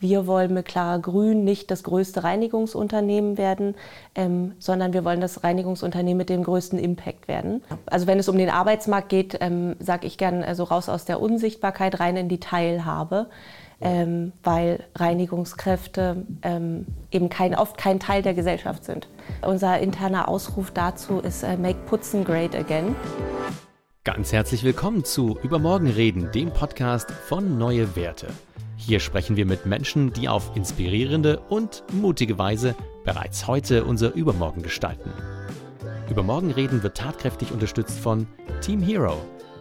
wir 0.00 0.26
wollen 0.26 0.54
mit 0.54 0.66
Clara 0.66 0.96
Grün 0.96 1.44
nicht 1.44 1.70
das 1.70 1.82
größte 1.82 2.24
Reinigungsunternehmen 2.24 3.36
werden, 3.36 3.74
ähm, 4.14 4.52
sondern 4.58 4.94
wir 4.94 5.04
wollen 5.04 5.20
das 5.20 5.44
Reinigungsunternehmen 5.44 6.16
mit 6.16 6.30
dem 6.30 6.42
größten 6.42 6.78
Impact 6.78 7.28
werden. 7.28 7.62
Also 7.86 8.06
wenn 8.06 8.18
es 8.18 8.28
um 8.28 8.38
den 8.38 8.48
Arbeitsmarkt 8.48 9.10
geht, 9.10 9.36
ähm, 9.40 9.76
sage 9.78 10.06
ich 10.06 10.16
gern 10.16 10.42
also 10.42 10.64
raus 10.64 10.88
aus 10.88 11.04
der 11.04 11.20
Unsichtbarkeit 11.20 12.00
rein 12.00 12.16
in 12.16 12.28
die 12.28 12.40
Teilhabe. 12.40 13.28
Ähm, 13.82 14.32
weil 14.42 14.84
Reinigungskräfte 14.94 16.26
ähm, 16.42 16.84
eben 17.10 17.30
kein, 17.30 17.54
oft 17.54 17.78
kein 17.78 17.98
Teil 17.98 18.20
der 18.20 18.34
Gesellschaft 18.34 18.84
sind. 18.84 19.08
Unser 19.40 19.78
interner 19.78 20.28
Ausruf 20.28 20.70
dazu 20.70 21.20
ist 21.20 21.42
äh, 21.42 21.56
Make 21.56 21.78
Putzen 21.86 22.22
Great 22.22 22.54
Again. 22.54 22.94
Ganz 24.04 24.34
herzlich 24.34 24.64
willkommen 24.64 25.04
zu 25.04 25.38
Übermorgen 25.42 25.86
reden, 25.86 26.30
dem 26.30 26.50
Podcast 26.50 27.10
von 27.10 27.56
Neue 27.56 27.96
Werte. 27.96 28.26
Hier 28.86 28.98
sprechen 28.98 29.36
wir 29.36 29.44
mit 29.44 29.66
Menschen, 29.66 30.10
die 30.14 30.28
auf 30.28 30.56
inspirierende 30.56 31.40
und 31.50 31.84
mutige 31.92 32.38
Weise 32.38 32.74
bereits 33.04 33.46
heute 33.46 33.84
unser 33.84 34.14
Übermorgen 34.14 34.62
gestalten. 34.62 35.10
Übermorgen 36.08 36.50
reden 36.50 36.82
wird 36.82 36.96
tatkräftig 36.96 37.52
unterstützt 37.52 38.00
von 38.00 38.26
Team 38.62 38.80
Hero, 38.80 39.18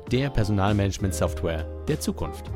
der 0.09 0.29
Personalmanagement-Software 0.29 1.65
der 1.87 1.99
Zukunft. 1.99 2.49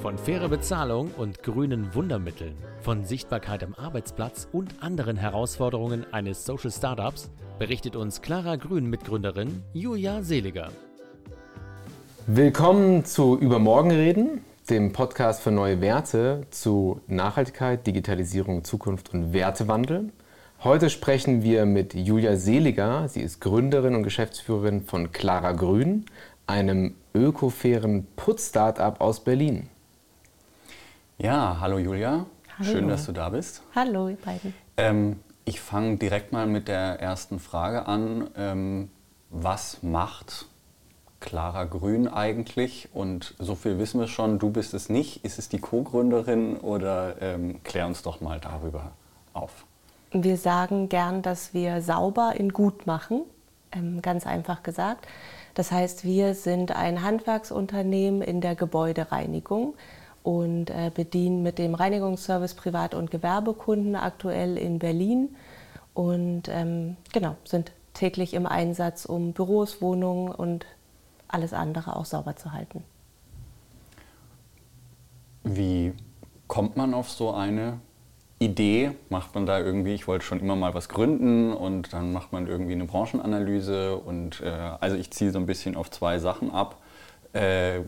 Von 0.00 0.16
fairer 0.16 0.48
Bezahlung 0.48 1.10
und 1.16 1.42
grünen 1.42 1.92
Wundermitteln, 1.94 2.54
von 2.80 3.04
Sichtbarkeit 3.04 3.64
am 3.64 3.74
Arbeitsplatz 3.74 4.46
und 4.52 4.80
anderen 4.80 5.16
Herausforderungen 5.16 6.06
eines 6.12 6.46
Social 6.46 6.70
Startups 6.70 7.28
berichtet 7.58 7.96
uns 7.96 8.22
Clara 8.22 8.54
Grün 8.54 8.86
Mitgründerin 8.88 9.64
Julia 9.72 10.22
Seliger. 10.22 10.68
Willkommen 12.28 13.04
zu 13.04 13.36
Übermorgen 13.36 13.90
reden, 13.90 14.44
dem 14.70 14.92
Podcast 14.92 15.40
für 15.42 15.50
neue 15.50 15.80
Werte 15.80 16.42
zu 16.50 17.00
Nachhaltigkeit, 17.06 17.86
Digitalisierung, 17.86 18.64
Zukunft 18.64 19.14
und 19.14 19.32
Wertewandel. 19.32 20.12
Heute 20.62 20.90
sprechen 20.90 21.42
wir 21.42 21.64
mit 21.64 21.94
Julia 21.94 22.36
Seliger. 22.36 23.08
Sie 23.08 23.22
ist 23.22 23.40
Gründerin 23.40 23.94
und 23.94 24.02
Geschäftsführerin 24.02 24.82
von 24.82 25.10
Clara 25.10 25.52
Grün, 25.52 26.04
einem 26.46 26.96
ökofairen 27.14 28.06
Putz-Startup 28.16 29.00
aus 29.00 29.24
Berlin. 29.24 29.70
Ja, 31.16 31.58
hallo 31.60 31.78
Julia. 31.78 32.26
Hallo. 32.58 32.70
Schön, 32.70 32.88
dass 32.88 33.06
du 33.06 33.12
da 33.12 33.30
bist. 33.30 33.62
Hallo, 33.74 34.08
ihr 34.08 34.16
beiden. 34.16 34.52
Ähm, 34.76 35.20
ich 35.46 35.60
fange 35.60 35.96
direkt 35.96 36.32
mal 36.32 36.46
mit 36.46 36.68
der 36.68 37.00
ersten 37.00 37.38
Frage 37.38 37.86
an. 37.86 38.28
Ähm, 38.36 38.90
was 39.30 39.82
macht 39.82 40.46
Clara 41.20 41.64
Grün 41.64 42.08
eigentlich? 42.08 42.88
Und 42.92 43.34
so 43.38 43.54
viel 43.54 43.78
wissen 43.78 44.00
wir 44.00 44.08
schon, 44.08 44.38
du 44.38 44.50
bist 44.50 44.74
es 44.74 44.88
nicht. 44.88 45.24
Ist 45.24 45.38
es 45.38 45.48
die 45.48 45.58
Co-Gründerin 45.58 46.56
oder 46.56 47.20
ähm, 47.20 47.62
klär 47.64 47.86
uns 47.86 48.02
doch 48.02 48.20
mal 48.20 48.40
darüber 48.40 48.92
auf. 49.32 49.64
Wir 50.12 50.36
sagen 50.36 50.88
gern, 50.88 51.22
dass 51.22 51.52
wir 51.52 51.82
sauber 51.82 52.34
in 52.36 52.50
gut 52.52 52.86
machen, 52.86 53.22
ähm, 53.72 54.00
ganz 54.00 54.26
einfach 54.26 54.62
gesagt. 54.62 55.06
Das 55.54 55.72
heißt, 55.72 56.04
wir 56.04 56.34
sind 56.34 56.74
ein 56.74 57.02
Handwerksunternehmen 57.02 58.22
in 58.22 58.40
der 58.40 58.54
Gebäudereinigung 58.54 59.74
und 60.22 60.70
äh, 60.70 60.90
bedienen 60.94 61.42
mit 61.42 61.58
dem 61.58 61.74
Reinigungsservice 61.74 62.54
Privat- 62.54 62.94
und 62.94 63.10
Gewerbekunden 63.10 63.96
aktuell 63.96 64.56
in 64.56 64.78
Berlin 64.78 65.34
und 65.94 66.44
ähm, 66.48 66.96
genau, 67.12 67.34
sind 67.44 67.72
täglich 67.92 68.34
im 68.34 68.46
Einsatz, 68.46 69.04
um 69.04 69.32
Büros, 69.32 69.82
Wohnungen 69.82 70.30
und 70.30 70.64
alles 71.28 71.52
andere 71.52 71.96
auch 71.96 72.04
sauber 72.04 72.36
zu 72.36 72.52
halten. 72.52 72.82
Wie 75.44 75.92
kommt 76.46 76.76
man 76.76 76.94
auf 76.94 77.10
so 77.10 77.32
eine 77.32 77.80
Idee? 78.38 78.92
Macht 79.08 79.34
man 79.34 79.46
da 79.46 79.58
irgendwie, 79.58 79.94
ich 79.94 80.06
wollte 80.06 80.24
schon 80.24 80.40
immer 80.40 80.56
mal 80.56 80.74
was 80.74 80.88
gründen 80.88 81.52
und 81.52 81.92
dann 81.92 82.12
macht 82.12 82.32
man 82.32 82.46
irgendwie 82.46 82.72
eine 82.72 82.84
Branchenanalyse 82.84 83.96
und 83.96 84.40
äh, 84.40 84.48
also 84.80 84.96
ich 84.96 85.10
ziehe 85.10 85.30
so 85.30 85.38
ein 85.38 85.46
bisschen 85.46 85.76
auf 85.76 85.90
zwei 85.90 86.18
Sachen 86.18 86.50
ab. 86.50 86.76
Äh, 87.32 87.80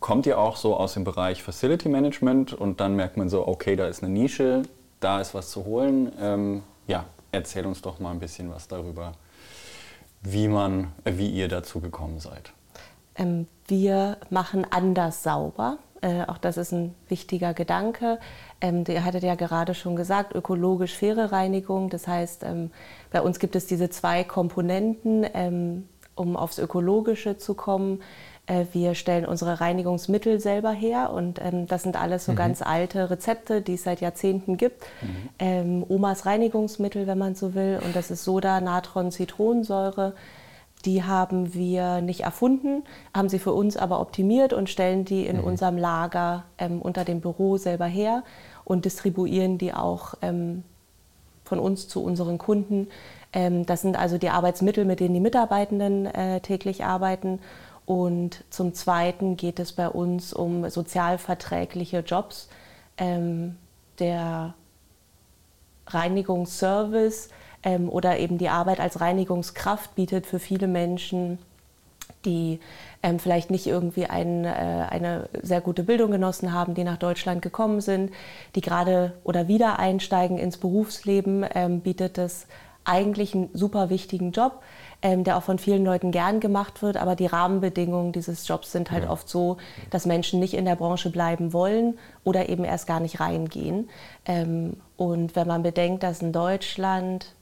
kommt 0.00 0.26
ihr 0.26 0.38
auch 0.38 0.56
so 0.56 0.76
aus 0.76 0.94
dem 0.94 1.04
Bereich 1.04 1.42
Facility 1.42 1.88
Management 1.88 2.52
und 2.52 2.80
dann 2.80 2.96
merkt 2.96 3.16
man 3.16 3.28
so, 3.28 3.46
okay, 3.46 3.76
da 3.76 3.86
ist 3.86 4.02
eine 4.02 4.12
Nische, 4.12 4.62
da 5.00 5.20
ist 5.20 5.34
was 5.34 5.50
zu 5.50 5.64
holen. 5.64 6.12
Ähm, 6.20 6.62
ja, 6.86 7.04
erzähl 7.32 7.66
uns 7.66 7.82
doch 7.82 7.98
mal 7.98 8.10
ein 8.10 8.20
bisschen 8.20 8.50
was 8.50 8.68
darüber, 8.68 9.12
wie 10.22 10.48
man, 10.48 10.92
wie 11.04 11.28
ihr 11.28 11.48
dazu 11.48 11.80
gekommen 11.80 12.20
seid. 12.20 12.52
Ähm, 13.16 13.46
wir 13.66 14.18
machen 14.30 14.66
anders 14.70 15.22
sauber. 15.22 15.78
Äh, 16.02 16.24
auch 16.26 16.38
das 16.38 16.56
ist 16.56 16.72
ein 16.72 16.94
wichtiger 17.08 17.54
Gedanke. 17.54 18.18
Ähm, 18.60 18.84
ihr 18.86 19.04
hattet 19.04 19.22
ja 19.22 19.34
gerade 19.34 19.74
schon 19.74 19.96
gesagt, 19.96 20.34
ökologisch 20.34 20.94
faire 20.94 21.32
Reinigung. 21.32 21.90
Das 21.90 22.06
heißt, 22.06 22.44
ähm, 22.44 22.70
bei 23.10 23.20
uns 23.20 23.38
gibt 23.38 23.56
es 23.56 23.66
diese 23.66 23.90
zwei 23.90 24.24
Komponenten, 24.24 25.26
ähm, 25.34 25.88
um 26.14 26.36
aufs 26.36 26.58
Ökologische 26.58 27.38
zu 27.38 27.54
kommen. 27.54 28.02
Äh, 28.46 28.66
wir 28.72 28.94
stellen 28.94 29.26
unsere 29.26 29.60
Reinigungsmittel 29.60 30.38
selber 30.38 30.70
her 30.70 31.12
und 31.12 31.40
ähm, 31.42 31.66
das 31.66 31.82
sind 31.82 32.00
alles 32.00 32.26
so 32.26 32.32
mhm. 32.32 32.36
ganz 32.36 32.62
alte 32.62 33.10
Rezepte, 33.10 33.60
die 33.60 33.74
es 33.74 33.82
seit 33.82 34.00
Jahrzehnten 34.00 34.56
gibt. 34.56 34.84
Mhm. 35.02 35.28
Ähm, 35.38 35.84
Omas 35.88 36.26
Reinigungsmittel, 36.26 37.06
wenn 37.06 37.18
man 37.18 37.34
so 37.34 37.54
will. 37.54 37.80
Und 37.84 37.96
das 37.96 38.10
ist 38.10 38.24
Soda, 38.24 38.60
Natron, 38.60 39.10
Zitronensäure. 39.10 40.14
Die 40.86 41.02
haben 41.02 41.52
wir 41.52 42.00
nicht 42.00 42.20
erfunden, 42.20 42.84
haben 43.14 43.28
sie 43.28 43.40
für 43.40 43.52
uns 43.52 43.76
aber 43.76 44.00
optimiert 44.00 44.52
und 44.52 44.70
stellen 44.70 45.04
die 45.04 45.26
in 45.26 45.38
mhm. 45.38 45.44
unserem 45.44 45.76
Lager 45.76 46.44
ähm, 46.58 46.80
unter 46.80 47.04
dem 47.04 47.20
Büro 47.20 47.56
selber 47.56 47.86
her 47.86 48.22
und 48.64 48.84
distribuieren 48.84 49.58
die 49.58 49.74
auch 49.74 50.14
ähm, 50.22 50.62
von 51.44 51.58
uns 51.58 51.88
zu 51.88 52.02
unseren 52.02 52.38
Kunden. 52.38 52.88
Ähm, 53.32 53.66
das 53.66 53.82
sind 53.82 53.98
also 53.98 54.16
die 54.16 54.30
Arbeitsmittel, 54.30 54.84
mit 54.84 55.00
denen 55.00 55.14
die 55.14 55.20
Mitarbeitenden 55.20 56.06
äh, 56.06 56.40
täglich 56.40 56.84
arbeiten. 56.84 57.40
Und 57.84 58.44
zum 58.50 58.74
Zweiten 58.74 59.36
geht 59.36 59.60
es 59.60 59.72
bei 59.72 59.88
uns 59.88 60.32
um 60.32 60.68
sozialverträgliche 60.68 62.00
Jobs. 62.00 62.48
Ähm, 62.96 63.56
der 63.98 64.54
Reinigungsservice 65.86 67.30
ähm, 67.62 67.88
oder 67.88 68.18
eben 68.18 68.38
die 68.38 68.48
Arbeit 68.48 68.80
als 68.80 69.00
Reinigungskraft 69.00 69.94
bietet 69.94 70.26
für 70.26 70.38
viele 70.38 70.68
Menschen, 70.68 71.38
die 72.24 72.60
ähm, 73.02 73.18
vielleicht 73.18 73.50
nicht 73.50 73.66
irgendwie 73.66 74.06
ein, 74.06 74.44
äh, 74.44 74.48
eine 74.48 75.28
sehr 75.42 75.60
gute 75.60 75.82
Bildung 75.82 76.10
genossen 76.10 76.52
haben, 76.52 76.74
die 76.74 76.84
nach 76.84 76.98
Deutschland 76.98 77.42
gekommen 77.42 77.80
sind, 77.80 78.12
die 78.54 78.60
gerade 78.60 79.12
oder 79.24 79.48
wieder 79.48 79.78
einsteigen 79.78 80.38
ins 80.38 80.56
Berufsleben, 80.58 81.46
ähm, 81.54 81.80
bietet 81.80 82.18
es 82.18 82.46
eigentlich 82.84 83.34
einen 83.34 83.50
super 83.52 83.90
wichtigen 83.90 84.30
Job, 84.32 84.62
ähm, 85.02 85.24
der 85.24 85.36
auch 85.36 85.42
von 85.42 85.58
vielen 85.58 85.84
Leuten 85.84 86.12
gern 86.12 86.40
gemacht 86.40 86.82
wird. 86.82 86.96
Aber 86.96 87.16
die 87.16 87.26
Rahmenbedingungen 87.26 88.12
dieses 88.12 88.46
Jobs 88.46 88.72
sind 88.72 88.90
halt 88.90 89.04
ja. 89.04 89.10
oft 89.10 89.28
so, 89.28 89.56
dass 89.90 90.06
Menschen 90.06 90.40
nicht 90.40 90.54
in 90.54 90.64
der 90.64 90.76
Branche 90.76 91.10
bleiben 91.10 91.52
wollen 91.52 91.98
oder 92.24 92.48
eben 92.48 92.64
erst 92.64 92.86
gar 92.86 93.00
nicht 93.00 93.20
reingehen. 93.20 93.88
Ähm, 94.24 94.76
und 94.96 95.36
wenn 95.36 95.48
man 95.48 95.62
bedenkt, 95.62 96.02
dass 96.02 96.22
in 96.22 96.32
Deutschland 96.32 97.34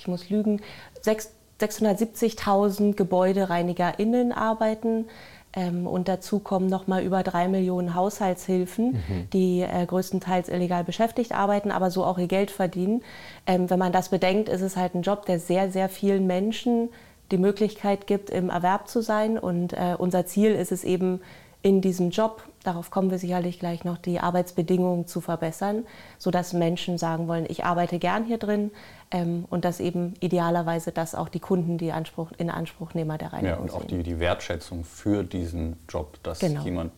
ich 0.00 0.08
muss 0.08 0.30
lügen, 0.30 0.62
670.000 1.04 2.94
GebäudereinigerInnen 2.94 4.32
arbeiten. 4.32 5.06
Ähm, 5.52 5.86
und 5.86 6.08
dazu 6.08 6.38
kommen 6.38 6.68
noch 6.68 6.86
mal 6.86 7.02
über 7.02 7.22
drei 7.22 7.48
Millionen 7.48 7.94
Haushaltshilfen, 7.94 8.92
mhm. 8.92 9.30
die 9.32 9.60
äh, 9.60 9.84
größtenteils 9.84 10.48
illegal 10.48 10.84
beschäftigt 10.84 11.32
arbeiten, 11.32 11.70
aber 11.70 11.90
so 11.90 12.04
auch 12.04 12.18
ihr 12.18 12.28
Geld 12.28 12.50
verdienen. 12.50 13.02
Ähm, 13.46 13.68
wenn 13.68 13.78
man 13.78 13.92
das 13.92 14.08
bedenkt, 14.10 14.48
ist 14.48 14.62
es 14.62 14.76
halt 14.76 14.94
ein 14.94 15.02
Job, 15.02 15.26
der 15.26 15.38
sehr, 15.38 15.70
sehr 15.70 15.88
vielen 15.88 16.26
Menschen 16.26 16.88
die 17.30 17.38
Möglichkeit 17.38 18.06
gibt, 18.06 18.30
im 18.30 18.48
Erwerb 18.48 18.88
zu 18.88 19.02
sein. 19.02 19.38
Und 19.38 19.72
äh, 19.72 19.96
unser 19.98 20.24
Ziel 20.24 20.52
ist 20.52 20.72
es 20.72 20.84
eben, 20.84 21.20
in 21.62 21.80
diesem 21.80 22.10
Job, 22.10 22.42
darauf 22.62 22.90
kommen 22.90 23.10
wir 23.10 23.18
sicherlich 23.18 23.58
gleich 23.58 23.84
noch, 23.84 23.98
die 23.98 24.20
Arbeitsbedingungen 24.20 25.06
zu 25.06 25.20
verbessern, 25.20 25.84
sodass 26.18 26.52
Menschen 26.52 26.96
sagen 26.96 27.28
wollen, 27.28 27.46
ich 27.48 27.64
arbeite 27.64 27.98
gern 27.98 28.24
hier 28.24 28.38
drin 28.38 28.70
ähm, 29.10 29.44
und 29.50 29.64
dass 29.64 29.80
eben 29.80 30.14
idealerweise 30.20 30.90
das 30.92 31.14
auch 31.14 31.28
die 31.28 31.40
Kunden 31.40 31.76
die 31.76 31.92
Anspruch, 31.92 32.32
in 32.38 32.50
Anspruchnehmer 32.50 33.18
der 33.18 33.32
Reinigung 33.32 33.56
Ja, 33.56 33.62
und 33.62 33.72
auch 33.72 33.84
die, 33.84 34.02
die 34.02 34.18
Wertschätzung 34.18 34.84
für 34.84 35.22
diesen 35.22 35.76
Job, 35.88 36.18
dass 36.22 36.38
genau. 36.38 36.62
jemand 36.62 36.92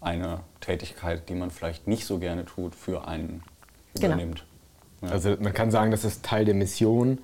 eine 0.00 0.40
Tätigkeit, 0.60 1.28
die 1.28 1.34
man 1.34 1.50
vielleicht 1.50 1.88
nicht 1.88 2.04
so 2.04 2.18
gerne 2.18 2.44
tut, 2.44 2.74
für 2.74 3.08
einen 3.08 3.42
genau. 3.94 4.14
übernimmt. 4.14 4.44
Ja. 5.00 5.08
Also 5.08 5.36
man 5.40 5.54
kann 5.54 5.70
sagen, 5.70 5.90
das 5.90 6.04
ist 6.04 6.24
Teil 6.24 6.44
der 6.44 6.54
Mission, 6.54 7.18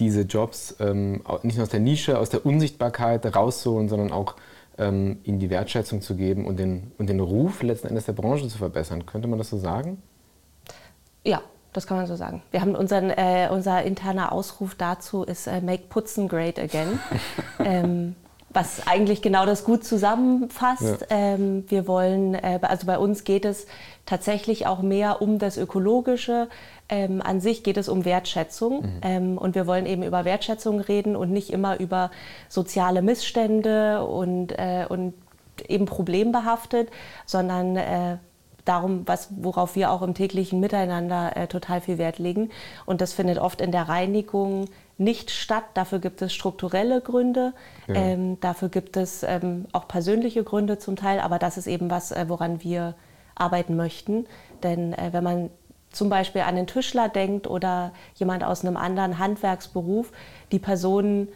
diese 0.00 0.22
Jobs 0.22 0.76
ähm, 0.80 1.22
nicht 1.42 1.56
nur 1.56 1.64
aus 1.64 1.70
der 1.70 1.80
Nische, 1.80 2.18
aus 2.18 2.30
der 2.30 2.46
Unsichtbarkeit 2.46 3.34
rauszuholen, 3.34 3.88
sondern 3.88 4.12
auch 4.12 4.34
ähm, 4.78 5.18
ihnen 5.24 5.38
die 5.38 5.50
Wertschätzung 5.50 6.00
zu 6.00 6.16
geben 6.16 6.46
und 6.46 6.58
den, 6.58 6.92
und 6.98 7.08
den 7.08 7.20
Ruf 7.20 7.62
letzten 7.62 7.88
Endes 7.88 8.06
der 8.06 8.12
Branche 8.12 8.48
zu 8.48 8.58
verbessern. 8.58 9.06
Könnte 9.06 9.28
man 9.28 9.38
das 9.38 9.50
so 9.50 9.58
sagen? 9.58 10.02
Ja, 11.24 11.40
das 11.72 11.86
kann 11.86 11.96
man 11.96 12.06
so 12.06 12.16
sagen. 12.16 12.42
Wir 12.50 12.60
haben 12.60 12.74
unseren, 12.74 13.10
äh, 13.10 13.48
unser 13.50 13.82
interner 13.82 14.32
Ausruf 14.32 14.74
dazu 14.74 15.24
ist 15.24 15.46
äh, 15.46 15.60
Make 15.60 15.84
Putzen 15.88 16.28
Great 16.28 16.58
Again. 16.58 16.98
ähm, 17.58 18.16
was 18.54 18.86
eigentlich 18.86 19.20
genau 19.20 19.44
das 19.44 19.64
gut 19.64 19.84
zusammenfasst. 19.84 21.00
Ja. 21.02 21.06
Ähm, 21.10 21.64
wir 21.68 21.86
wollen, 21.86 22.34
äh, 22.34 22.60
also 22.62 22.86
bei 22.86 22.98
uns 22.98 23.24
geht 23.24 23.44
es 23.44 23.66
tatsächlich 24.06 24.66
auch 24.66 24.80
mehr 24.80 25.20
um 25.20 25.38
das 25.38 25.56
Ökologische. 25.56 26.48
Ähm, 26.88 27.20
an 27.20 27.40
sich 27.40 27.64
geht 27.64 27.76
es 27.76 27.88
um 27.88 28.04
Wertschätzung 28.04 28.82
mhm. 28.82 29.00
ähm, 29.02 29.38
und 29.38 29.54
wir 29.54 29.66
wollen 29.66 29.86
eben 29.86 30.02
über 30.02 30.24
Wertschätzung 30.24 30.80
reden 30.80 31.16
und 31.16 31.30
nicht 31.30 31.50
immer 31.50 31.80
über 31.80 32.10
soziale 32.48 33.02
Missstände 33.02 34.04
und, 34.06 34.52
äh, 34.52 34.86
und 34.88 35.14
eben 35.68 35.86
problembehaftet, 35.86 36.88
sondern 37.26 37.76
äh, 37.76 38.18
darum, 38.64 39.02
was, 39.06 39.28
worauf 39.36 39.76
wir 39.76 39.90
auch 39.90 40.02
im 40.02 40.14
täglichen 40.14 40.60
Miteinander 40.60 41.36
äh, 41.36 41.46
total 41.46 41.80
viel 41.80 41.98
Wert 41.98 42.18
legen. 42.18 42.50
Und 42.86 43.00
das 43.00 43.12
findet 43.12 43.38
oft 43.38 43.60
in 43.60 43.72
der 43.72 43.88
Reinigung 43.88 44.66
nicht 44.96 45.30
statt. 45.30 45.64
Dafür 45.74 45.98
gibt 45.98 46.22
es 46.22 46.32
strukturelle 46.32 47.00
Gründe, 47.00 47.52
ja. 47.86 47.94
ähm, 47.94 48.40
dafür 48.40 48.68
gibt 48.68 48.96
es 48.96 49.22
ähm, 49.22 49.66
auch 49.72 49.88
persönliche 49.88 50.44
Gründe 50.44 50.78
zum 50.78 50.96
Teil, 50.96 51.20
aber 51.20 51.38
das 51.38 51.56
ist 51.56 51.66
eben 51.66 51.90
was, 51.90 52.12
äh, 52.12 52.26
woran 52.28 52.62
wir 52.62 52.94
arbeiten 53.34 53.76
möchten. 53.76 54.26
Denn 54.62 54.92
äh, 54.92 55.12
wenn 55.12 55.24
man 55.24 55.50
zum 55.90 56.08
Beispiel 56.08 56.42
an 56.42 56.56
den 56.56 56.66
Tischler 56.66 57.08
denkt 57.08 57.46
oder 57.46 57.92
jemand 58.14 58.44
aus 58.44 58.64
einem 58.64 58.76
anderen 58.76 59.18
Handwerksberuf, 59.18 60.10
die 60.52 60.58
Personen 60.58 61.28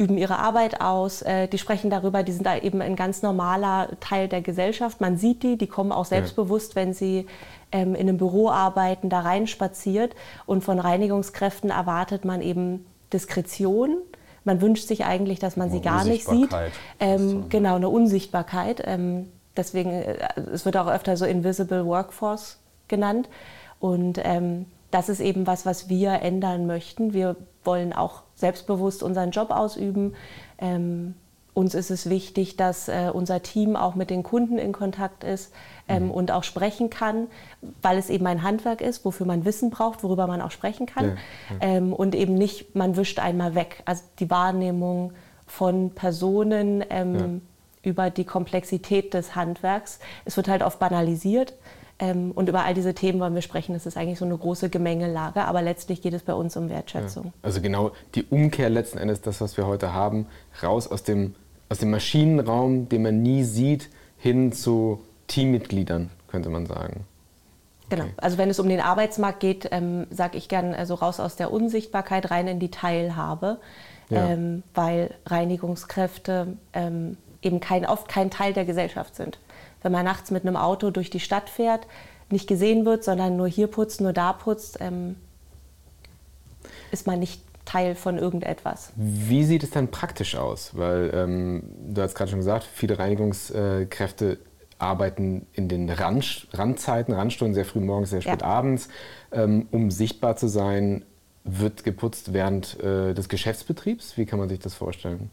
üben 0.00 0.16
ihre 0.16 0.38
Arbeit 0.38 0.80
aus, 0.80 1.20
äh, 1.20 1.46
die 1.46 1.58
sprechen 1.58 1.90
darüber, 1.90 2.22
die 2.22 2.32
sind 2.32 2.46
da 2.46 2.56
eben 2.56 2.80
ein 2.80 2.96
ganz 2.96 3.20
normaler 3.22 3.90
Teil 4.00 4.28
der 4.28 4.40
Gesellschaft. 4.40 5.00
Man 5.00 5.18
sieht 5.18 5.42
die, 5.42 5.58
die 5.58 5.66
kommen 5.66 5.92
auch 5.92 6.06
selbstbewusst, 6.06 6.74
wenn 6.74 6.94
sie 6.94 7.26
ähm, 7.70 7.94
in 7.94 8.08
einem 8.08 8.16
Büro 8.16 8.48
arbeiten, 8.48 9.10
da 9.10 9.20
reinspaziert. 9.20 10.16
Und 10.46 10.64
von 10.64 10.78
Reinigungskräften 10.78 11.68
erwartet 11.68 12.24
man 12.24 12.40
eben 12.40 12.86
Diskretion. 13.12 13.98
Man 14.44 14.62
wünscht 14.62 14.88
sich 14.88 15.04
eigentlich, 15.04 15.38
dass 15.38 15.58
man 15.58 15.70
sie 15.70 15.82
gar 15.82 16.04
nicht 16.04 16.26
sieht. 16.26 16.48
Ähm, 16.98 17.50
genau, 17.50 17.76
eine 17.76 17.90
Unsichtbarkeit. 17.90 18.82
Ähm, 18.86 19.28
deswegen, 19.54 19.90
äh, 19.90 20.16
es 20.50 20.64
wird 20.64 20.78
auch 20.78 20.88
öfter 20.88 21.18
so 21.18 21.26
Invisible 21.26 21.84
Workforce 21.84 22.58
genannt. 22.88 23.28
Und 23.80 24.18
ähm, 24.24 24.64
das 24.90 25.10
ist 25.10 25.20
eben 25.20 25.46
was, 25.46 25.66
was 25.66 25.90
wir 25.90 26.22
ändern 26.22 26.66
möchten. 26.66 27.12
Wir 27.12 27.36
wollen 27.64 27.92
auch 27.92 28.22
selbstbewusst 28.34 29.02
unseren 29.02 29.30
Job 29.30 29.50
ausüben. 29.50 30.14
Ähm, 30.58 31.14
uns 31.52 31.74
ist 31.74 31.90
es 31.90 32.08
wichtig, 32.08 32.56
dass 32.56 32.88
äh, 32.88 33.10
unser 33.12 33.42
Team 33.42 33.76
auch 33.76 33.94
mit 33.94 34.10
den 34.10 34.22
Kunden 34.22 34.58
in 34.58 34.72
Kontakt 34.72 35.24
ist 35.24 35.52
ähm, 35.88 36.04
mhm. 36.04 36.10
und 36.10 36.30
auch 36.30 36.44
sprechen 36.44 36.90
kann, 36.90 37.26
weil 37.82 37.98
es 37.98 38.08
eben 38.08 38.26
ein 38.26 38.42
Handwerk 38.42 38.80
ist, 38.80 39.04
wofür 39.04 39.26
man 39.26 39.44
Wissen 39.44 39.70
braucht, 39.70 40.02
worüber 40.02 40.26
man 40.26 40.40
auch 40.40 40.52
sprechen 40.52 40.86
kann. 40.86 41.04
Ja, 41.04 41.12
ja. 41.60 41.76
Ähm, 41.76 41.92
und 41.92 42.14
eben 42.14 42.34
nicht, 42.34 42.74
man 42.74 42.96
wischt 42.96 43.18
einmal 43.18 43.54
weg. 43.54 43.82
Also 43.84 44.04
die 44.20 44.30
Wahrnehmung 44.30 45.12
von 45.46 45.90
Personen 45.90 46.84
ähm, 46.88 47.18
ja. 47.18 47.90
über 47.90 48.10
die 48.10 48.24
Komplexität 48.24 49.12
des 49.12 49.34
Handwerks. 49.34 49.98
Es 50.24 50.36
wird 50.36 50.48
halt 50.48 50.62
oft 50.62 50.78
banalisiert. 50.78 51.54
Ähm, 52.00 52.32
und 52.32 52.48
über 52.48 52.64
all 52.64 52.72
diese 52.72 52.94
Themen 52.94 53.20
wollen 53.20 53.34
wir 53.34 53.42
sprechen. 53.42 53.74
Das 53.74 53.84
ist 53.84 53.96
eigentlich 53.96 54.18
so 54.18 54.24
eine 54.24 54.36
große 54.36 54.70
Gemengelage, 54.70 55.44
aber 55.44 55.60
letztlich 55.60 56.00
geht 56.00 56.14
es 56.14 56.22
bei 56.22 56.32
uns 56.32 56.56
um 56.56 56.70
Wertschätzung. 56.70 57.26
Ja, 57.26 57.32
also 57.42 57.60
genau 57.60 57.92
die 58.14 58.24
Umkehr 58.24 58.70
letzten 58.70 58.98
Endes, 58.98 59.20
das, 59.20 59.40
was 59.42 59.58
wir 59.58 59.66
heute 59.66 59.92
haben, 59.92 60.26
raus 60.62 60.88
aus 60.88 61.02
dem, 61.02 61.34
aus 61.68 61.78
dem 61.78 61.90
Maschinenraum, 61.90 62.88
den 62.88 63.02
man 63.02 63.22
nie 63.22 63.44
sieht, 63.44 63.90
hin 64.16 64.52
zu 64.52 65.02
Teammitgliedern, 65.26 66.10
könnte 66.28 66.48
man 66.48 66.66
sagen. 66.66 67.04
Genau. 67.90 68.06
Also 68.16 68.38
wenn 68.38 68.48
es 68.48 68.58
um 68.58 68.68
den 68.68 68.80
Arbeitsmarkt 68.80 69.40
geht, 69.40 69.68
ähm, 69.70 70.06
sage 70.10 70.38
ich 70.38 70.48
gern 70.48 70.74
also 70.74 70.94
raus 70.94 71.20
aus 71.20 71.36
der 71.36 71.52
Unsichtbarkeit 71.52 72.30
rein 72.30 72.48
in 72.48 72.60
die 72.60 72.70
Teilhabe, 72.70 73.58
ja. 74.08 74.30
ähm, 74.30 74.62
weil 74.74 75.14
Reinigungskräfte 75.26 76.56
ähm, 76.72 77.18
eben 77.42 77.60
kein, 77.60 77.84
oft 77.84 78.08
kein 78.08 78.30
Teil 78.30 78.54
der 78.54 78.64
Gesellschaft 78.64 79.16
sind 79.16 79.38
wenn 79.82 79.92
man 79.92 80.04
nachts 80.04 80.30
mit 80.30 80.44
einem 80.44 80.56
Auto 80.56 80.90
durch 80.90 81.10
die 81.10 81.20
Stadt 81.20 81.48
fährt, 81.50 81.86
nicht 82.30 82.46
gesehen 82.46 82.84
wird, 82.84 83.04
sondern 83.04 83.36
nur 83.36 83.48
hier 83.48 83.66
putzt, 83.66 84.00
nur 84.00 84.12
da 84.12 84.32
putzt, 84.32 84.78
ähm, 84.80 85.16
ist 86.92 87.06
man 87.06 87.18
nicht 87.18 87.42
Teil 87.64 87.94
von 87.94 88.18
irgendetwas. 88.18 88.92
Wie 88.96 89.44
sieht 89.44 89.62
es 89.62 89.70
dann 89.70 89.88
praktisch 89.88 90.34
aus? 90.34 90.72
Weil 90.76 91.10
ähm, 91.14 91.62
du 91.88 92.02
hast 92.02 92.14
gerade 92.14 92.30
schon 92.30 92.40
gesagt, 92.40 92.64
viele 92.64 92.98
Reinigungskräfte 92.98 94.38
arbeiten 94.78 95.46
in 95.52 95.68
den 95.68 95.88
Rand, 95.88 96.48
Randzeiten, 96.52 97.14
Randstunden, 97.14 97.54
sehr 97.54 97.64
früh 97.64 97.80
morgens, 97.80 98.10
sehr 98.10 98.22
spät 98.22 98.40
ja. 98.40 98.46
abends. 98.46 98.88
Ähm, 99.30 99.68
um 99.70 99.90
sichtbar 99.90 100.36
zu 100.36 100.48
sein, 100.48 101.04
wird 101.44 101.84
geputzt 101.84 102.32
während 102.32 102.80
äh, 102.80 103.14
des 103.14 103.28
Geschäftsbetriebs. 103.28 104.16
Wie 104.16 104.26
kann 104.26 104.38
man 104.38 104.48
sich 104.48 104.58
das 104.58 104.74
vorstellen? 104.74 105.30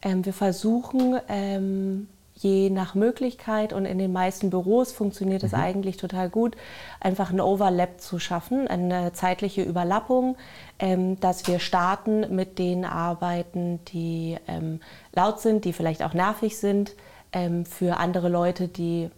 Ähm, 0.00 0.24
wir 0.24 0.32
versuchen 0.32 1.18
ähm, 1.28 2.08
je 2.40 2.70
nach 2.70 2.94
Möglichkeit 2.94 3.72
und 3.72 3.84
in 3.84 3.98
den 3.98 4.12
meisten 4.12 4.50
Büros 4.50 4.92
funktioniert 4.92 5.42
es 5.42 5.52
mhm. 5.52 5.58
eigentlich 5.58 5.96
total 5.96 6.28
gut, 6.28 6.56
einfach 7.00 7.30
ein 7.30 7.40
Overlap 7.40 8.00
zu 8.00 8.18
schaffen, 8.18 8.68
eine 8.68 9.12
zeitliche 9.12 9.62
Überlappung, 9.62 10.36
ähm, 10.78 11.18
dass 11.20 11.46
wir 11.48 11.58
starten 11.58 12.34
mit 12.34 12.58
den 12.58 12.84
Arbeiten, 12.84 13.80
die 13.86 14.36
ähm, 14.46 14.80
laut 15.14 15.40
sind, 15.40 15.64
die 15.64 15.72
vielleicht 15.72 16.02
auch 16.02 16.14
nervig 16.14 16.58
sind 16.58 16.94
ähm, 17.32 17.64
für 17.66 17.96
andere 17.96 18.28
Leute, 18.28 18.68
die 18.68 19.10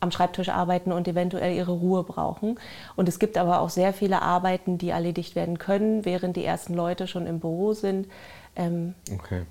am 0.00 0.10
Schreibtisch 0.10 0.48
arbeiten 0.48 0.92
und 0.92 1.08
eventuell 1.08 1.56
ihre 1.56 1.72
Ruhe 1.72 2.04
brauchen. 2.04 2.60
Und 2.94 3.08
es 3.08 3.18
gibt 3.18 3.36
aber 3.36 3.60
auch 3.60 3.70
sehr 3.70 3.92
viele 3.92 4.22
Arbeiten, 4.22 4.78
die 4.78 4.90
erledigt 4.90 5.34
werden 5.34 5.58
können, 5.58 6.04
während 6.04 6.36
die 6.36 6.44
ersten 6.44 6.74
Leute 6.74 7.08
schon 7.08 7.26
im 7.26 7.40
Büro 7.40 7.72
sind. 7.72 8.06
Ähm, 8.54 8.94
okay. 9.12 9.42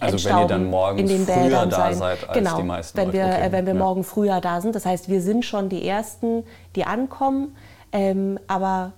Also 0.00 0.28
wenn 0.28 0.38
ihr 0.38 0.46
dann 0.46 0.64
morgens 0.70 1.00
in 1.10 1.18
den 1.18 1.26
früher 1.26 1.44
Bädern 1.44 1.70
da 1.70 1.76
sein. 1.76 1.94
seid 1.94 2.28
als 2.28 2.38
genau, 2.38 2.56
die 2.56 2.62
meisten 2.62 2.98
wenn. 2.98 3.12
Wir, 3.12 3.24
okay. 3.24 3.48
Wenn 3.50 3.66
wir 3.66 3.74
ja. 3.74 3.78
morgen 3.78 4.04
früher 4.04 4.40
da 4.40 4.60
sind. 4.60 4.74
Das 4.74 4.86
heißt, 4.86 5.08
wir 5.08 5.20
sind 5.20 5.44
schon 5.44 5.68
die 5.68 5.86
Ersten, 5.86 6.44
die 6.74 6.84
ankommen. 6.84 7.56
Ähm, 7.92 8.38
aber 8.48 8.92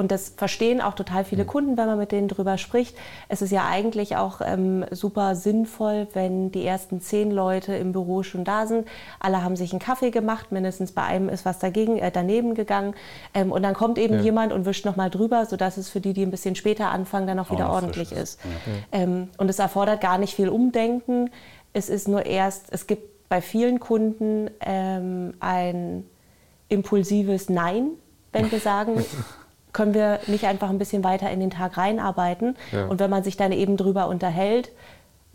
und 0.00 0.10
das 0.10 0.32
verstehen 0.34 0.80
auch 0.80 0.94
total 0.94 1.24
viele 1.24 1.44
mhm. 1.44 1.48
Kunden, 1.48 1.76
wenn 1.76 1.86
man 1.86 1.98
mit 1.98 2.10
denen 2.10 2.26
drüber 2.26 2.56
spricht. 2.56 2.96
Es 3.28 3.42
ist 3.42 3.52
ja 3.52 3.66
eigentlich 3.68 4.16
auch 4.16 4.40
ähm, 4.42 4.86
super 4.90 5.36
sinnvoll, 5.36 6.08
wenn 6.14 6.50
die 6.50 6.64
ersten 6.64 7.02
zehn 7.02 7.30
Leute 7.30 7.74
im 7.74 7.92
Büro 7.92 8.22
schon 8.22 8.44
da 8.44 8.66
sind. 8.66 8.88
Alle 9.20 9.44
haben 9.44 9.56
sich 9.56 9.72
einen 9.72 9.78
Kaffee 9.78 10.10
gemacht, 10.10 10.52
mindestens 10.52 10.92
bei 10.92 11.02
einem 11.02 11.28
ist 11.28 11.44
was 11.44 11.58
dagegen, 11.58 11.98
äh, 11.98 12.10
daneben 12.10 12.54
gegangen. 12.54 12.94
Ähm, 13.34 13.52
und 13.52 13.62
dann 13.62 13.74
kommt 13.74 13.98
eben 13.98 14.14
ja. 14.14 14.20
jemand 14.22 14.54
und 14.54 14.64
wischt 14.64 14.86
nochmal 14.86 15.10
drüber, 15.10 15.44
sodass 15.44 15.76
es 15.76 15.90
für 15.90 16.00
die, 16.00 16.14
die 16.14 16.22
ein 16.22 16.30
bisschen 16.30 16.54
später 16.54 16.90
anfangen, 16.90 17.26
dann 17.26 17.38
auch 17.38 17.50
wieder 17.50 17.68
oh, 17.68 17.74
ordentlich 17.74 18.10
ist. 18.10 18.40
ist. 18.40 18.40
Ja. 18.92 19.00
Ähm, 19.00 19.28
und 19.36 19.50
es 19.50 19.58
erfordert 19.58 20.00
gar 20.00 20.16
nicht 20.16 20.34
viel 20.34 20.48
Umdenken. 20.48 21.28
Es 21.74 21.90
ist 21.90 22.08
nur 22.08 22.24
erst, 22.24 22.68
es 22.70 22.86
gibt 22.86 23.28
bei 23.28 23.42
vielen 23.42 23.80
Kunden 23.80 24.50
ähm, 24.60 25.34
ein 25.40 26.06
impulsives 26.70 27.50
Nein, 27.50 27.90
wenn 28.32 28.50
wir 28.50 28.60
sagen, 28.60 29.04
können 29.72 29.94
wir 29.94 30.20
nicht 30.26 30.44
einfach 30.44 30.70
ein 30.70 30.78
bisschen 30.78 31.04
weiter 31.04 31.30
in 31.30 31.40
den 31.40 31.50
Tag 31.50 31.76
reinarbeiten. 31.76 32.56
Ja. 32.72 32.86
Und 32.86 33.00
wenn 33.00 33.10
man 33.10 33.22
sich 33.22 33.36
dann 33.36 33.52
eben 33.52 33.76
drüber 33.76 34.08
unterhält, 34.08 34.70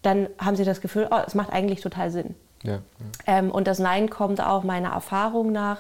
dann 0.02 0.28
haben 0.38 0.56
sie 0.56 0.66
das 0.66 0.82
Gefühl, 0.82 1.08
oh, 1.10 1.20
es 1.26 1.36
macht 1.36 1.52
eigentlich 1.52 1.82
total 1.82 2.12
Sinn. 2.12 2.36
Ja. 2.64 2.80
Ähm, 3.28 3.52
und 3.52 3.68
das 3.68 3.80
Nein 3.80 4.10
kommt 4.10 4.42
auch 4.42 4.64
meiner 4.64 4.90
Erfahrung 4.90 5.52
nach 5.52 5.80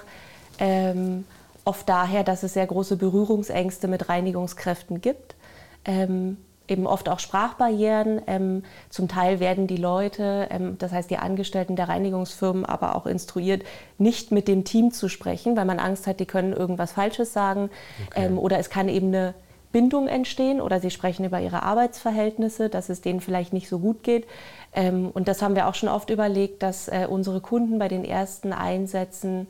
ähm, 0.59 1.25
oft 1.63 1.89
daher, 1.89 2.23
dass 2.23 2.43
es 2.43 2.53
sehr 2.53 2.67
große 2.67 2.95
Berührungsängste 2.95 3.87
mit 3.87 4.07
Reinigungskräften 4.09 5.01
gibt. 5.01 5.35
Ähm, 5.83 6.37
eben 6.67 6.87
oft 6.87 7.09
auch 7.09 7.19
Sprachbarrieren. 7.19 8.21
Ähm, 8.27 8.63
zum 8.89 9.07
Teil 9.07 9.39
werden 9.39 9.67
die 9.67 9.77
Leute, 9.77 10.47
ähm, 10.49 10.77
das 10.77 10.91
heißt 10.91 11.09
die 11.09 11.17
Angestellten 11.17 11.75
der 11.75 11.89
Reinigungsfirmen, 11.89 12.65
aber 12.65 12.95
auch 12.95 13.05
instruiert, 13.05 13.63
nicht 13.97 14.31
mit 14.31 14.47
dem 14.47 14.63
Team 14.63 14.91
zu 14.91 15.09
sprechen, 15.09 15.55
weil 15.57 15.65
man 15.65 15.79
Angst 15.79 16.07
hat, 16.07 16.19
die 16.19 16.25
können 16.25 16.53
irgendwas 16.53 16.93
Falsches 16.93 17.33
sagen. 17.33 17.69
Okay. 18.07 18.25
Ähm, 18.25 18.39
oder 18.39 18.59
es 18.59 18.69
kann 18.69 18.89
eben 18.89 19.07
eine 19.07 19.33
Bindung 19.75 20.07
entstehen 20.07 20.61
oder 20.61 20.79
sie 20.79 20.89
sprechen 20.89 21.25
über 21.25 21.41
ihre 21.41 21.63
Arbeitsverhältnisse, 21.63 22.69
dass 22.69 22.87
es 22.87 23.01
denen 23.01 23.19
vielleicht 23.19 23.51
nicht 23.51 23.67
so 23.67 23.79
gut 23.79 24.03
geht. 24.03 24.25
Ähm, 24.73 25.09
und 25.13 25.27
das 25.27 25.41
haben 25.41 25.55
wir 25.55 25.67
auch 25.67 25.75
schon 25.75 25.89
oft 25.89 26.09
überlegt, 26.09 26.63
dass 26.63 26.87
äh, 26.87 27.07
unsere 27.09 27.41
Kunden 27.41 27.77
bei 27.77 27.89
den 27.89 28.05
ersten 28.05 28.53
Einsätzen 28.53 29.47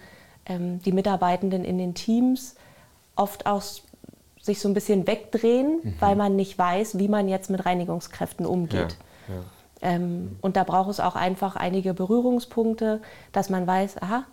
ähm, 0.47 0.79
die 0.79 0.91
Mitarbeitenden 0.91 1.63
in 1.63 1.77
den 1.77 1.93
Teams 1.93 2.55
oft 3.15 3.45
auch 3.45 3.61
sich 4.45 4.59
so 4.59 4.69
ein 4.69 4.73
bisschen 4.73 5.07
wegdrehen, 5.07 5.79
mhm. 5.81 5.95
weil 5.99 6.15
man 6.15 6.35
nicht 6.35 6.57
weiß, 6.57 6.97
wie 6.99 7.07
man 7.07 7.27
jetzt 7.27 7.49
mit 7.49 7.65
Reinigungskräften 7.65 8.45
umgeht. 8.45 8.97
Ja, 9.27 9.35
ja. 9.35 9.41
Ähm, 9.81 10.37
und 10.41 10.55
da 10.55 10.63
braucht 10.63 10.89
es 10.89 10.99
auch 10.99 11.15
einfach 11.15 11.55
einige 11.55 11.93
Berührungspunkte, 11.93 13.01
dass 13.31 13.49
man 13.49 13.67
weiß, 13.67 14.01
aha, 14.01 14.25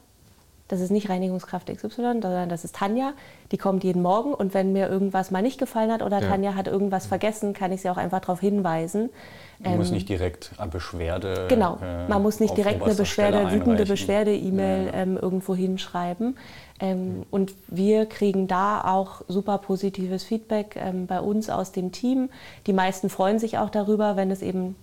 das 0.69 0.81
ist 0.81 0.90
nicht 0.90 1.11
Reinigungskraft 1.11 1.69
XY, 1.69 1.90
sondern 1.97 2.49
das 2.49 2.64
ist 2.64 2.76
Tanja, 2.76 3.12
die 3.50 3.59
kommt 3.59 3.85
jeden 3.85 4.00
Morgen 4.00 4.33
und 4.33 4.54
wenn 4.54 4.73
mir 4.73 4.88
irgendwas 4.88 5.31
mal 5.31 5.42
nicht 5.42 5.59
gefallen 5.59 5.92
hat 5.92 6.02
oder 6.02 6.21
ja. 6.21 6.28
Tanja 6.28 6.54
hat 6.54 6.66
irgendwas 6.66 7.07
vergessen, 7.07 7.52
kann 7.52 7.73
ich 7.73 7.83
sie 7.83 7.90
auch 7.90 7.97
einfach 7.99 8.21
darauf 8.21 8.40
hinweisen. 8.40 9.11
Man 9.59 9.73
ähm, 9.73 9.78
muss 9.78 9.90
nicht 9.90 10.09
direkt 10.09 10.52
eine 10.59 10.71
Beschwerde. 10.71 11.47
Genau, 11.49 11.78
äh, 11.83 12.09
man 12.09 12.23
muss 12.23 12.40
nicht 12.40 12.57
direkt 12.57 12.83
eine 12.83 12.95
Beschwerde, 12.95 13.50
wütende 13.52 13.85
Beschwerde-E-Mail 13.85 14.87
ja. 14.87 14.92
ähm, 14.95 15.16
irgendwo 15.16 15.54
hinschreiben. 15.54 16.37
Ähm, 16.81 17.25
und 17.31 17.54
wir 17.69 18.07
kriegen 18.07 18.49
da 18.49 18.81
auch 18.81 19.23
super 19.28 19.59
positives 19.59 20.25
Feedback 20.25 20.76
ähm, 20.76 21.07
bei 21.07 21.21
uns 21.21 21.49
aus 21.49 21.73
dem 21.73 21.92
Team. 21.92 22.31
Die 22.66 22.73
meisten 22.73 23.09
freuen 23.09 23.38
sich 23.38 23.59
auch 23.59 23.71
darüber, 23.71 24.16
wenn 24.16 24.31
es 24.31 24.42
eben 24.42 24.75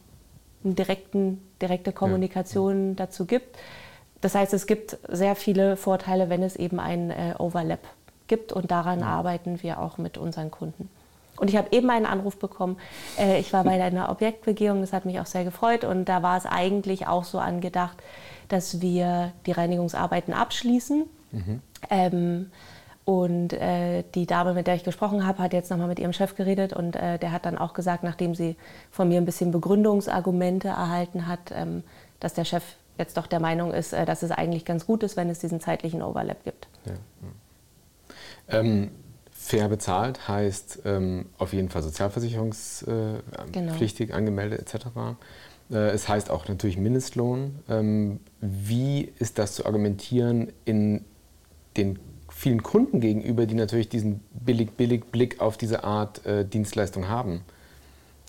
eine 0.63 0.75
direkten, 0.75 1.41
direkte 1.62 1.91
Kommunikation 1.91 2.89
ja. 2.89 2.95
dazu 2.95 3.25
gibt. 3.25 3.57
Das 4.21 4.35
heißt, 4.35 4.53
es 4.53 4.67
gibt 4.67 4.97
sehr 5.07 5.35
viele 5.35 5.77
Vorteile, 5.77 6.29
wenn 6.29 6.43
es 6.43 6.55
eben 6.55 6.79
ein 6.79 7.09
äh, 7.09 7.35
Overlap 7.38 7.79
gibt 8.27 8.51
und 8.51 8.71
daran 8.71 9.03
arbeiten 9.03 9.63
wir 9.63 9.79
auch 9.79 9.97
mit 9.97 10.17
unseren 10.17 10.51
Kunden. 10.51 10.89
Und 11.39 11.49
ich 11.49 11.55
habe 11.55 11.69
eben 11.71 11.89
einen 11.89 12.05
Anruf 12.05 12.38
bekommen. 12.38 12.77
Äh, 13.17 13.39
ich 13.39 13.53
war 13.53 13.63
bei 13.63 13.81
einer 13.81 14.09
Objektbegehung, 14.09 14.81
das 14.81 14.93
hat 14.93 15.05
mich 15.05 15.19
auch 15.19 15.25
sehr 15.25 15.45
gefreut. 15.45 15.83
Und 15.83 16.05
da 16.05 16.21
war 16.21 16.38
es 16.38 16.45
eigentlich 16.45 17.07
auch 17.07 17.23
so 17.23 17.39
angedacht, 17.39 17.97
dass 18.49 18.81
wir 18.81 19.31
die 19.45 19.51
Reinigungsarbeiten 19.53 20.33
abschließen. 20.33 21.05
Mhm. 21.31 21.61
Ähm, 21.89 22.51
und 23.05 23.53
äh, 23.53 24.03
die 24.13 24.27
Dame, 24.27 24.53
mit 24.53 24.67
der 24.67 24.75
ich 24.75 24.83
gesprochen 24.83 25.25
habe, 25.25 25.39
hat 25.39 25.53
jetzt 25.53 25.71
nochmal 25.71 25.88
mit 25.88 25.97
ihrem 25.97 26.13
Chef 26.13 26.35
geredet 26.35 26.73
und 26.73 26.95
äh, 26.95 27.17
der 27.17 27.31
hat 27.31 27.45
dann 27.45 27.57
auch 27.57 27.73
gesagt, 27.73 28.03
nachdem 28.03 28.35
sie 28.35 28.55
von 28.91 29.07
mir 29.07 29.17
ein 29.17 29.25
bisschen 29.25 29.51
Begründungsargumente 29.51 30.67
erhalten 30.67 31.25
hat, 31.25 31.51
ähm, 31.51 31.83
dass 32.19 32.35
der 32.35 32.45
Chef 32.45 32.63
jetzt 32.99 33.17
doch 33.17 33.27
der 33.27 33.39
Meinung 33.39 33.73
ist, 33.73 33.93
äh, 33.93 34.05
dass 34.05 34.23
es 34.23 34.31
eigentlich 34.31 34.65
ganz 34.65 34.85
gut 34.85 35.03
ist, 35.03 35.17
wenn 35.17 35.29
es 35.29 35.39
diesen 35.39 35.59
zeitlichen 35.59 36.01
Overlap 36.01 36.43
gibt. 36.43 36.67
Ja. 36.85 36.93
Ähm, 38.59 38.91
fair 39.31 39.69
bezahlt 39.69 40.27
heißt 40.27 40.81
ähm, 40.85 41.27
auf 41.37 41.53
jeden 41.53 41.69
Fall 41.69 41.81
sozialversicherungspflichtig, 41.81 44.07
genau. 44.07 44.17
angemeldet 44.17 44.59
etc. 44.59 44.87
Äh, 45.71 45.91
es 45.91 46.07
heißt 46.07 46.29
auch 46.29 46.47
natürlich 46.47 46.77
Mindestlohn. 46.77 47.59
Ähm, 47.69 48.19
wie 48.41 49.11
ist 49.19 49.39
das 49.39 49.55
zu 49.55 49.65
argumentieren 49.65 50.51
in 50.65 51.05
den 51.77 51.99
vielen 52.31 52.63
Kunden 52.63 53.01
gegenüber, 53.01 53.45
die 53.45 53.55
natürlich 53.55 53.89
diesen 53.89 54.21
billig-billig-Blick 54.31 55.41
auf 55.41 55.57
diese 55.57 55.83
Art 55.83 56.25
äh, 56.25 56.45
Dienstleistung 56.45 57.09
haben. 57.09 57.41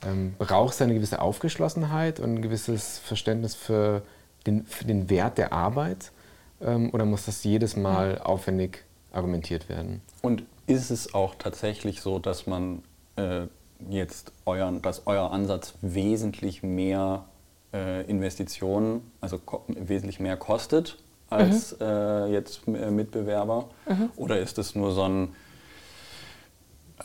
Ähm, 0.04 0.34
braucht 0.38 0.74
es 0.74 0.82
eine 0.82 0.94
gewisse 0.94 1.20
Aufgeschlossenheit 1.20 2.20
und 2.20 2.34
ein 2.34 2.42
gewisses 2.42 2.98
Verständnis 2.98 3.54
für 3.54 4.02
den, 4.46 4.64
für 4.66 4.84
den 4.84 5.10
Wert 5.10 5.38
der 5.38 5.52
Arbeit? 5.52 6.12
Ähm, 6.60 6.90
oder 6.92 7.04
muss 7.04 7.26
das 7.26 7.44
jedes 7.44 7.76
Mal 7.76 8.18
aufwendig 8.18 8.84
argumentiert 9.12 9.68
werden? 9.68 10.02
Und 10.22 10.44
ist 10.66 10.90
es 10.90 11.14
auch 11.14 11.34
tatsächlich 11.34 12.00
so, 12.00 12.18
dass 12.18 12.46
man 12.46 12.82
äh, 13.16 13.46
jetzt 13.88 14.32
euren, 14.44 14.82
dass 14.82 15.06
euer 15.06 15.32
Ansatz 15.32 15.74
wesentlich 15.80 16.62
mehr 16.62 17.24
äh, 17.72 18.04
Investitionen, 18.06 19.10
also 19.20 19.40
wesentlich 19.68 20.20
mehr 20.20 20.36
kostet 20.36 20.98
als 21.28 21.78
mhm. 21.78 21.86
äh, 21.86 22.26
jetzt 22.28 22.66
äh, 22.66 22.90
Mitbewerber? 22.90 23.68
Mhm. 23.88 24.10
Oder 24.16 24.38
ist 24.38 24.58
es 24.58 24.74
nur 24.74 24.92
so 24.92 25.02
ein, 25.04 25.34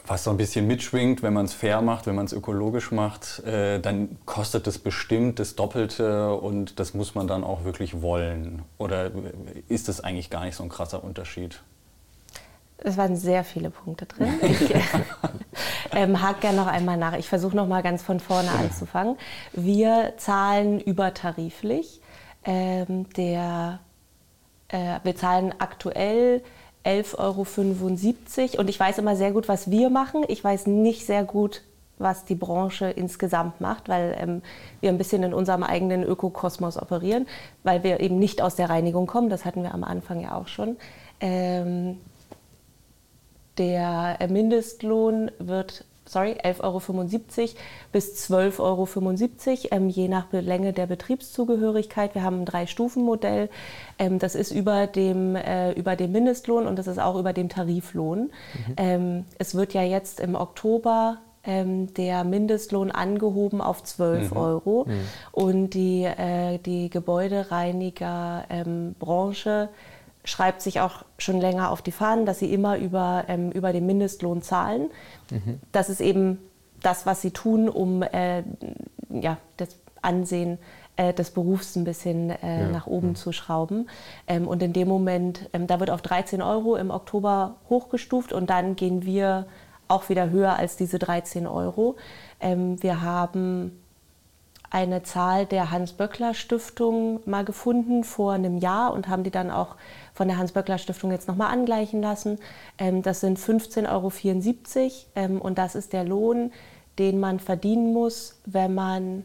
was 0.08 0.24
so 0.24 0.32
ein 0.32 0.38
bisschen 0.38 0.68
mitschwingt, 0.68 1.24
wenn 1.24 1.34
man 1.34 1.46
es 1.46 1.54
fair 1.54 1.82
macht, 1.82 2.06
wenn 2.08 2.16
man 2.16 2.26
es 2.26 2.34
ökologisch 2.34 2.92
macht, 2.92 3.44
äh, 3.46 3.80
dann 3.80 4.18
kostet 4.26 4.68
es 4.68 4.78
bestimmt 4.78 5.40
das 5.40 5.56
Doppelte 5.56 6.36
und 6.36 6.80
das 6.80 6.94
muss 6.94 7.16
man 7.16 7.28
dann 7.28 7.44
auch 7.44 7.64
wirklich 7.64 8.02
wollen? 8.02 8.64
Oder 8.78 9.12
ist 9.68 9.90
es 9.90 10.02
eigentlich 10.02 10.30
gar 10.30 10.46
nicht 10.46 10.56
so 10.56 10.64
ein 10.64 10.70
krasser 10.70 11.04
Unterschied? 11.04 11.62
Es 12.78 12.98
waren 12.98 13.16
sehr 13.16 13.44
viele 13.44 13.70
Punkte 13.70 14.06
drin. 14.06 14.34
Ich 15.92 16.02
ähm, 16.02 16.22
hake 16.22 16.42
gerne 16.42 16.58
noch 16.58 16.68
einmal 16.68 16.98
nach. 16.98 17.14
Ich 17.14 17.30
versuche 17.30 17.56
noch 17.56 17.68
mal 17.68 17.82
ganz 17.82 18.02
von 18.02 18.20
vorne 18.20 18.50
anzufangen. 18.52 19.18
Wir 19.54 20.14
zahlen 20.18 20.82
übertariflich. 20.82 22.02
Ähm, 22.44 23.08
der 23.14 23.80
äh, 24.70 25.00
wir 25.04 25.16
zahlen 25.16 25.54
aktuell 25.60 26.44
11,75 26.86 27.18
Euro 28.54 28.62
und 28.62 28.70
ich 28.70 28.80
weiß 28.80 29.00
immer 29.00 29.16
sehr 29.16 29.32
gut, 29.32 29.48
was 29.48 29.72
wir 29.72 29.90
machen. 29.90 30.24
Ich 30.28 30.44
weiß 30.44 30.68
nicht 30.68 31.06
sehr 31.06 31.24
gut, 31.24 31.64
was 31.98 32.26
die 32.26 32.36
Branche 32.36 32.90
insgesamt 32.90 33.62
macht, 33.62 33.90
weil 33.90 34.16
ähm, 34.20 34.42
wir 34.82 34.90
ein 34.90 34.98
bisschen 34.98 35.24
in 35.24 35.34
unserem 35.34 35.64
eigenen 35.64 36.04
Ökokosmos 36.04 36.78
operieren, 36.78 37.28
weil 37.64 37.84
wir 37.84 38.02
eben 38.02 38.20
nicht 38.20 38.42
aus 38.42 38.56
der 38.56 38.70
Reinigung 38.70 39.08
kommen. 39.08 39.30
Das 39.30 39.46
hatten 39.46 39.64
wir 39.64 39.74
am 39.74 39.84
Anfang 39.84 40.22
ja 40.22 40.36
auch 40.36 40.48
schon. 40.48 40.78
Ähm, 41.20 41.98
der 43.58 44.18
Mindestlohn 44.30 45.32
wird 45.40 45.86
sorry, 46.06 46.38
11,75 46.44 46.62
Euro 46.62 46.80
bis 47.92 48.30
12,75 48.30 48.60
Euro, 48.60 48.88
ähm, 49.72 49.90
je 49.90 50.08
nach 50.08 50.32
Länge 50.32 50.72
der 50.74 50.88
Betriebszugehörigkeit. 50.88 52.16
Wir 52.16 52.24
haben 52.24 52.42
ein 52.42 52.46
Drei-Stufen-Modell. 52.46 53.50
Ähm, 53.98 54.20
das 54.20 54.36
ist 54.36 54.52
über 54.52 54.88
dem, 54.88 55.36
äh, 55.36 55.72
über 55.74 55.96
dem 55.96 56.12
Mindestlohn 56.12 56.68
und 56.68 56.78
das 56.78 56.88
ist 56.88 57.00
auch 57.00 57.18
über 57.18 57.34
dem 57.34 57.50
Tariflohn. 57.50 58.32
Mhm. 58.68 58.74
Ähm, 58.78 59.26
es 59.40 59.56
wird 59.56 59.74
ja 59.74 59.84
jetzt 59.84 60.20
im 60.20 60.36
Oktober 60.36 61.18
ähm, 61.46 61.94
der 61.94 62.24
Mindestlohn 62.24 62.90
angehoben 62.92 63.62
auf 63.62 63.84
12 63.84 64.32
mhm. 64.32 64.38
Euro. 64.38 64.86
Mhm. 64.88 65.02
Und 65.32 65.70
die, 65.72 66.04
äh, 66.04 66.60
die 66.60 66.90
Gebäudereinigerbranche 66.90 69.70
schreibt 70.26 70.62
sich 70.62 70.82
auch 70.82 71.06
schon 71.18 71.40
länger 71.40 71.72
auf 71.72 71.82
die 71.82 71.92
Fahnen, 71.92 72.26
dass 72.26 72.40
sie 72.40 72.54
immer 72.54 72.78
über, 72.78 73.24
ähm, 73.28 73.52
über 73.52 73.72
den 73.72 73.86
Mindestlohn 73.86 74.42
zahlen. 74.42 74.90
Mhm. 75.32 75.60
Das 75.72 75.90
ist 75.90 76.02
eben 76.02 76.40
das, 76.82 77.06
was 77.06 77.22
sie 77.22 77.32
tun, 77.32 77.70
um 77.70 78.04
äh, 78.04 78.44
ja, 79.10 79.38
das 79.58 79.70
Ansehen 80.02 80.58
äh, 80.98 81.14
des 81.14 81.32
Berufs 81.32 81.76
ein 81.76 81.84
bisschen 81.84 82.30
äh, 82.30 82.62
ja. 82.62 82.70
nach 82.70 82.88
oben 82.88 83.10
ja. 83.10 83.14
zu 83.16 83.32
schrauben. 83.32 83.90
Ähm, 84.28 84.48
und 84.48 84.62
in 84.62 84.74
dem 84.74 84.88
Moment, 84.88 85.50
ähm, 85.54 85.68
da 85.68 85.80
wird 85.80 85.90
auf 85.90 86.02
13 86.02 86.42
Euro 86.42 86.76
im 86.76 86.92
Oktober 86.92 87.56
hochgestuft 87.70 88.34
und 88.34 88.50
dann 88.50 88.76
gehen 88.76 89.06
wir 89.06 89.46
auch 89.88 90.10
wieder 90.10 90.30
höher 90.30 90.58
als 90.58 90.78
diese 90.78 91.00
13 91.00 91.48
Euro. 91.48 91.96
Ähm, 92.40 92.82
wir 92.82 93.02
haben 93.02 93.80
eine 94.70 95.04
Zahl 95.04 95.46
der 95.46 95.72
Hans-Böckler-Stiftung 95.72 97.22
mal 97.26 97.46
gefunden 97.46 98.04
vor 98.04 98.34
einem 98.34 98.58
Jahr 98.58 98.94
und 98.94 99.08
haben 99.08 99.24
die 99.24 99.32
dann 99.32 99.52
auch 99.52 99.76
von 100.14 100.28
der 100.28 100.38
Hans-Böckler-Stiftung 100.38 101.12
jetzt 101.12 101.28
nochmal 101.28 101.52
angleichen 101.52 102.02
lassen. 102.02 102.40
Ähm, 102.78 103.02
das 103.02 103.22
sind 103.22 103.40
15,74 103.40 103.88
Euro 103.90 104.92
ähm, 105.16 105.42
und 105.42 105.58
das 105.58 105.76
ist 105.76 105.94
der 105.94 106.04
Lohn, 106.04 106.52
den 107.00 107.20
man 107.20 107.40
verdienen 107.40 107.94
muss, 107.94 108.40
wenn 108.46 108.74
man 108.74 109.24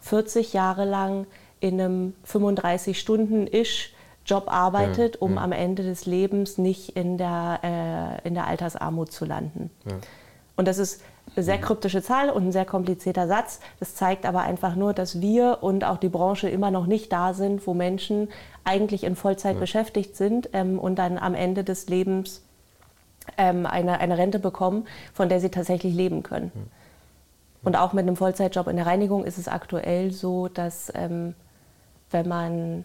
40 0.00 0.52
Jahre 0.52 0.84
lang 0.84 1.26
in 1.60 1.80
einem 1.80 2.14
35-Stunden-Isch 2.26 3.94
Job 4.24 4.44
arbeitet, 4.46 5.14
ja, 5.14 5.20
um 5.22 5.36
ja. 5.36 5.42
am 5.42 5.52
Ende 5.52 5.82
des 5.82 6.04
Lebens 6.04 6.58
nicht 6.58 6.90
in 6.96 7.16
der, 7.16 7.60
äh, 8.22 8.28
in 8.28 8.34
der 8.34 8.46
Altersarmut 8.46 9.10
zu 9.10 9.24
landen. 9.24 9.70
Ja. 9.86 9.96
Und 10.54 10.68
das 10.68 10.76
ist 10.76 11.02
eine 11.38 11.44
sehr 11.44 11.58
kryptische 11.58 12.02
Zahl 12.02 12.30
und 12.30 12.48
ein 12.48 12.52
sehr 12.52 12.64
komplizierter 12.64 13.28
Satz. 13.28 13.60
Das 13.78 13.94
zeigt 13.94 14.26
aber 14.26 14.42
einfach 14.42 14.74
nur, 14.74 14.92
dass 14.92 15.20
wir 15.20 15.58
und 15.60 15.84
auch 15.84 15.96
die 15.96 16.08
Branche 16.08 16.48
immer 16.48 16.70
noch 16.70 16.86
nicht 16.86 17.12
da 17.12 17.32
sind, 17.32 17.66
wo 17.66 17.74
Menschen 17.74 18.28
eigentlich 18.64 19.04
in 19.04 19.14
Vollzeit 19.14 19.54
ja. 19.54 19.60
beschäftigt 19.60 20.16
sind 20.16 20.50
ähm, 20.52 20.78
und 20.78 20.96
dann 20.96 21.16
am 21.16 21.34
Ende 21.34 21.62
des 21.62 21.88
Lebens 21.88 22.42
ähm, 23.36 23.66
eine, 23.66 24.00
eine 24.00 24.18
Rente 24.18 24.40
bekommen, 24.40 24.86
von 25.14 25.28
der 25.28 25.40
sie 25.40 25.50
tatsächlich 25.50 25.94
leben 25.94 26.24
können. 26.24 26.50
Ja. 26.54 26.60
Und 27.62 27.76
auch 27.76 27.92
mit 27.92 28.02
einem 28.02 28.16
Vollzeitjob 28.16 28.66
in 28.66 28.76
der 28.76 28.86
Reinigung 28.86 29.24
ist 29.24 29.38
es 29.38 29.46
aktuell 29.46 30.10
so, 30.10 30.48
dass 30.48 30.92
ähm, 30.94 31.34
wenn 32.10 32.28
man 32.28 32.84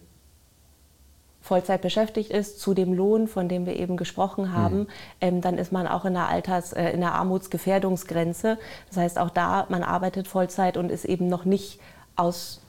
Vollzeit 1.44 1.82
beschäftigt 1.82 2.32
ist, 2.32 2.62
zu 2.62 2.74
dem 2.74 2.94
Lohn, 2.94 3.28
von 3.28 3.50
dem 3.50 3.66
wir 3.66 3.76
eben 3.76 3.98
gesprochen 3.98 4.54
haben, 4.54 4.80
mhm. 4.80 4.88
ähm, 5.20 5.42
dann 5.42 5.58
ist 5.58 5.74
man 5.74 5.88
auch 5.88 6.06
in 6.06 6.14
der 6.14 6.30
Alters-, 6.30 6.72
äh, 6.72 6.92
in 6.92 7.02
der 7.02 7.14
Armutsgefährdungsgrenze. 7.16 8.58
Das 8.88 8.98
heißt, 8.98 9.20
auch 9.20 9.30
da, 9.30 9.66
man 9.68 9.84
arbeitet 9.84 10.30
Vollzeit 10.30 10.78
und 10.78 10.90
ist 10.90 11.04
eben 11.04 11.28
noch 11.28 11.44
nicht 11.44 11.82
aus, 12.16 12.62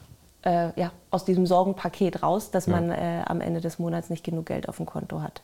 äh, 0.42 0.70
ja, 0.74 0.90
aus 1.12 1.24
diesem 1.24 1.46
Sorgenpaket 1.46 2.24
raus, 2.24 2.50
dass 2.50 2.66
ja. 2.66 2.72
man 2.72 2.90
äh, 2.90 3.22
am 3.26 3.40
Ende 3.40 3.60
des 3.60 3.78
Monats 3.78 4.10
nicht 4.10 4.24
genug 4.24 4.46
Geld 4.46 4.68
auf 4.68 4.78
dem 4.78 4.86
Konto 4.86 5.22
hat. 5.22 5.42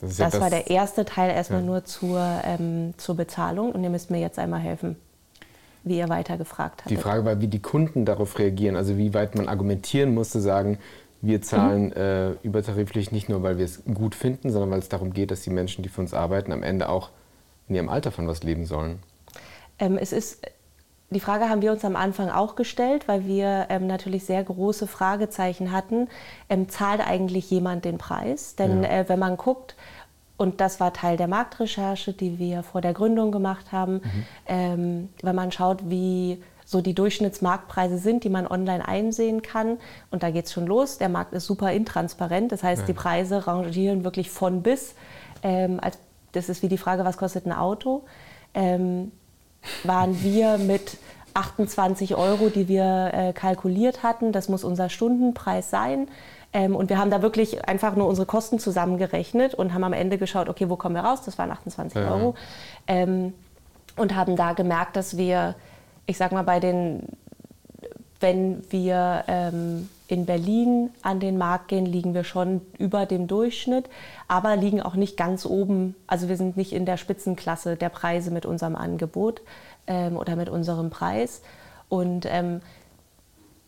Das, 0.00 0.18
ja 0.18 0.24
das, 0.24 0.32
das 0.32 0.40
war 0.40 0.50
der 0.50 0.68
erste 0.68 1.04
Teil 1.04 1.30
erstmal 1.30 1.62
nur 1.62 1.84
zur, 1.84 2.20
ähm, 2.42 2.94
zur 2.96 3.14
Bezahlung 3.14 3.70
und 3.70 3.84
ihr 3.84 3.90
müsst 3.90 4.10
mir 4.10 4.18
jetzt 4.18 4.38
einmal 4.38 4.60
helfen 4.60 4.96
wie 5.82 5.96
ihr 5.96 6.10
weiter 6.10 6.36
gefragt 6.36 6.82
habt. 6.82 6.90
Die 6.90 6.96
Frage 6.98 7.24
war, 7.24 7.40
wie 7.40 7.48
die 7.48 7.62
Kunden 7.62 8.04
darauf 8.04 8.38
reagieren, 8.38 8.76
also 8.76 8.98
wie 8.98 9.14
weit 9.14 9.34
man 9.34 9.48
argumentieren 9.48 10.12
musste, 10.12 10.38
sagen, 10.38 10.78
wir 11.22 11.42
zahlen 11.42 11.86
mhm. 11.86 11.92
äh, 11.92 12.30
übertariflich 12.42 13.12
nicht 13.12 13.28
nur, 13.28 13.42
weil 13.42 13.58
wir 13.58 13.64
es 13.64 13.82
gut 13.84 14.14
finden, 14.14 14.50
sondern 14.50 14.70
weil 14.70 14.78
es 14.78 14.88
darum 14.88 15.12
geht, 15.12 15.30
dass 15.30 15.42
die 15.42 15.50
Menschen, 15.50 15.82
die 15.82 15.88
für 15.88 16.00
uns 16.00 16.14
arbeiten, 16.14 16.52
am 16.52 16.62
Ende 16.62 16.88
auch 16.88 17.10
in 17.68 17.74
ihrem 17.74 17.88
Alter 17.88 18.10
von 18.10 18.26
was 18.26 18.42
leben 18.42 18.64
sollen. 18.64 19.00
Ähm, 19.78 19.96
es 19.98 20.12
ist 20.12 20.42
die 21.12 21.20
Frage 21.20 21.48
haben 21.48 21.60
wir 21.60 21.72
uns 21.72 21.84
am 21.84 21.96
Anfang 21.96 22.30
auch 22.30 22.54
gestellt, 22.54 23.08
weil 23.08 23.26
wir 23.26 23.66
ähm, 23.68 23.88
natürlich 23.88 24.24
sehr 24.24 24.44
große 24.44 24.86
Fragezeichen 24.86 25.72
hatten. 25.72 26.08
Ähm, 26.48 26.68
zahlt 26.68 27.04
eigentlich 27.04 27.50
jemand 27.50 27.84
den 27.84 27.98
Preis? 27.98 28.54
Denn 28.54 28.84
ja. 28.84 28.90
äh, 28.90 29.08
wenn 29.08 29.18
man 29.18 29.36
guckt, 29.36 29.74
und 30.36 30.60
das 30.60 30.78
war 30.78 30.92
Teil 30.92 31.16
der 31.16 31.26
Marktrecherche, 31.26 32.12
die 32.12 32.38
wir 32.38 32.62
vor 32.62 32.80
der 32.80 32.94
Gründung 32.94 33.32
gemacht 33.32 33.72
haben, 33.72 33.94
mhm. 33.94 34.26
ähm, 34.46 35.08
wenn 35.22 35.34
man 35.34 35.50
schaut, 35.50 35.90
wie 35.90 36.40
so 36.70 36.80
die 36.80 36.94
Durchschnittsmarktpreise 36.94 37.98
sind, 37.98 38.22
die 38.22 38.28
man 38.28 38.46
online 38.46 38.86
einsehen 38.86 39.42
kann. 39.42 39.78
Und 40.12 40.22
da 40.22 40.30
geht 40.30 40.44
es 40.44 40.52
schon 40.52 40.68
los. 40.68 40.98
Der 40.98 41.08
Markt 41.08 41.32
ist 41.32 41.46
super 41.46 41.72
intransparent. 41.72 42.52
Das 42.52 42.62
heißt, 42.62 42.82
ja. 42.82 42.86
die 42.86 42.92
Preise 42.92 43.48
rangieren 43.48 44.04
wirklich 44.04 44.30
von 44.30 44.62
bis. 44.62 44.94
Ähm, 45.42 45.80
das 46.30 46.48
ist 46.48 46.62
wie 46.62 46.68
die 46.68 46.78
Frage, 46.78 47.04
was 47.04 47.16
kostet 47.16 47.44
ein 47.44 47.52
Auto? 47.52 48.04
Ähm, 48.54 49.10
waren 49.82 50.22
wir 50.22 50.58
mit 50.58 50.98
28 51.34 52.14
Euro, 52.14 52.50
die 52.50 52.68
wir 52.68 53.10
äh, 53.14 53.32
kalkuliert 53.32 54.04
hatten. 54.04 54.30
Das 54.30 54.48
muss 54.48 54.62
unser 54.62 54.90
Stundenpreis 54.90 55.70
sein. 55.70 56.06
Ähm, 56.52 56.76
und 56.76 56.88
wir 56.88 56.98
haben 56.98 57.10
da 57.10 57.20
wirklich 57.20 57.66
einfach 57.66 57.96
nur 57.96 58.06
unsere 58.06 58.26
Kosten 58.26 58.60
zusammengerechnet 58.60 59.54
und 59.54 59.74
haben 59.74 59.82
am 59.82 59.92
Ende 59.92 60.18
geschaut, 60.18 60.48
okay, 60.48 60.70
wo 60.70 60.76
kommen 60.76 60.94
wir 60.94 61.02
raus? 61.02 61.22
Das 61.24 61.36
waren 61.36 61.50
28 61.50 62.00
ja. 62.00 62.14
Euro. 62.14 62.36
Ähm, 62.86 63.34
und 63.96 64.14
haben 64.14 64.36
da 64.36 64.52
gemerkt, 64.52 64.94
dass 64.94 65.16
wir, 65.16 65.56
ich 66.10 66.18
sag 66.18 66.32
mal, 66.32 66.42
bei 66.42 66.58
den, 66.58 67.04
wenn 68.18 68.64
wir 68.72 69.24
ähm, 69.28 69.88
in 70.08 70.26
Berlin 70.26 70.90
an 71.02 71.20
den 71.20 71.38
Markt 71.38 71.68
gehen, 71.68 71.86
liegen 71.86 72.14
wir 72.14 72.24
schon 72.24 72.62
über 72.78 73.06
dem 73.06 73.28
Durchschnitt, 73.28 73.88
aber 74.26 74.56
liegen 74.56 74.82
auch 74.82 74.96
nicht 74.96 75.16
ganz 75.16 75.46
oben. 75.46 75.94
Also 76.08 76.28
wir 76.28 76.36
sind 76.36 76.56
nicht 76.56 76.72
in 76.72 76.84
der 76.84 76.96
Spitzenklasse 76.96 77.76
der 77.76 77.90
Preise 77.90 78.32
mit 78.32 78.44
unserem 78.44 78.74
Angebot 78.74 79.40
ähm, 79.86 80.16
oder 80.16 80.34
mit 80.34 80.48
unserem 80.48 80.90
Preis. 80.90 81.42
Und 81.88 82.26
ähm, 82.28 82.60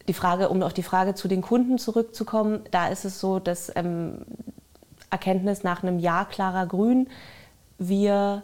die 0.08 0.14
Frage, 0.14 0.48
um 0.48 0.64
auf 0.64 0.74
die 0.74 0.82
Frage 0.82 1.14
zu 1.14 1.28
den 1.28 1.42
Kunden 1.42 1.78
zurückzukommen, 1.78 2.62
da 2.72 2.88
ist 2.88 3.04
es 3.04 3.20
so, 3.20 3.38
dass 3.38 3.70
ähm, 3.76 4.26
Erkenntnis 5.10 5.62
nach 5.62 5.84
einem 5.84 6.00
Jahr 6.00 6.28
klarer 6.28 6.66
Grün, 6.66 7.08
wir 7.78 8.42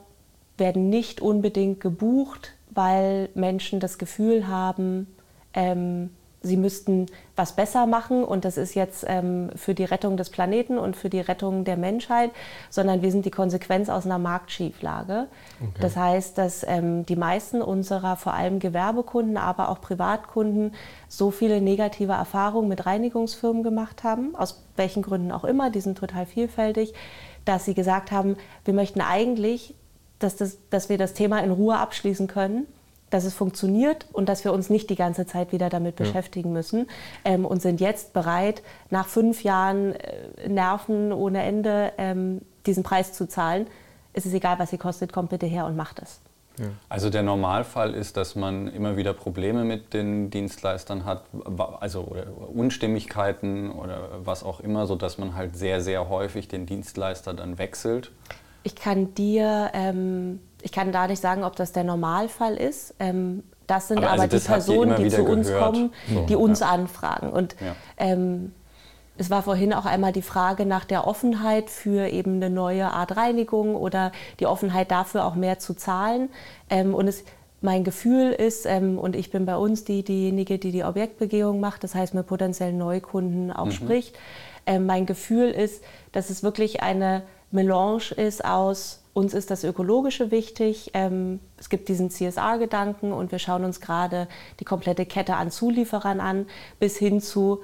werden 0.57 0.89
nicht 0.89 1.21
unbedingt 1.21 1.81
gebucht, 1.81 2.53
weil 2.79 3.29
Menschen 3.35 3.81
das 3.81 3.99
Gefühl 3.99 4.47
haben, 4.47 5.09
ähm, 5.53 6.11
sie 6.43 6.57
müssten 6.57 7.07
was 7.35 7.57
besser 7.57 7.87
machen 7.87 8.23
und 8.23 8.45
das 8.45 8.57
ist 8.57 8.77
jetzt 8.77 9.05
ähm, 9.09 9.51
für 9.57 9.75
die 9.75 9.83
Rettung 9.83 10.17
des 10.17 10.31
Planeten 10.31 10.79
und 10.79 10.95
für 10.95 11.11
die 11.11 11.19
Rettung 11.19 11.65
der 11.65 11.77
Menschheit, 11.77 12.31
sondern 12.71 13.03
wir 13.03 13.11
sind 13.11 13.27
die 13.27 13.33
Konsequenz 13.33 13.89
aus 13.89 14.07
einer 14.07 14.21
Marktschieflage. 14.21 15.27
Okay. 15.61 15.73
Das 15.81 15.97
heißt, 15.97 16.39
dass 16.39 16.65
ähm, 16.69 17.05
die 17.05 17.17
meisten 17.17 17.63
unserer 17.63 18.15
vor 18.15 18.35
allem 18.35 18.61
Gewerbekunden, 18.61 19.37
aber 19.37 19.71
auch 19.71 19.81
Privatkunden 19.81 20.73
so 21.09 21.33
viele 21.33 21.61
negative 21.61 22.13
Erfahrungen 22.13 22.69
mit 22.69 22.87
Reinigungsfirmen 22.87 23.65
gemacht 23.65 24.05
haben, 24.05 24.37
aus 24.37 24.63
welchen 24.77 25.03
Gründen 25.03 25.33
auch 25.33 25.43
immer, 25.43 25.71
die 25.71 25.81
sind 25.81 25.99
total 25.99 26.27
vielfältig, 26.27 26.95
dass 27.45 27.65
sie 27.65 27.75
gesagt 27.75 28.13
haben, 28.13 28.37
wir 28.65 28.75
möchten 28.75 29.01
eigentlich, 29.01 29.75
dass, 30.19 30.37
das, 30.37 30.59
dass 30.71 30.89
wir 30.89 30.99
das 30.99 31.15
Thema 31.15 31.41
in 31.41 31.51
Ruhe 31.51 31.77
abschließen 31.77 32.27
können 32.27 32.67
dass 33.11 33.25
es 33.25 33.35
funktioniert 33.35 34.07
und 34.13 34.29
dass 34.29 34.45
wir 34.45 34.53
uns 34.53 34.71
nicht 34.71 34.91
die 34.91 34.95
ganze 34.95 35.27
Zeit 35.27 35.53
wieder 35.53 35.71
damit 35.71 35.99
ja. 35.99 36.05
beschäftigen 36.05 36.53
müssen 36.53 36.87
ähm, 37.25 37.45
und 37.45 37.63
sind 37.63 37.81
jetzt 37.81 38.13
bereit, 38.13 38.63
nach 38.91 39.07
fünf 39.07 39.43
Jahren 39.43 39.95
äh, 39.95 40.49
Nerven 40.49 41.13
ohne 41.13 41.43
Ende 41.43 41.93
ähm, 41.99 42.43
diesen 42.67 42.83
Preis 42.83 43.13
zu 43.13 43.27
zahlen. 43.27 43.67
Es 44.13 44.27
ist 44.27 44.35
egal, 44.35 44.59
was 44.59 44.71
sie 44.71 44.79
kostet, 44.79 45.13
kommt 45.13 45.31
bitte 45.31 45.47
her 45.47 45.65
und 45.67 45.77
macht 45.77 46.01
es. 46.01 46.21
Also 46.89 47.09
der 47.09 47.23
Normalfall 47.23 47.95
ist, 47.95 48.17
dass 48.17 48.35
man 48.35 48.67
immer 48.67 48.97
wieder 48.97 49.13
Probleme 49.13 49.65
mit 49.65 49.95
den 49.95 50.29
Dienstleistern 50.31 51.05
hat, 51.05 51.23
also 51.79 52.01
oder 52.01 52.27
Unstimmigkeiten 52.53 53.71
oder 53.71 54.09
was 54.25 54.43
auch 54.43 54.59
immer, 54.59 54.89
sodass 54.89 55.19
man 55.19 55.37
halt 55.37 55.57
sehr, 55.57 55.81
sehr 55.81 56.09
häufig 56.09 56.49
den 56.49 56.67
Dienstleister 56.67 57.33
dann 57.33 57.59
wechselt. 57.59 58.11
Ich 58.63 58.75
kann 58.75 59.15
dir 59.15 59.71
ähm, 59.73 60.41
ich 60.63 60.73
kann 60.73 60.93
da 60.93 61.07
nicht 61.07 61.21
sagen, 61.21 61.45
ob 61.45 61.57
das 61.57 61.73
der 61.73 61.85
Normalfall 61.85 62.57
ist. 62.57 62.95
Ähm, 62.99 63.43
das 63.67 63.89
sind 63.89 63.99
aber, 63.99 64.11
aber 64.11 64.23
also 64.23 64.39
die 64.39 64.45
Personen, 64.45 64.97
die 64.97 65.11
zu 65.11 65.25
uns 65.25 65.49
gehört. 65.49 65.65
kommen, 65.65 65.93
so, 66.13 66.25
die 66.27 66.37
uns 66.37 66.61
ja. 66.61 66.69
anfragen. 66.69 67.31
Und 67.31 67.55
ja. 67.61 67.77
ähm, 67.99 68.53
es 69.19 69.31
war 69.31 69.43
vorhin 69.43 69.73
auch 69.73 69.85
einmal 69.85 70.13
die 70.13 70.23
Frage 70.23 70.65
nach 70.65 70.85
der 70.85 71.07
Offenheit 71.07 71.71
für 71.71 72.09
eben 72.09 72.37
eine 72.37 72.51
neue 72.51 72.91
Art 72.91 73.17
Reinigung 73.17 73.75
oder 73.75 74.13
die 74.41 74.47
Offenheit 74.47 74.91
dafür 74.91 75.25
auch 75.25 75.35
mehr 75.35 75.59
zu 75.59 75.75
zahlen. 75.75 76.31
Ähm, 76.71 76.95
und 76.95 77.09
es, 77.09 77.25
mein 77.61 77.85
Gefühl 77.85 78.33
ist, 78.33 78.65
ähm, 78.65 78.99
und 78.99 79.17
ich 79.17 79.31
bin 79.31 79.45
bei 79.45 79.57
uns 79.57 79.85
die, 79.85 80.03
diejenige, 80.03 80.59
die 80.59 80.73
die 80.73 80.85
Objektbegehung 80.85 81.61
macht, 81.61 81.85
das 81.85 81.95
heißt 81.95 82.15
mit 82.15 82.27
potenziellen 82.27 82.79
Neukunden 82.79 83.53
auch 83.53 83.67
mhm. 83.67 83.73
spricht. 83.73 84.19
Ähm, 84.67 84.87
mein 84.87 85.05
Gefühl 85.05 85.51
ist, 85.51 85.83
dass 86.13 86.31
es 86.31 86.43
wirklich 86.43 86.83
eine 86.83 87.23
Melange 87.51 88.13
ist 88.17 88.45
aus 88.45 89.03
uns 89.19 89.35
ist 89.35 89.51
das 89.51 89.65
Ökologische 89.65 90.31
wichtig. 90.31 90.93
Ähm, 90.95 91.41
es 91.59 91.69
gibt 91.69 91.89
diesen 91.89 92.09
CSR-Gedanken 92.09 93.13
und 93.13 93.33
wir 93.33 93.41
schauen 93.41 93.65
uns 93.65 93.81
gerade 93.81 94.29
die 94.61 94.65
komplette 94.65 95.07
Kette 95.07 95.35
an 95.35 95.51
Zulieferern 95.51 96.21
an, 96.21 96.47
bis 96.79 96.97
hin 96.97 97.21
zu, 97.21 97.61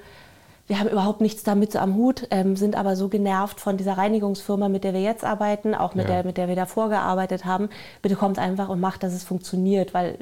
wir 0.66 0.80
haben 0.80 0.88
überhaupt 0.88 1.20
nichts 1.20 1.44
damit 1.44 1.76
am 1.76 1.94
Hut, 1.94 2.26
ähm, 2.30 2.56
sind 2.56 2.74
aber 2.74 2.96
so 2.96 3.08
genervt 3.08 3.60
von 3.60 3.76
dieser 3.76 3.96
Reinigungsfirma, 3.96 4.68
mit 4.68 4.82
der 4.82 4.94
wir 4.94 5.02
jetzt 5.02 5.24
arbeiten, 5.24 5.74
auch 5.74 5.94
mit, 5.94 6.08
ja. 6.08 6.14
der, 6.14 6.24
mit 6.24 6.36
der 6.38 6.48
wir 6.48 6.56
davor 6.56 6.88
gearbeitet 6.88 7.44
haben. 7.44 7.68
Bitte 8.02 8.16
kommt 8.16 8.38
einfach 8.38 8.68
und 8.68 8.80
macht, 8.80 9.04
dass 9.04 9.12
es 9.12 9.22
funktioniert, 9.22 9.94
weil 9.94 10.18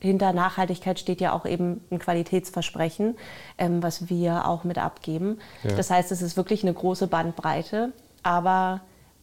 hinter 0.00 0.32
Nachhaltigkeit 0.32 0.98
steht 0.98 1.20
ja 1.20 1.32
auch 1.32 1.46
eben 1.46 1.84
ein 1.92 2.00
Qualitätsversprechen, 2.00 3.16
ähm, 3.56 3.84
was 3.84 4.08
wir 4.08 4.48
auch 4.48 4.64
mit 4.64 4.78
abgeben. 4.78 5.38
Ja. 5.62 5.76
Das 5.76 5.90
heißt, 5.90 6.10
es 6.10 6.22
ist 6.22 6.36
wirklich 6.36 6.64
eine 6.64 6.74
große 6.74 7.06
Bandbreite, 7.06 7.92
aber 8.24 8.80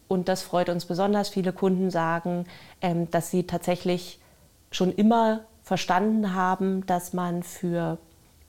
und 0.10 0.28
das 0.28 0.42
freut 0.42 0.68
uns 0.68 0.86
besonders. 0.86 1.30
Viele 1.30 1.54
Kunden 1.54 1.92
sagen, 1.92 2.46
ähm, 2.82 3.10
dass 3.12 3.32
sie 3.32 3.44
tatsächlich 3.44 4.20
schon 4.72 4.92
immer 4.92 5.42
verstanden 5.64 6.34
haben, 6.34 6.86
dass 6.88 7.14
man 7.14 7.44
für, 7.44 8.00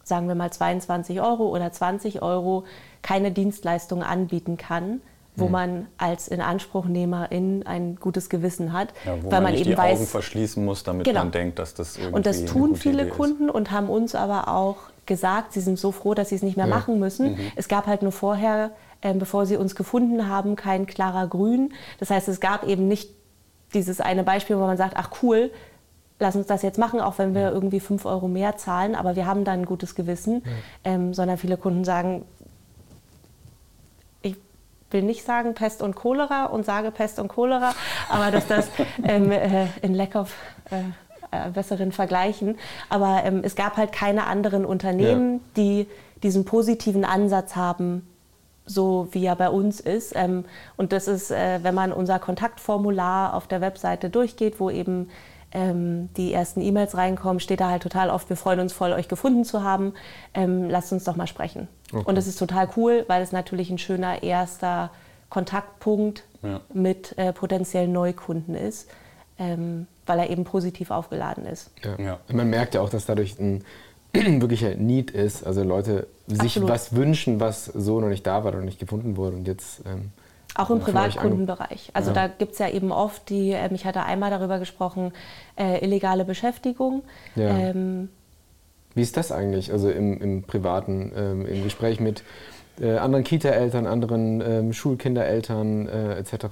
sagen 0.03 0.27
wir 0.27 0.35
mal, 0.35 0.51
22 0.51 1.21
Euro 1.21 1.49
oder 1.49 1.71
20 1.71 2.23
Euro 2.23 2.65
keine 3.03 3.31
Dienstleistung 3.31 4.03
anbieten 4.03 4.57
kann, 4.57 5.03
wo 5.37 5.47
mhm. 5.47 5.53
man 5.53 5.87
als 5.99 6.29
Inanspruchnehmerin 6.29 7.67
ein 7.67 7.97
gutes 7.97 8.31
Gewissen 8.31 8.73
hat, 8.73 8.95
ja, 9.05 9.23
weil 9.23 9.31
man, 9.31 9.43
man 9.43 9.55
eben 9.55 9.65
die 9.65 9.77
weiß, 9.77 9.99
Augen 9.99 10.07
verschließen 10.07 10.65
muss, 10.65 10.83
damit 10.83 11.05
genau. 11.05 11.21
man 11.21 11.31
denkt, 11.31 11.59
dass 11.59 11.75
das 11.75 11.99
irgendwie 11.99 12.17
Und 12.17 12.25
das 12.25 12.47
tun 12.47 12.75
viele 12.75 13.07
Kunden 13.07 13.51
und 13.51 13.71
haben 13.71 13.91
uns 13.91 14.15
aber 14.15 14.49
auch 14.49 14.77
gesagt, 15.05 15.53
sie 15.53 15.61
sind 15.61 15.79
so 15.79 15.93
froh, 15.93 16.15
dass 16.15 16.31
sie 16.31 16.37
es 16.37 16.43
nicht 16.43 16.57
mehr 16.57 16.69
ja. 16.69 16.75
machen 16.75 16.99
müssen. 16.99 17.33
Mhm. 17.33 17.53
Es 17.55 17.69
gab 17.69 17.87
halt 17.87 18.01
nur 18.01 18.13
vorher 18.13 18.71
ähm, 19.03 19.19
bevor 19.19 19.47
sie 19.47 19.57
uns 19.57 19.75
gefunden 19.75 20.29
haben, 20.29 20.57
kein 20.57 20.87
klarer 20.87 21.27
Grün. 21.27 21.73
Das 21.99 22.11
heißt, 22.11 22.29
es 22.29 22.41
gab 22.41 22.67
eben 22.67 22.89
nicht 22.89 23.11
dieses 23.75 24.01
eine 24.01 24.25
Beispiel, 24.25 24.57
wo 24.57 24.67
man 24.67 24.77
sagt, 24.77 24.95
ach 24.97 25.11
cool, 25.23 25.51
lass 26.19 26.37
uns 26.37 26.47
das 26.47 26.63
jetzt 26.63 26.79
machen, 26.79 27.01
auch 27.01 27.19
wenn 27.19 27.35
wir 27.35 27.51
irgendwie 27.51 27.81
fünf 27.81 28.05
Euro 28.05 28.29
mehr 28.29 28.57
zahlen, 28.57 28.95
aber 28.95 29.17
wir 29.17 29.27
haben 29.27 29.45
dann 29.45 29.61
ein 29.61 29.67
gutes 29.67 29.95
Gewissen, 29.95 30.43
ja. 30.45 30.93
ähm, 30.93 31.15
sondern 31.15 31.39
viele 31.39 31.57
Kunden 31.57 31.85
sagen, 31.85 32.25
ich 34.23 34.37
will 34.91 35.03
nicht 35.03 35.25
sagen 35.25 35.55
Pest 35.55 35.83
und 35.83 35.97
Cholera 35.97 36.47
und 36.47 36.67
sage 36.67 36.91
Pest 36.91 37.19
und 37.19 37.29
Cholera, 37.29 37.75
aber 38.09 38.31
dass 38.31 38.47
das 38.47 38.69
ähm, 39.03 39.33
äh, 39.33 39.67
in 39.83 39.95
Lack 39.95 40.15
of 40.15 40.35
äh, 40.71 41.47
äh, 41.47 41.51
besseren 41.51 41.91
Vergleichen, 41.91 42.59
aber 42.91 43.23
ähm, 43.25 43.41
es 43.43 43.57
gab 43.57 43.77
halt 43.77 43.93
keine 43.93 44.27
anderen 44.27 44.67
Unternehmen, 44.67 45.35
ja. 45.35 45.41
die 45.57 45.87
diesen 46.23 46.45
positiven 46.45 47.07
Ansatz 47.07 47.57
haben, 47.57 48.07
so 48.67 49.09
wie 49.13 49.25
er 49.25 49.37
bei 49.37 49.49
uns 49.49 49.81
ist. 49.81 50.13
Ähm, 50.15 50.45
und 50.77 50.93
das 50.93 51.09
ist, 51.09 51.31
äh, 51.31 51.61
wenn 51.63 51.75
man 51.75 51.93
unser 51.93 52.19
Kontaktformular 52.19 53.35
auf 53.35 53.47
der 53.47 53.61
Webseite 53.61 54.11
durchgeht, 54.11 54.61
wo 54.61 54.71
eben 54.71 55.11
ähm, 55.53 56.09
die 56.17 56.33
ersten 56.33 56.61
E-Mails 56.61 56.97
reinkommen, 56.97 57.41
steht 57.41 57.61
da 57.61 57.71
halt 57.71 57.83
total 57.83 58.11
oft, 58.11 58.29
wir 58.29 58.37
freuen 58.37 58.61
uns 58.61 58.73
voll, 58.73 58.93
euch 58.93 59.09
gefunden 59.09 59.45
zu 59.45 59.63
haben. 59.63 59.95
Ähm, 60.35 60.69
lasst 60.71 60.93
uns 60.93 61.05
doch 61.05 61.17
mal 61.17 61.27
sprechen. 61.27 61.69
Okay. 61.93 62.05
Und 62.05 62.15
das 62.17 62.27
ist 62.27 62.39
total 62.39 62.69
cool, 62.77 63.05
weil 63.09 63.23
es 63.23 63.33
natürlich 63.33 63.71
ein 63.71 63.79
schöner 63.79 64.23
erster 64.23 64.91
Kontaktpunkt 65.29 66.25
ja. 66.43 66.61
mit 66.73 67.17
äh, 67.19 67.33
potenziellen 67.33 67.93
Neukunden 67.93 68.55
ist, 68.55 68.89
ähm, 69.39 69.87
weil 70.07 70.19
er 70.21 70.31
eben 70.31 70.45
positiv 70.45 70.91
aufgeladen 70.91 71.47
ist. 71.47 71.71
Ja. 71.83 71.99
Ja. 71.99 72.19
Man 72.33 72.51
merkt 72.51 72.75
ja 72.75 72.81
auch, 72.81 72.91
dass 72.91 73.07
dadurch 73.07 73.39
ein 73.39 73.65
wirklicher 74.41 74.75
Need 74.75 75.11
ist. 75.11 75.47
Also 75.47 75.63
Leute 75.63 76.07
sich 76.27 76.41
Absolut. 76.41 76.71
was 76.71 76.95
wünschen, 76.95 77.41
was 77.41 77.67
so 77.67 78.01
noch 78.01 78.09
nicht 78.09 78.27
da 78.27 78.45
war 78.45 78.53
oder 78.53 78.63
nicht 78.63 78.79
gefunden 78.79 79.17
wurde 79.17 79.37
und 79.37 79.47
jetzt. 79.47 79.83
Ähm, 79.87 80.11
auch 80.55 80.71
im 80.71 80.81
Privatkundenbereich. 80.81 81.91
Also 81.95 82.11
ja. 82.11 82.15
da 82.15 82.27
gibt 82.27 82.53
es 82.53 82.59
ja 82.59 82.69
eben 82.69 82.91
oft 82.91 83.29
die, 83.31 83.53
äh, 83.53 83.73
ich 83.73 83.85
hatte 83.85 84.03
einmal 84.03 84.31
darüber 84.31 84.59
gesprochen, 84.59 85.13
äh, 85.57 85.85
illegale 85.85 86.25
Beschäftigung. 86.25 87.03
Ja. 87.37 87.49
Ähm, 87.49 88.09
Wie 88.95 89.03
ist 89.03 89.17
das 89.17 89.31
eigentlich, 89.31 89.73
also 89.73 89.91
im, 89.91 90.21
im 90.21 90.43
Privaten, 90.43 91.13
ähm, 91.17 91.47
im 91.47 91.63
Gespräch 91.63 92.01
mit 92.01 92.25
äh, 92.81 92.97
anderen 92.97 93.25
Kita-Eltern, 93.25 93.87
anderen 93.87 94.41
ähm, 94.41 94.73
Schulkindereltern 94.73 95.89
äh, 95.89 96.15
etc. 96.15 96.47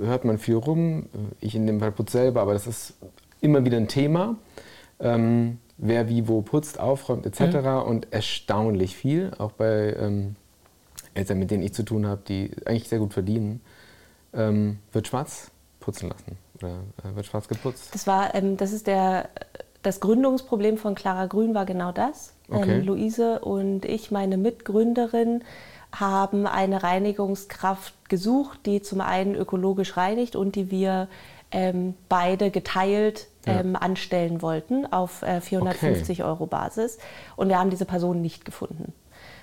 hört 0.00 0.24
man 0.24 0.38
viel 0.38 0.56
rum. 0.56 1.06
Ich 1.40 1.54
in 1.54 1.66
dem 1.66 1.80
Fall 1.80 1.92
putze 1.92 2.18
selber, 2.18 2.40
aber 2.40 2.54
das 2.54 2.66
ist 2.66 2.94
immer 3.40 3.64
wieder 3.64 3.76
ein 3.76 3.88
Thema. 3.88 4.36
Wer 5.82 6.08
wie 6.08 6.28
wo 6.28 6.42
putzt, 6.42 6.78
aufräumt 6.78 7.24
etc. 7.26 7.56
Mhm. 7.56 7.82
Und 7.82 8.12
erstaunlich 8.12 8.96
viel, 8.96 9.32
auch 9.38 9.52
bei 9.52 9.94
ähm, 9.98 10.36
Eltern, 11.14 11.38
mit 11.38 11.50
denen 11.50 11.62
ich 11.62 11.72
zu 11.72 11.84
tun 11.84 12.06
habe, 12.06 12.20
die 12.28 12.50
eigentlich 12.66 12.88
sehr 12.88 12.98
gut 12.98 13.14
verdienen, 13.14 13.60
ähm, 14.34 14.78
wird 14.92 15.08
schwarz 15.08 15.50
putzen 15.80 16.10
lassen 16.10 16.36
oder 16.58 16.74
äh, 17.02 17.16
wird 17.16 17.26
schwarz 17.26 17.48
geputzt. 17.48 17.94
Das 17.94 18.06
war, 18.06 18.34
ähm, 18.34 18.56
das 18.56 18.72
ist 18.72 18.86
der, 18.86 19.28
das 19.82 20.00
Gründungsproblem 20.00 20.76
von 20.76 20.94
Clara 20.94 21.26
Grün 21.26 21.54
war 21.54 21.64
genau 21.64 21.92
das. 21.92 22.34
Ähm, 22.50 22.56
okay. 22.56 22.80
Luise 22.80 23.40
und 23.40 23.84
ich, 23.84 24.10
meine 24.10 24.36
Mitgründerin, 24.36 25.42
haben 25.92 26.46
eine 26.46 26.82
Reinigungskraft 26.82 28.08
gesucht, 28.08 28.60
die 28.66 28.82
zum 28.82 29.00
einen 29.00 29.34
ökologisch 29.34 29.96
reinigt 29.96 30.36
und 30.36 30.54
die 30.54 30.70
wir 30.70 31.08
ähm, 31.50 31.94
beide 32.08 32.50
geteilt 32.50 33.26
ähm, 33.46 33.72
ja. 33.72 33.80
anstellen 33.80 34.42
wollten 34.42 34.90
auf 34.92 35.22
äh, 35.22 35.40
450 35.40 36.20
okay. 36.20 36.28
Euro 36.28 36.46
Basis. 36.46 36.98
Und 37.36 37.48
wir 37.48 37.58
haben 37.58 37.70
diese 37.70 37.84
Person 37.84 38.20
nicht 38.20 38.44
gefunden. 38.44 38.92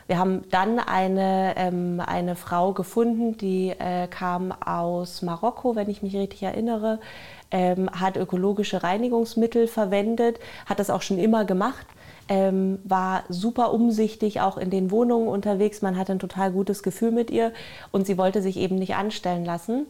Wir 0.07 0.17
haben 0.17 0.43
dann 0.51 0.79
eine, 0.79 1.55
ähm, 1.57 2.01
eine 2.05 2.35
Frau 2.35 2.71
gefunden, 2.71 3.37
die 3.37 3.71
äh, 3.71 4.07
kam 4.07 4.53
aus 4.53 5.21
Marokko, 5.21 5.75
wenn 5.75 5.89
ich 5.89 6.01
mich 6.01 6.15
richtig 6.15 6.43
erinnere, 6.43 6.99
ähm, 7.51 7.89
hat 7.91 8.15
ökologische 8.15 8.83
Reinigungsmittel 8.83 9.67
verwendet, 9.67 10.39
hat 10.65 10.79
das 10.79 10.89
auch 10.89 11.01
schon 11.01 11.19
immer 11.19 11.43
gemacht. 11.43 11.85
Ähm, 12.29 12.79
war 12.83 13.23
super 13.29 13.71
umsichtig, 13.71 14.41
auch 14.41 14.57
in 14.57 14.69
den 14.69 14.91
Wohnungen 14.91 15.29
unterwegs. 15.29 15.81
Man 15.81 15.97
hatte 15.97 16.11
ein 16.11 16.19
total 16.19 16.51
gutes 16.51 16.83
Gefühl 16.83 17.11
mit 17.11 17.31
ihr 17.31 17.53
und 17.91 18.05
sie 18.05 18.17
wollte 18.17 18.41
sich 18.41 18.57
eben 18.57 18.75
nicht 18.75 18.95
anstellen 18.95 19.45
lassen. 19.45 19.85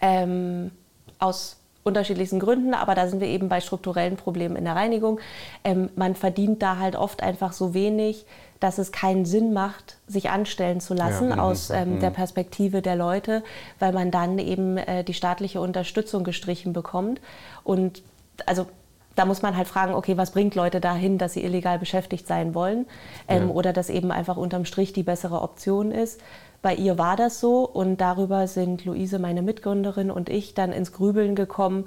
Mhm. 0.00 0.70
Aus 1.18 1.56
unterschiedlichsten 1.84 2.38
Gründen, 2.38 2.74
aber 2.74 2.94
da 2.94 3.08
sind 3.08 3.20
wir 3.20 3.28
eben 3.28 3.48
bei 3.48 3.60
strukturellen 3.60 4.16
Problemen 4.16 4.56
in 4.56 4.64
der 4.64 4.76
Reinigung. 4.76 5.20
Ähm, 5.64 5.88
man 5.96 6.14
verdient 6.14 6.62
da 6.62 6.76
halt 6.76 6.96
oft 6.96 7.22
einfach 7.22 7.52
so 7.52 7.74
wenig, 7.74 8.26
dass 8.60 8.78
es 8.78 8.92
keinen 8.92 9.24
Sinn 9.24 9.52
macht, 9.52 9.96
sich 10.06 10.30
anstellen 10.30 10.80
zu 10.80 10.94
lassen 10.94 11.30
ja, 11.30 11.36
mhm, 11.36 11.40
aus 11.40 11.70
ähm, 11.70 11.94
mhm. 11.94 12.00
der 12.00 12.10
Perspektive 12.10 12.82
der 12.82 12.96
Leute, 12.96 13.42
weil 13.78 13.92
man 13.92 14.10
dann 14.10 14.38
eben 14.38 14.76
äh, 14.76 15.04
die 15.04 15.14
staatliche 15.14 15.60
Unterstützung 15.60 16.24
gestrichen 16.24 16.72
bekommt. 16.72 17.20
Und 17.64 18.02
also 18.46 18.66
da 19.14 19.24
muss 19.24 19.42
man 19.42 19.56
halt 19.56 19.66
fragen, 19.66 19.94
okay, 19.94 20.16
was 20.16 20.30
bringt 20.30 20.54
Leute 20.54 20.80
dahin, 20.80 21.18
dass 21.18 21.32
sie 21.32 21.42
illegal 21.42 21.78
beschäftigt 21.78 22.26
sein 22.28 22.54
wollen 22.54 22.86
ähm, 23.26 23.48
ja. 23.48 23.54
oder 23.54 23.72
dass 23.72 23.90
eben 23.90 24.12
einfach 24.12 24.36
unterm 24.36 24.64
Strich 24.64 24.92
die 24.92 25.02
bessere 25.02 25.42
Option 25.42 25.90
ist. 25.90 26.20
Bei 26.60 26.74
ihr 26.74 26.98
war 26.98 27.16
das 27.16 27.40
so 27.40 27.64
und 27.64 28.00
darüber 28.00 28.48
sind 28.48 28.84
Luise, 28.84 29.18
meine 29.18 29.42
Mitgründerin 29.42 30.10
und 30.10 30.28
ich 30.28 30.54
dann 30.54 30.72
ins 30.72 30.92
Grübeln 30.92 31.34
gekommen, 31.34 31.86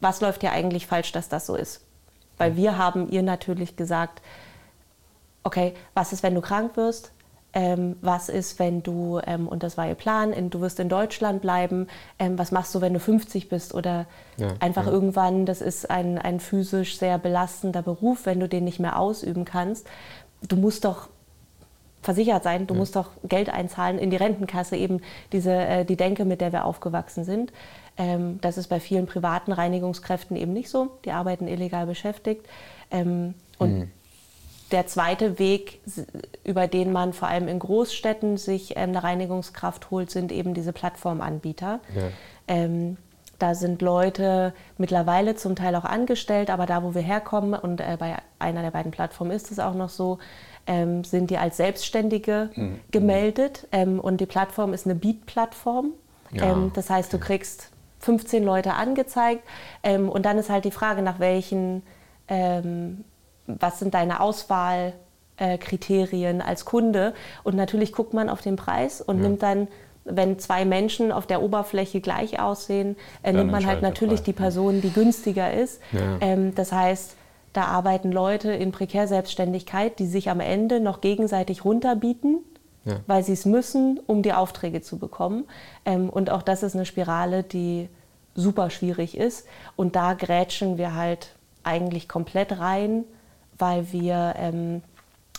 was 0.00 0.20
läuft 0.20 0.42
ja 0.42 0.52
eigentlich 0.52 0.86
falsch, 0.86 1.12
dass 1.12 1.28
das 1.28 1.46
so 1.46 1.56
ist. 1.56 1.80
Weil 2.36 2.56
wir 2.56 2.76
haben 2.76 3.08
ihr 3.08 3.22
natürlich 3.22 3.76
gesagt, 3.76 4.20
okay, 5.44 5.74
was 5.94 6.12
ist, 6.12 6.22
wenn 6.22 6.34
du 6.34 6.40
krank 6.40 6.76
wirst? 6.76 7.12
Ähm, 7.56 7.96
was 8.00 8.28
ist, 8.28 8.58
wenn 8.58 8.82
du, 8.82 9.20
ähm, 9.24 9.46
und 9.46 9.62
das 9.62 9.78
war 9.78 9.86
ihr 9.86 9.94
Plan, 9.94 10.32
in, 10.32 10.50
du 10.50 10.60
wirst 10.60 10.80
in 10.80 10.88
Deutschland 10.88 11.40
bleiben, 11.40 11.86
ähm, 12.18 12.36
was 12.36 12.50
machst 12.50 12.74
du, 12.74 12.80
wenn 12.80 12.92
du 12.92 12.98
50 12.98 13.48
bist 13.48 13.72
oder 13.74 14.06
ja, 14.36 14.48
einfach 14.58 14.86
ja. 14.86 14.92
irgendwann, 14.92 15.46
das 15.46 15.60
ist 15.60 15.88
ein, 15.88 16.18
ein 16.18 16.40
physisch 16.40 16.98
sehr 16.98 17.16
belastender 17.16 17.82
Beruf, 17.82 18.26
wenn 18.26 18.40
du 18.40 18.48
den 18.48 18.64
nicht 18.64 18.80
mehr 18.80 18.98
ausüben 18.98 19.44
kannst. 19.44 19.86
Du 20.42 20.56
musst 20.56 20.84
doch 20.84 21.08
versichert 22.04 22.44
sein, 22.44 22.66
du 22.66 22.74
ja. 22.74 22.80
musst 22.80 22.96
doch 22.96 23.10
Geld 23.24 23.48
einzahlen 23.48 23.98
in 23.98 24.10
die 24.10 24.16
Rentenkasse, 24.16 24.76
eben 24.76 25.00
diese, 25.32 25.52
äh, 25.52 25.84
die 25.84 25.96
Denke, 25.96 26.24
mit 26.24 26.40
der 26.40 26.52
wir 26.52 26.66
aufgewachsen 26.66 27.24
sind. 27.24 27.52
Ähm, 27.96 28.38
das 28.42 28.58
ist 28.58 28.68
bei 28.68 28.78
vielen 28.78 29.06
privaten 29.06 29.52
Reinigungskräften 29.52 30.36
eben 30.36 30.52
nicht 30.52 30.68
so, 30.68 30.90
die 31.04 31.12
arbeiten 31.12 31.48
illegal 31.48 31.86
beschäftigt. 31.86 32.46
Ähm, 32.90 33.34
und 33.58 33.78
mhm. 33.78 33.90
der 34.70 34.86
zweite 34.86 35.38
Weg, 35.38 35.80
über 36.44 36.66
den 36.66 36.92
man 36.92 37.14
vor 37.14 37.28
allem 37.28 37.48
in 37.48 37.58
Großstädten 37.58 38.36
sich 38.36 38.76
ähm, 38.76 38.90
eine 38.90 39.02
Reinigungskraft 39.02 39.90
holt, 39.90 40.10
sind 40.10 40.30
eben 40.30 40.52
diese 40.52 40.72
Plattformanbieter. 40.72 41.80
Ja. 41.94 42.02
Ähm, 42.48 42.98
da 43.38 43.54
sind 43.54 43.82
Leute 43.82 44.52
mittlerweile 44.78 45.36
zum 45.36 45.56
Teil 45.56 45.74
auch 45.74 45.84
angestellt, 45.84 46.50
aber 46.50 46.66
da, 46.66 46.82
wo 46.82 46.94
wir 46.94 47.02
herkommen, 47.02 47.54
und 47.58 47.80
äh, 47.80 47.96
bei 47.98 48.16
einer 48.38 48.62
der 48.62 48.70
beiden 48.70 48.92
Plattformen 48.92 49.32
ist 49.32 49.50
es 49.50 49.58
auch 49.58 49.74
noch 49.74 49.88
so, 49.88 50.18
ähm, 50.66 51.04
sind 51.04 51.30
die 51.30 51.38
als 51.38 51.56
Selbstständige 51.56 52.50
mhm. 52.54 52.80
gemeldet. 52.90 53.66
Ähm, 53.72 53.98
und 54.00 54.20
die 54.20 54.26
Plattform 54.26 54.74
ist 54.74 54.86
eine 54.86 54.94
Beat-Plattform. 54.94 55.92
Ja, 56.32 56.52
ähm, 56.52 56.70
das 56.74 56.90
heißt, 56.90 57.10
du 57.12 57.18
kriegst 57.18 57.70
15 58.00 58.44
Leute 58.44 58.74
angezeigt. 58.74 59.42
Ähm, 59.82 60.08
und 60.08 60.24
dann 60.26 60.38
ist 60.38 60.50
halt 60.50 60.64
die 60.64 60.70
Frage, 60.70 61.02
nach 61.02 61.18
welchen, 61.18 61.82
ähm, 62.28 63.04
was 63.46 63.78
sind 63.78 63.94
deine 63.94 64.20
Auswahlkriterien 64.20 66.40
äh, 66.40 66.44
als 66.44 66.64
Kunde? 66.64 67.14
Und 67.42 67.56
natürlich 67.56 67.92
guckt 67.92 68.14
man 68.14 68.28
auf 68.28 68.40
den 68.40 68.54
Preis 68.56 69.00
und 69.00 69.18
ja. 69.18 69.24
nimmt 69.28 69.42
dann 69.42 69.68
wenn 70.06 70.38
zwei 70.38 70.66
Menschen 70.66 71.12
auf 71.12 71.26
der 71.26 71.42
Oberfläche 71.42 72.02
gleich 72.02 72.38
aussehen, 72.38 72.94
äh, 73.22 73.32
nimmt 73.32 73.50
man 73.50 73.64
halt 73.64 73.80
natürlich 73.80 74.22
die 74.22 74.34
Person, 74.34 74.82
die 74.82 74.92
günstiger 74.92 75.54
ist. 75.54 75.80
Ja. 75.92 76.18
Ähm, 76.20 76.54
das 76.54 76.72
heißt, 76.72 77.16
da 77.54 77.66
arbeiten 77.66 78.12
Leute 78.12 78.52
in 78.52 78.72
Prekärselbstständigkeit, 78.72 79.98
die 79.98 80.06
sich 80.06 80.28
am 80.28 80.40
Ende 80.40 80.80
noch 80.80 81.00
gegenseitig 81.00 81.64
runterbieten, 81.64 82.40
ja. 82.84 82.96
weil 83.06 83.22
sie 83.24 83.32
es 83.32 83.46
müssen, 83.46 84.00
um 84.06 84.22
die 84.22 84.34
Aufträge 84.34 84.82
zu 84.82 84.98
bekommen. 84.98 85.44
Ähm, 85.86 86.10
und 86.10 86.30
auch 86.30 86.42
das 86.42 86.62
ist 86.62 86.74
eine 86.74 86.84
Spirale, 86.84 87.44
die 87.44 87.88
super 88.34 88.70
schwierig 88.70 89.16
ist. 89.16 89.46
Und 89.76 89.94
da 89.94 90.14
grätschen 90.14 90.76
wir 90.76 90.94
halt 90.94 91.34
eigentlich 91.62 92.08
komplett 92.08 92.58
rein, 92.58 93.04
weil 93.56 93.92
wir 93.92 94.34
ähm, 94.36 94.82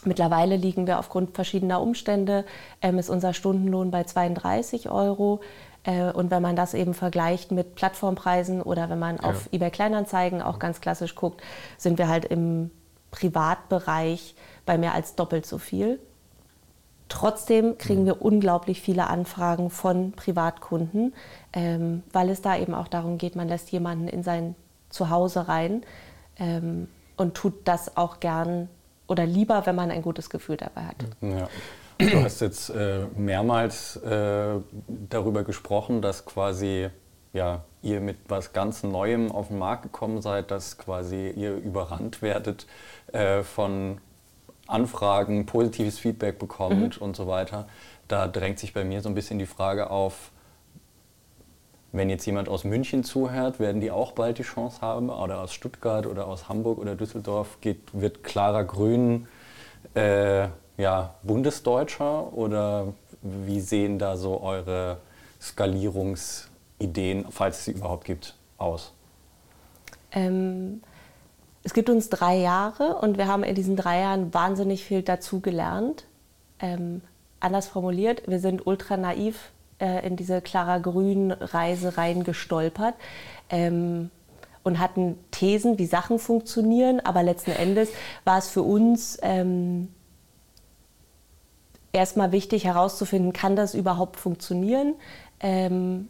mittlerweile 0.06 0.56
liegen 0.56 0.88
wir 0.88 1.00
aufgrund 1.00 1.36
verschiedener 1.36 1.82
Umstände, 1.82 2.46
ähm, 2.82 2.98
ist 2.98 3.10
unser 3.10 3.34
Stundenlohn 3.34 3.92
bei 3.92 4.06
32 4.06 4.90
Euro. 4.90 5.42
Äh, 5.86 6.12
und 6.12 6.32
wenn 6.32 6.42
man 6.42 6.56
das 6.56 6.74
eben 6.74 6.94
vergleicht 6.94 7.52
mit 7.52 7.76
Plattformpreisen 7.76 8.62
oder 8.62 8.90
wenn 8.90 9.00
man 9.00 9.18
ja. 9.18 9.24
auf 9.24 9.50
eBay 9.52 9.72
Kleinanzeigen 9.72 10.42
auch 10.42 10.60
ganz 10.60 10.82
klassisch 10.82 11.16
guckt, 11.16 11.42
sind 11.78 11.98
wir 11.98 12.08
halt 12.08 12.26
im 12.26 12.72
Privatbereich 13.12 14.36
bei 14.66 14.78
mehr 14.78 14.94
als 14.94 15.16
doppelt 15.16 15.46
so 15.46 15.58
viel. 15.58 16.00
Trotzdem 17.08 17.78
kriegen 17.78 18.02
mhm. 18.02 18.06
wir 18.08 18.22
unglaublich 18.22 18.82
viele 18.82 19.08
Anfragen 19.08 19.70
von 19.70 20.12
Privatkunden, 20.14 21.14
ähm, 21.54 22.04
weil 22.12 22.30
es 22.30 22.42
da 22.42 22.58
eben 22.58 22.74
auch 22.74 22.88
darum 22.88 23.18
geht, 23.18 23.36
man 23.36 23.48
lässt 23.48 23.72
jemanden 23.72 24.08
in 24.08 24.24
sein 24.24 24.56
Zuhause 24.90 25.48
rein 25.48 25.84
ähm, 26.38 26.88
und 27.16 27.36
tut 27.36 27.54
das 27.66 27.96
auch 27.96 28.20
gern 28.20 28.70
oder 29.08 29.26
lieber, 29.26 29.68
wenn 29.68 29.76
man 29.76 29.92
ein 29.92 30.02
gutes 30.02 30.32
Gefühl 30.32 30.58
dabei 30.58 30.82
hat. 30.82 30.96
Ja. 31.22 31.48
Du 31.98 32.24
hast 32.24 32.42
jetzt 32.42 32.70
äh, 32.70 33.06
mehrmals 33.16 33.96
äh, 33.98 34.60
darüber 34.88 35.44
gesprochen, 35.44 36.02
dass 36.02 36.26
quasi 36.26 36.90
ja, 37.34 37.64
ihr 37.82 38.02
mit 38.02 38.18
was 38.28 38.54
ganz 38.54 38.84
Neuem 38.84 39.32
auf 39.32 39.48
den 39.48 39.60
Markt 39.60 39.84
gekommen 39.84 40.22
seid, 40.22 40.52
dass 40.52 40.78
quasi 40.78 41.30
ihr 41.30 41.56
überrannt 41.56 42.22
werdet 42.22 42.66
äh, 43.12 43.44
von 43.44 44.00
Anfragen, 44.68 45.46
positives 45.46 46.00
Feedback 46.00 46.40
bekommt 46.40 46.98
mhm. 46.98 47.02
und 47.02 47.16
so 47.16 47.28
weiter. 47.28 47.68
Da 48.08 48.28
drängt 48.28 48.60
sich 48.60 48.74
bei 48.74 48.84
mir 48.84 49.02
so 49.02 49.10
ein 49.10 49.16
bisschen 49.16 49.40
die 49.40 49.46
Frage 49.46 49.90
auf, 49.90 50.32
wenn 51.92 52.10
jetzt 52.10 52.26
jemand 52.26 52.50
aus 52.50 52.64
München 52.66 53.04
zuhört, 53.04 53.60
werden 53.60 53.80
die 53.80 53.92
auch 53.92 54.12
bald 54.12 54.38
die 54.38 54.44
Chance 54.44 54.82
haben? 54.82 55.10
Oder 55.10 55.40
aus 55.40 55.54
Stuttgart 55.54 56.06
oder 56.08 56.28
aus 56.28 56.50
Hamburg 56.50 56.78
oder 56.78 56.96
Düsseldorf 56.96 57.60
geht, 57.62 57.80
wird 57.94 58.24
Clara 58.24 58.64
Grün 58.64 59.28
äh, 59.94 60.48
ja, 60.78 61.16
Bundesdeutscher 61.24 62.34
oder 62.34 62.94
wie 63.22 63.60
sehen 63.60 64.00
da 64.00 64.18
so 64.18 64.42
eure 64.42 64.98
Skalierungsideen, 65.42 67.26
falls 67.30 67.60
es 67.60 67.66
sie 67.66 67.72
überhaupt 67.72 68.06
gibt, 68.06 68.36
aus? 68.58 68.92
Ähm, 70.12 70.82
es 71.64 71.74
gibt 71.74 71.90
uns 71.90 72.10
drei 72.10 72.38
Jahre 72.38 72.96
und 72.96 73.18
wir 73.18 73.28
haben 73.28 73.44
in 73.44 73.56
diesen 73.56 73.76
drei 73.76 74.02
Jahren 74.02 74.34
wahnsinnig 74.34 74.84
viel 74.86 75.02
dazu 75.02 75.40
gelernt. 75.40 76.06
Ähm, 76.60 77.02
anders 77.40 77.68
formuliert, 77.68 78.24
wir 78.28 78.40
sind 78.40 78.66
ultra 78.66 78.98
naiv 78.98 79.52
äh, 79.80 80.06
in 80.06 80.16
diese 80.16 80.42
Clara 80.42 80.78
Grün-Reise 80.78 81.98
reingestolpert. 81.98 82.96
Ähm, 83.50 84.10
und 84.66 84.80
hatten 84.80 85.20
Thesen, 85.30 85.78
wie 85.78 85.86
Sachen 85.86 86.18
funktionieren, 86.18 87.00
aber 87.00 87.22
letzten 87.22 87.52
Endes 87.52 87.90
war 88.24 88.40
es 88.40 88.50
für 88.50 88.64
uns 88.64 89.20
ähm, 89.22 89.90
erstmal 91.96 92.32
wichtig 92.32 92.66
herauszufinden, 92.66 93.34
kann 93.34 93.56
das 93.56 93.74
überhaupt 93.74 94.20
funktionieren? 94.20 94.96
Ähm, 95.40 96.10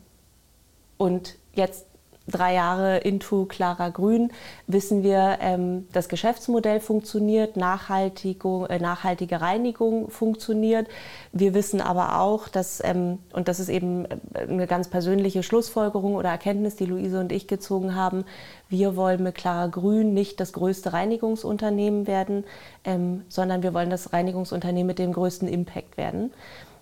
und 0.97 1.35
jetzt 1.53 1.85
drei 2.27 2.55
Jahre 2.55 2.97
into 2.97 3.45
Clara 3.45 3.89
Grün 3.89 4.31
wissen 4.67 5.03
wir, 5.03 5.37
ähm, 5.41 5.87
das 5.91 6.09
Geschäftsmodell 6.09 6.79
funktioniert, 6.79 7.57
Nachhaltigung, 7.57 8.65
äh, 8.65 8.79
nachhaltige 8.79 9.41
Reinigung 9.41 10.09
funktioniert. 10.09 10.87
Wir 11.31 11.53
wissen 11.53 11.81
aber 11.81 12.19
auch, 12.19 12.47
dass, 12.47 12.83
ähm, 12.83 13.19
und 13.33 13.47
das 13.47 13.59
ist 13.59 13.69
eben 13.69 14.05
äh, 14.05 14.17
eine 14.47 14.67
ganz 14.67 14.89
persönliche 14.89 15.43
Schlussfolgerung 15.43 16.15
oder 16.15 16.29
Erkenntnis, 16.29 16.75
die 16.75 16.85
Luise 16.85 17.19
und 17.19 17.31
ich 17.31 17.47
gezogen 17.47 17.95
haben, 17.95 18.25
wir 18.69 18.95
wollen 18.95 19.21
mit 19.21 19.35
Clara 19.35 19.67
Grün 19.67 20.13
nicht 20.13 20.39
das 20.39 20.53
größte 20.53 20.93
Reinigungsunternehmen 20.93 22.07
werden, 22.07 22.43
ähm, 22.83 23.23
sondern 23.29 23.61
wir 23.61 23.73
wollen 23.73 23.89
das 23.89 24.13
Reinigungsunternehmen 24.13 24.87
mit 24.87 24.99
dem 24.99 25.13
größten 25.13 25.47
Impact 25.47 25.97
werden. 25.97 26.33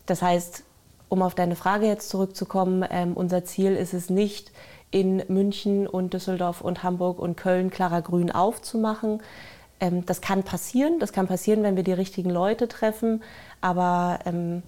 Das 0.06 0.22
heißt, 0.22 0.64
um 1.10 1.22
auf 1.22 1.36
deine 1.36 1.56
Frage 1.56 1.86
jetzt 1.86 2.10
zurückzukommen, 2.10 2.84
ähm, 2.90 3.14
unser 3.14 3.46
Ziel 3.46 3.76
ist 3.76 3.94
es 3.94 4.10
nicht, 4.10 4.52
in 4.94 5.24
München 5.28 5.88
und 5.88 6.14
Düsseldorf 6.14 6.62
und 6.62 6.84
Hamburg 6.84 7.18
und 7.18 7.36
Köln 7.36 7.72
Clara 7.72 8.00
Grün 8.02 8.30
aufzumachen. 8.30 9.24
Ähm, 9.80 10.06
das 10.06 10.22
kann 10.22 10.44
passieren. 10.44 11.00
Das 11.00 11.12
kann 11.12 11.28
passieren, 11.28 11.64
wenn 11.64 11.76
wir 11.76 11.84
die 11.84 11.94
richtigen 11.94 12.30
Leute 12.30 12.68
treffen. 12.68 13.24
Aber 13.60 14.20
ähm, 14.26 14.62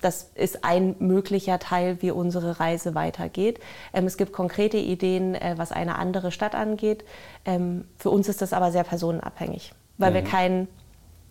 das 0.00 0.30
ist 0.36 0.64
ein 0.64 0.94
möglicher 1.00 1.58
Teil, 1.58 2.00
wie 2.00 2.12
unsere 2.12 2.60
Reise 2.60 2.94
weitergeht. 2.94 3.58
Ähm, 3.92 4.06
es 4.06 4.16
gibt 4.16 4.32
konkrete 4.32 4.76
Ideen, 4.76 5.34
äh, 5.34 5.54
was 5.56 5.72
eine 5.72 5.96
andere 5.96 6.30
Stadt 6.30 6.54
angeht. 6.54 7.04
Ähm, 7.44 7.86
für 7.96 8.10
uns 8.10 8.28
ist 8.28 8.40
das 8.40 8.52
aber 8.52 8.70
sehr 8.70 8.84
personenabhängig, 8.84 9.72
weil 9.98 10.12
mhm. 10.12 10.14
wir 10.14 10.22
keinen 10.22 10.68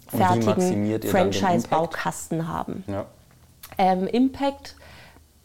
fertigen 0.10 1.02
Franchise-Baukasten 1.04 2.50
haben. 2.50 2.84
Ja. 2.88 3.06
Ähm, 3.78 4.08
Impact, 4.08 4.76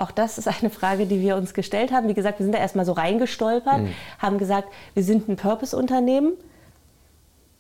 auch 0.02 0.10
das 0.10 0.38
ist 0.38 0.48
eine 0.48 0.70
Frage, 0.70 1.06
die 1.06 1.20
wir 1.20 1.36
uns 1.36 1.54
gestellt 1.54 1.92
haben. 1.92 2.08
Wie 2.08 2.14
gesagt, 2.14 2.38
wir 2.38 2.44
sind 2.44 2.54
da 2.54 2.58
erstmal 2.58 2.84
so 2.84 2.92
reingestolpert, 2.92 3.82
mhm. 3.82 3.88
haben 4.18 4.38
gesagt, 4.38 4.68
wir 4.94 5.04
sind 5.04 5.28
ein 5.28 5.36
Purpose-Unternehmen 5.36 6.32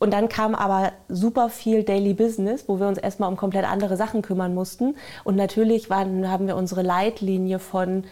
und 0.02 0.12
dann 0.12 0.28
kam 0.28 0.56
aber 0.56 0.92
super 1.08 1.48
viel 1.48 1.84
Daily 1.84 2.12
Business, 2.12 2.64
wo 2.66 2.80
wir 2.80 2.88
uns 2.88 2.98
erstmal 2.98 3.28
um 3.28 3.36
komplett 3.36 3.64
andere 3.64 3.96
Sachen 3.96 4.20
kümmern 4.20 4.52
mussten. 4.52 4.96
Und 5.22 5.36
natürlich 5.36 5.90
waren, 5.90 6.28
haben 6.28 6.48
wir 6.48 6.56
unsere 6.56 6.82
Leitlinie 6.82 7.60
von, 7.60 8.02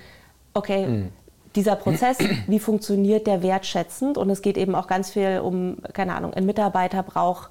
okay, 0.54 0.86
mhm. 0.86 1.08
dieser 1.56 1.74
Prozess, 1.74 2.18
wie 2.46 2.60
funktioniert 2.60 3.26
der 3.26 3.42
wertschätzend? 3.42 4.18
Und 4.18 4.30
es 4.30 4.40
geht 4.40 4.56
eben 4.56 4.76
auch 4.76 4.86
ganz 4.86 5.10
viel 5.10 5.40
um, 5.40 5.78
keine 5.92 6.14
Ahnung, 6.14 6.32
ein 6.32 6.46
Mitarbeiter 6.46 7.02
braucht 7.02 7.50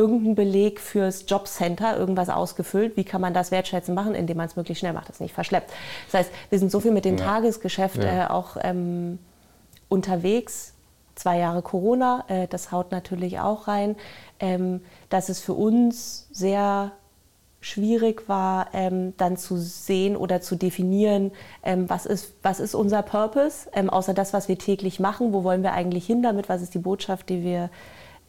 irgendeinen 0.00 0.34
Beleg 0.34 0.80
fürs 0.80 1.26
Jobcenter, 1.28 1.98
irgendwas 1.98 2.30
ausgefüllt. 2.30 2.96
Wie 2.96 3.04
kann 3.04 3.20
man 3.20 3.34
das 3.34 3.50
wertschätzend 3.50 3.94
machen, 3.94 4.14
indem 4.14 4.38
man 4.38 4.46
es 4.46 4.56
möglichst 4.56 4.80
schnell 4.80 4.94
macht, 4.94 5.10
das 5.10 5.20
nicht 5.20 5.34
verschleppt. 5.34 5.70
Das 6.06 6.20
heißt, 6.20 6.30
wir 6.48 6.58
sind 6.58 6.72
so 6.72 6.80
viel 6.80 6.90
mit 6.90 7.04
dem 7.04 7.18
ja. 7.18 7.24
Tagesgeschäft 7.24 8.02
ja. 8.02 8.24
Äh, 8.24 8.30
auch 8.30 8.56
ähm, 8.62 9.18
unterwegs, 9.90 10.72
zwei 11.14 11.38
Jahre 11.38 11.60
Corona, 11.60 12.24
äh, 12.28 12.48
das 12.48 12.72
haut 12.72 12.92
natürlich 12.92 13.40
auch 13.40 13.68
rein, 13.68 13.96
ähm, 14.38 14.80
dass 15.10 15.28
es 15.28 15.40
für 15.40 15.52
uns 15.52 16.28
sehr 16.32 16.92
schwierig 17.60 18.26
war, 18.26 18.68
ähm, 18.72 19.12
dann 19.18 19.36
zu 19.36 19.58
sehen 19.58 20.16
oder 20.16 20.40
zu 20.40 20.56
definieren, 20.56 21.30
ähm, 21.62 21.90
was, 21.90 22.06
ist, 22.06 22.32
was 22.42 22.58
ist 22.58 22.74
unser 22.74 23.02
Purpose, 23.02 23.68
ähm, 23.74 23.90
außer 23.90 24.14
das, 24.14 24.32
was 24.32 24.48
wir 24.48 24.56
täglich 24.56 24.98
machen, 24.98 25.34
wo 25.34 25.44
wollen 25.44 25.62
wir 25.62 25.74
eigentlich 25.74 26.06
hin 26.06 26.22
damit, 26.22 26.48
was 26.48 26.62
ist 26.62 26.72
die 26.72 26.78
Botschaft, 26.78 27.28
die 27.28 27.42
wir, 27.42 27.68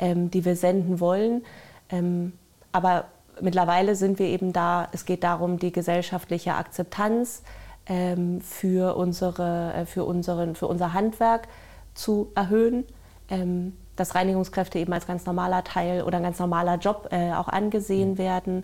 ähm, 0.01 0.29
die 0.29 0.43
wir 0.43 0.57
senden 0.57 0.99
wollen. 0.99 1.45
Ähm, 1.89 2.33
aber 2.73 3.05
mittlerweile 3.39 3.95
sind 3.95 4.19
wir 4.19 4.27
eben 4.27 4.51
da, 4.51 4.89
es 4.91 5.05
geht 5.05 5.23
darum, 5.23 5.59
die 5.59 5.71
gesellschaftliche 5.71 6.55
Akzeptanz 6.55 7.43
ähm, 7.85 8.41
für, 8.41 8.97
unsere, 8.97 9.73
äh, 9.73 9.85
für, 9.85 10.03
unseren, 10.03 10.55
für 10.55 10.67
unser 10.67 10.93
Handwerk 10.93 11.47
zu 11.93 12.31
erhöhen, 12.35 12.85
ähm, 13.29 13.77
dass 13.95 14.15
Reinigungskräfte 14.15 14.79
eben 14.79 14.91
als 14.91 15.07
ganz 15.07 15.25
normaler 15.25 15.63
Teil 15.63 16.03
oder 16.03 16.17
ein 16.17 16.23
ganz 16.23 16.39
normaler 16.39 16.77
Job 16.77 17.09
äh, 17.11 17.33
auch 17.33 17.47
angesehen 17.47 18.11
mhm. 18.11 18.17
werden 18.17 18.63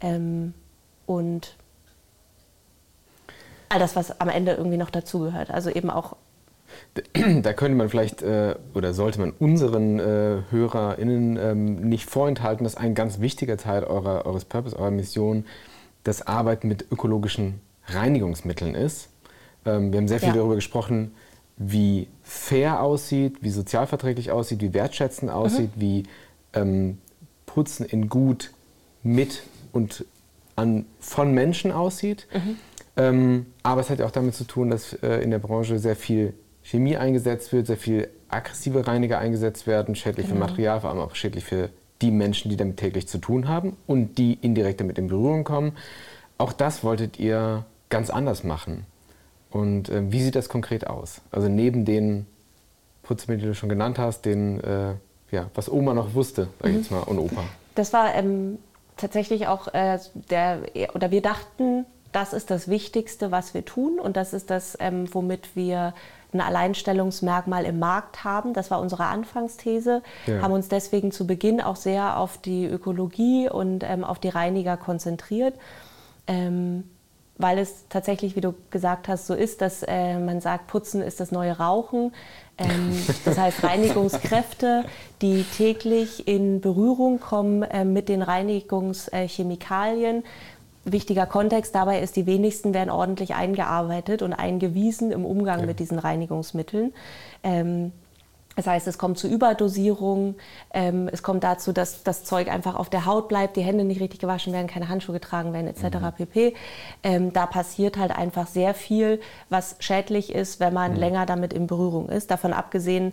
ähm, 0.00 0.54
und 1.06 1.56
all 3.68 3.78
das, 3.78 3.96
was 3.96 4.20
am 4.20 4.28
Ende 4.28 4.52
irgendwie 4.52 4.76
noch 4.76 4.90
dazugehört. 4.90 5.50
Also 5.50 5.70
eben 5.70 5.90
auch 5.90 6.16
da 7.42 7.52
könnte 7.52 7.76
man 7.76 7.88
vielleicht 7.88 8.22
äh, 8.22 8.54
oder 8.74 8.94
sollte 8.94 9.20
man 9.20 9.32
unseren 9.32 9.98
äh, 9.98 10.42
HörerInnen 10.50 11.36
ähm, 11.36 11.88
nicht 11.88 12.08
vorenthalten, 12.08 12.64
dass 12.64 12.76
ein 12.76 12.94
ganz 12.94 13.20
wichtiger 13.20 13.56
Teil 13.56 13.84
eurer, 13.84 14.26
eures 14.26 14.44
Purpose, 14.44 14.78
eurer 14.78 14.90
Mission 14.90 15.44
das 16.04 16.26
Arbeiten 16.26 16.68
mit 16.68 16.86
ökologischen 16.90 17.60
Reinigungsmitteln 17.86 18.74
ist. 18.74 19.08
Ähm, 19.64 19.92
wir 19.92 19.98
haben 19.98 20.08
sehr 20.08 20.20
viel 20.20 20.28
ja. 20.28 20.34
darüber 20.34 20.54
gesprochen, 20.54 21.14
wie 21.56 22.08
fair 22.22 22.80
aussieht, 22.80 23.38
wie 23.42 23.50
sozialverträglich 23.50 24.30
aussieht, 24.30 24.60
wie 24.60 24.74
wertschätzend 24.74 25.30
aussieht, 25.30 25.76
mhm. 25.76 25.80
wie 25.80 26.02
ähm, 26.52 26.98
Putzen 27.46 27.86
in 27.86 28.08
gut 28.08 28.52
mit 29.02 29.42
und 29.72 30.04
an, 30.56 30.86
von 31.00 31.32
Menschen 31.32 31.72
aussieht. 31.72 32.26
Mhm. 32.32 32.56
Ähm, 32.96 33.46
aber 33.62 33.80
es 33.80 33.90
hat 33.90 33.98
ja 33.98 34.06
auch 34.06 34.12
damit 34.12 34.34
zu 34.34 34.44
tun, 34.44 34.70
dass 34.70 34.92
äh, 34.94 35.22
in 35.22 35.30
der 35.30 35.38
Branche 35.38 35.78
sehr 35.78 35.96
viel 35.96 36.34
Chemie 36.64 36.96
eingesetzt 36.96 37.52
wird, 37.52 37.66
sehr 37.66 37.76
viel 37.76 38.08
aggressive 38.28 38.86
Reiniger 38.86 39.18
eingesetzt 39.18 39.66
werden, 39.66 39.94
schädlich 39.94 40.26
genau. 40.26 40.40
für 40.40 40.50
Material, 40.50 40.80
vor 40.80 40.90
allem 40.90 41.00
auch 41.00 41.14
schädlich 41.14 41.44
für 41.44 41.68
die 42.02 42.10
Menschen, 42.10 42.50
die 42.50 42.56
damit 42.56 42.78
täglich 42.78 43.06
zu 43.06 43.18
tun 43.18 43.48
haben 43.48 43.76
und 43.86 44.18
die 44.18 44.34
indirekt 44.40 44.80
damit 44.80 44.98
in 44.98 45.08
Berührung 45.08 45.44
kommen. 45.44 45.76
Auch 46.38 46.52
das 46.52 46.82
wolltet 46.82 47.18
ihr 47.20 47.64
ganz 47.90 48.10
anders 48.10 48.42
machen. 48.42 48.86
Und 49.50 49.88
äh, 49.88 50.10
wie 50.10 50.22
sieht 50.22 50.34
das 50.34 50.48
konkret 50.48 50.86
aus? 50.86 51.20
Also 51.30 51.48
neben 51.48 51.84
den 51.84 52.26
Putzmitteln, 53.02 53.42
die 53.42 53.46
du 53.46 53.54
schon 53.54 53.68
genannt 53.68 53.98
hast, 53.98 54.24
den, 54.24 54.58
äh, 54.60 54.94
ja, 55.30 55.50
was 55.54 55.70
Oma 55.70 55.94
noch 55.94 56.14
wusste, 56.14 56.48
sag 56.58 56.70
ich 56.70 56.74
mhm. 56.74 56.80
jetzt 56.80 56.90
mal, 56.90 57.00
und 57.00 57.18
Opa. 57.18 57.44
Das 57.74 57.92
war 57.92 58.14
ähm, 58.14 58.58
tatsächlich 58.96 59.46
auch 59.46 59.72
äh, 59.72 59.98
der, 60.30 60.62
oder 60.94 61.10
wir 61.10 61.22
dachten, 61.22 61.84
das 62.14 62.32
ist 62.32 62.50
das 62.50 62.68
Wichtigste, 62.68 63.30
was 63.30 63.54
wir 63.54 63.64
tun 63.64 63.98
und 63.98 64.16
das 64.16 64.32
ist 64.32 64.50
das, 64.50 64.76
ähm, 64.80 65.12
womit 65.12 65.56
wir 65.56 65.94
ein 66.32 66.40
Alleinstellungsmerkmal 66.40 67.64
im 67.64 67.78
Markt 67.78 68.24
haben. 68.24 68.54
Das 68.54 68.70
war 68.70 68.80
unsere 68.80 69.06
Anfangsthese. 69.06 70.02
Ja. 70.26 70.42
Haben 70.42 70.52
uns 70.52 70.68
deswegen 70.68 71.12
zu 71.12 71.26
Beginn 71.26 71.60
auch 71.60 71.76
sehr 71.76 72.18
auf 72.18 72.38
die 72.38 72.66
Ökologie 72.66 73.48
und 73.48 73.84
ähm, 73.84 74.04
auf 74.04 74.18
die 74.18 74.28
Reiniger 74.28 74.76
konzentriert. 74.76 75.54
Ähm, 76.26 76.84
weil 77.36 77.58
es 77.58 77.86
tatsächlich, 77.88 78.36
wie 78.36 78.40
du 78.40 78.54
gesagt 78.70 79.08
hast, 79.08 79.26
so 79.26 79.34
ist, 79.34 79.60
dass 79.60 79.82
äh, 79.82 80.18
man 80.18 80.40
sagt, 80.40 80.68
Putzen 80.68 81.02
ist 81.02 81.18
das 81.18 81.32
neue 81.32 81.56
Rauchen. 81.56 82.12
Ähm, 82.58 82.92
das 83.24 83.38
heißt, 83.38 83.64
Reinigungskräfte, 83.64 84.84
die 85.20 85.42
täglich 85.42 86.28
in 86.28 86.60
Berührung 86.60 87.18
kommen 87.18 87.62
äh, 87.62 87.84
mit 87.84 88.08
den 88.08 88.22
Reinigungschemikalien. 88.22 90.22
Wichtiger 90.84 91.26
Kontext 91.26 91.74
dabei 91.74 92.00
ist, 92.00 92.16
die 92.16 92.26
wenigsten 92.26 92.74
werden 92.74 92.90
ordentlich 92.90 93.34
eingearbeitet 93.34 94.22
und 94.22 94.32
eingewiesen 94.32 95.12
im 95.12 95.24
Umgang 95.24 95.60
ja. 95.60 95.66
mit 95.66 95.80
diesen 95.80 95.98
Reinigungsmitteln. 95.98 96.92
Ähm, 97.42 97.92
das 98.56 98.66
heißt, 98.66 98.86
es 98.86 98.98
kommt 98.98 99.18
zu 99.18 99.26
Überdosierung, 99.26 100.36
ähm, 100.72 101.08
es 101.10 101.22
kommt 101.22 101.42
dazu, 101.42 101.72
dass 101.72 102.04
das 102.04 102.24
Zeug 102.24 102.48
einfach 102.48 102.76
auf 102.76 102.88
der 102.88 103.04
Haut 103.04 103.28
bleibt, 103.28 103.56
die 103.56 103.62
Hände 103.62 103.84
nicht 103.84 104.00
richtig 104.00 104.20
gewaschen 104.20 104.52
werden, 104.52 104.68
keine 104.68 104.88
Handschuhe 104.88 105.14
getragen 105.14 105.52
werden 105.52 105.66
etc. 105.66 105.96
Mhm. 105.96 106.12
pp. 106.16 106.54
Ähm, 107.02 107.32
da 107.32 107.46
passiert 107.46 107.96
halt 107.96 108.12
einfach 108.16 108.46
sehr 108.46 108.74
viel, 108.74 109.20
was 109.48 109.76
schädlich 109.80 110.32
ist, 110.32 110.60
wenn 110.60 110.72
man 110.72 110.92
mhm. 110.92 110.98
länger 110.98 111.26
damit 111.26 111.52
in 111.52 111.66
Berührung 111.66 112.08
ist. 112.08 112.30
Davon 112.30 112.52
abgesehen, 112.52 113.12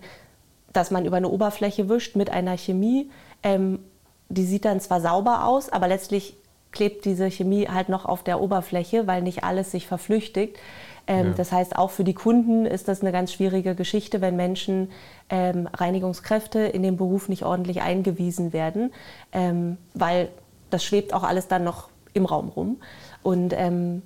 dass 0.73 0.91
man 0.91 1.05
über 1.05 1.17
eine 1.17 1.29
Oberfläche 1.29 1.89
wischt 1.89 2.15
mit 2.15 2.29
einer 2.29 2.57
Chemie, 2.57 3.09
ähm, 3.41 3.79
die 4.29 4.45
sieht 4.45 4.65
dann 4.65 4.79
zwar 4.79 5.01
sauber 5.01 5.45
aus, 5.45 5.69
aber 5.69 5.87
letztlich 5.87 6.37
klebt 6.71 7.05
diese 7.05 7.29
Chemie 7.29 7.67
halt 7.67 7.89
noch 7.89 8.05
auf 8.05 8.23
der 8.23 8.41
Oberfläche, 8.41 9.07
weil 9.07 9.21
nicht 9.21 9.43
alles 9.43 9.71
sich 9.71 9.87
verflüchtigt. 9.87 10.57
Ähm, 11.07 11.27
ja. 11.27 11.33
Das 11.33 11.51
heißt, 11.51 11.75
auch 11.75 11.91
für 11.91 12.03
die 12.03 12.13
Kunden 12.13 12.65
ist 12.65 12.87
das 12.87 13.01
eine 13.01 13.11
ganz 13.11 13.33
schwierige 13.33 13.75
Geschichte, 13.75 14.21
wenn 14.21 14.35
Menschen 14.35 14.91
ähm, 15.29 15.67
Reinigungskräfte 15.73 16.59
in 16.59 16.83
den 16.83 16.97
Beruf 16.97 17.27
nicht 17.27 17.43
ordentlich 17.43 17.81
eingewiesen 17.81 18.53
werden, 18.53 18.93
ähm, 19.31 19.77
weil 19.93 20.29
das 20.69 20.83
schwebt 20.83 21.13
auch 21.13 21.23
alles 21.23 21.47
dann 21.47 21.63
noch 21.63 21.89
im 22.13 22.25
Raum 22.25 22.49
rum. 22.49 22.77
Und 23.23 23.53
ähm, 23.53 24.03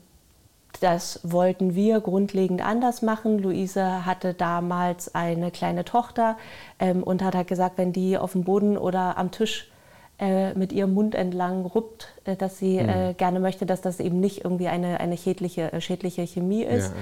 das 0.82 1.20
wollten 1.24 1.76
wir 1.76 2.02
grundlegend 2.02 2.66
anders 2.66 3.02
machen. 3.02 3.40
Luise 3.40 4.06
hatte 4.06 4.34
damals 4.34 5.16
eine 5.16 5.52
kleine 5.52 5.86
Tochter 5.86 6.38
ähm, 6.80 7.04
und 7.04 7.24
hat 7.24 7.36
halt 7.36 7.48
gesagt, 7.48 7.78
wenn 7.78 7.94
die 7.94 8.18
auf 8.18 8.34
dem 8.34 8.44
Boden 8.44 8.78
oder 8.78 9.18
am 9.18 9.32
Tisch 9.32 9.70
äh, 10.20 10.54
mit 10.54 10.72
ihrem 10.72 10.94
Mund 10.94 11.16
entlang 11.16 11.66
ruppt, 11.66 12.14
äh, 12.26 12.36
dass 12.36 12.58
sie 12.58 12.82
mhm. 12.82 12.90
äh, 12.90 13.14
gerne 13.14 13.40
möchte, 13.40 13.66
dass 13.66 13.82
das 13.82 14.00
eben 14.00 14.20
nicht 14.20 14.44
irgendwie 14.44 14.68
eine, 14.68 15.00
eine 15.00 15.18
schädliche, 15.18 15.74
äh, 15.74 15.82
schädliche 15.82 16.26
Chemie 16.26 16.64
ist. 16.64 16.94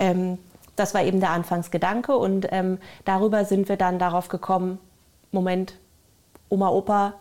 Ja. 0.00 0.06
Ähm, 0.10 0.38
das 0.76 0.94
war 0.94 1.02
eben 1.02 1.20
der 1.20 1.30
Anfangsgedanke 1.30 2.16
und 2.16 2.46
ähm, 2.50 2.78
darüber 3.04 3.44
sind 3.44 3.68
wir 3.68 3.76
dann 3.76 3.98
darauf 3.98 4.28
gekommen, 4.28 4.78
Moment, 5.30 5.74
Oma, 6.48 6.68
Opa, 6.68 7.14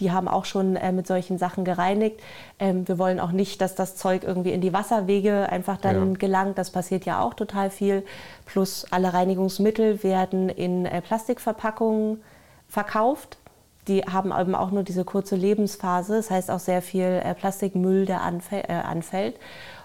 die 0.00 0.10
haben 0.10 0.28
auch 0.28 0.44
schon 0.44 0.76
äh, 0.76 0.92
mit 0.92 1.06
solchen 1.06 1.38
Sachen 1.38 1.64
gereinigt. 1.64 2.20
Ähm, 2.58 2.86
wir 2.88 2.98
wollen 2.98 3.20
auch 3.20 3.30
nicht, 3.30 3.60
dass 3.60 3.74
das 3.74 3.96
Zeug 3.96 4.24
irgendwie 4.24 4.52
in 4.52 4.60
die 4.60 4.72
Wasserwege 4.72 5.48
einfach 5.50 5.76
dann 5.76 6.12
ja. 6.12 6.18
gelangt. 6.18 6.58
Das 6.58 6.70
passiert 6.70 7.04
ja 7.04 7.22
auch 7.22 7.34
total 7.34 7.70
viel. 7.70 8.04
Plus 8.44 8.86
alle 8.90 9.14
Reinigungsmittel 9.14 10.02
werden 10.02 10.48
in 10.48 10.84
äh, 10.86 11.00
Plastikverpackungen 11.00 12.22
verkauft. 12.68 13.38
Die 13.88 14.02
haben 14.02 14.32
eben 14.32 14.54
auch 14.54 14.70
nur 14.70 14.82
diese 14.82 15.04
kurze 15.04 15.36
Lebensphase. 15.36 16.16
Das 16.16 16.30
heißt 16.30 16.50
auch 16.50 16.60
sehr 16.60 16.82
viel 16.82 17.20
äh, 17.24 17.34
Plastikmüll, 17.34 18.06
der 18.06 18.22
anfällt. 18.22 18.68
Äh, 18.68 18.72
anfällt. 18.74 19.36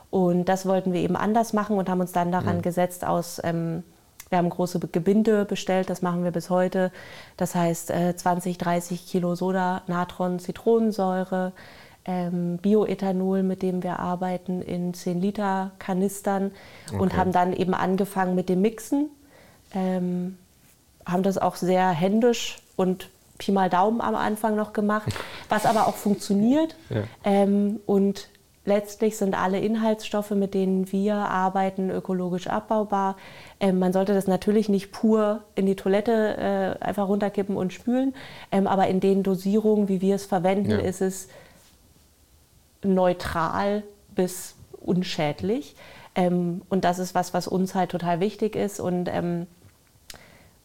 Und 0.09 0.45
das 0.45 0.65
wollten 0.65 0.93
wir 0.93 1.01
eben 1.01 1.15
anders 1.15 1.53
machen 1.53 1.77
und 1.77 1.89
haben 1.89 2.01
uns 2.01 2.11
dann 2.11 2.31
daran 2.31 2.57
mhm. 2.57 2.61
gesetzt 2.61 3.05
aus, 3.05 3.39
ähm, 3.43 3.83
wir 4.29 4.37
haben 4.37 4.49
große 4.49 4.79
Gebinde 4.79 5.45
bestellt, 5.45 5.89
das 5.89 6.01
machen 6.01 6.23
wir 6.23 6.31
bis 6.31 6.49
heute. 6.49 6.91
Das 7.37 7.55
heißt 7.55 7.91
äh, 7.91 8.15
20, 8.15 8.57
30 8.57 9.07
Kilo 9.07 9.35
Soda, 9.35 9.81
Natron, 9.87 10.39
Zitronensäure, 10.39 11.51
ähm, 12.05 12.57
Bioethanol, 12.57 13.43
mit 13.43 13.61
dem 13.61 13.81
wir 13.83 13.99
arbeiten, 13.99 14.61
in 14.61 14.93
10 14.93 15.19
Liter 15.19 15.71
Kanistern 15.79 16.51
okay. 16.87 16.99
und 16.99 17.17
haben 17.17 17.31
dann 17.31 17.53
eben 17.53 17.73
angefangen 17.73 18.35
mit 18.35 18.49
dem 18.49 18.61
Mixen. 18.61 19.09
Ähm, 19.73 20.37
haben 21.05 21.23
das 21.23 21.37
auch 21.39 21.55
sehr 21.55 21.89
händisch 21.89 22.57
und 22.75 23.09
Pi 23.39 23.51
mal 23.51 23.69
Daumen 23.69 24.01
am 24.01 24.13
Anfang 24.15 24.55
noch 24.55 24.73
gemacht, 24.73 25.11
was 25.49 25.65
aber 25.65 25.87
auch 25.87 25.95
funktioniert. 25.95 26.75
Ja. 26.89 27.03
Ähm, 27.23 27.79
und 27.87 28.29
letztlich 28.65 29.17
sind 29.17 29.33
alle 29.33 29.59
Inhaltsstoffe, 29.59 30.31
mit 30.31 30.53
denen 30.53 30.91
wir 30.91 31.15
arbeiten, 31.15 31.89
ökologisch 31.89 32.47
abbaubar. 32.47 33.15
Ähm, 33.59 33.79
man 33.79 33.91
sollte 33.93 34.13
das 34.13 34.27
natürlich 34.27 34.69
nicht 34.69 34.91
pur 34.91 35.41
in 35.55 35.65
die 35.65 35.75
Toilette 35.75 36.77
äh, 36.81 36.83
einfach 36.83 37.07
runterkippen 37.07 37.57
und 37.57 37.73
spülen, 37.73 38.13
ähm, 38.51 38.67
aber 38.67 38.87
in 38.87 38.99
den 38.99 39.23
Dosierungen, 39.23 39.87
wie 39.87 40.01
wir 40.01 40.15
es 40.15 40.25
verwenden, 40.25 40.71
ja. 40.71 40.77
ist 40.77 41.01
es 41.01 41.29
neutral 42.83 43.83
bis 44.15 44.55
unschädlich. 44.79 45.75
Ähm, 46.15 46.61
und 46.69 46.83
das 46.85 46.99
ist 46.99 47.15
was, 47.15 47.33
was 47.33 47.47
uns 47.47 47.75
halt 47.75 47.91
total 47.91 48.19
wichtig 48.19 48.55
ist. 48.55 48.79
Und 48.79 49.09
ähm, 49.11 49.47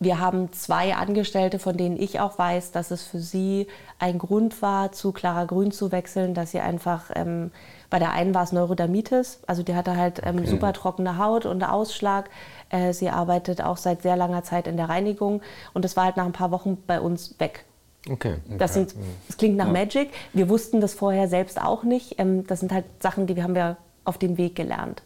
wir 0.01 0.19
haben 0.19 0.53
zwei 0.53 0.95
Angestellte, 0.95 1.59
von 1.59 1.77
denen 1.77 1.97
ich 1.97 2.21
auch 2.21 2.39
weiß, 2.39 2.73
dass 2.73 2.91
es 2.91 3.03
für 3.03 3.21
sie 3.21 3.67
ein 3.99 4.19
Grund 4.19 4.61
war, 4.61 4.93
zu 4.93 5.13
Clara 5.13 5.45
Grün 5.45 5.71
zu 5.71 5.93
wechseln, 5.93 6.35
dass 6.35 6.51
sie 6.51 6.61
einfach, 6.61 7.11
ähm, 7.15 7.51
bei 7.91 7.99
der 7.99 8.13
einen 8.13 8.35
war 8.35 8.43
es 8.43 8.53
Neurodermitis, 8.53 9.41
also 9.47 9.63
die 9.63 9.75
hatte 9.75 9.97
halt 9.97 10.21
ähm, 10.25 10.39
okay. 10.39 10.47
super 10.47 10.73
trockene 10.73 11.19
Haut 11.19 11.47
und 11.47 11.63
Ausschlag. 11.63 12.29
Äh, 12.71 12.93
sie 12.93 13.09
arbeitet 13.09 13.63
auch 13.63 13.77
seit 13.77 14.03
sehr 14.03 14.17
langer 14.17 14.43
Zeit 14.43 14.67
in 14.67 14.77
der 14.77 14.89
Reinigung 14.89 15.43
und 15.75 15.85
das 15.85 15.97
war 15.97 16.05
halt 16.05 16.17
nach 16.17 16.27
ein 16.27 16.33
paar 16.33 16.51
Wochen 16.51 16.77
bei 16.87 17.01
uns 17.01 17.39
weg. 17.39 17.65
Okay. 18.11 18.37
Das, 18.59 18.75
sind, 18.75 18.95
das 19.29 19.39
klingt 19.39 19.57
nach 19.57 19.67
ja. 19.67 19.73
Magic. 19.73 20.11
Wir 20.35 20.49
wussten 20.51 20.81
das 20.81 20.93
vorher 20.93 21.29
selbst 21.29 21.61
auch 21.63 21.85
nicht. 21.85 22.19
Ähm, 22.19 22.47
das 22.47 22.61
sind 22.61 22.73
halt 22.73 22.85
Sachen, 23.01 23.27
die 23.27 23.37
wir 23.37 23.45
haben 23.45 23.55
wir 23.55 23.77
auf 24.05 24.19
dem 24.19 24.37
Weg 24.37 24.55
gelernt. 24.57 25.03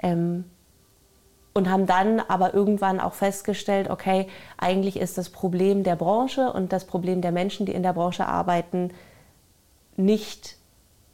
Ähm, 0.00 0.44
und 1.56 1.70
haben 1.70 1.86
dann 1.86 2.20
aber 2.20 2.52
irgendwann 2.52 3.00
auch 3.00 3.14
festgestellt, 3.14 3.88
okay, 3.88 4.28
eigentlich 4.58 4.98
ist 4.98 5.16
das 5.16 5.30
Problem 5.30 5.84
der 5.84 5.96
Branche 5.96 6.52
und 6.52 6.70
das 6.70 6.84
Problem 6.84 7.22
der 7.22 7.32
Menschen, 7.32 7.64
die 7.64 7.72
in 7.72 7.82
der 7.82 7.94
Branche 7.94 8.26
arbeiten, 8.26 8.90
nicht 9.96 10.56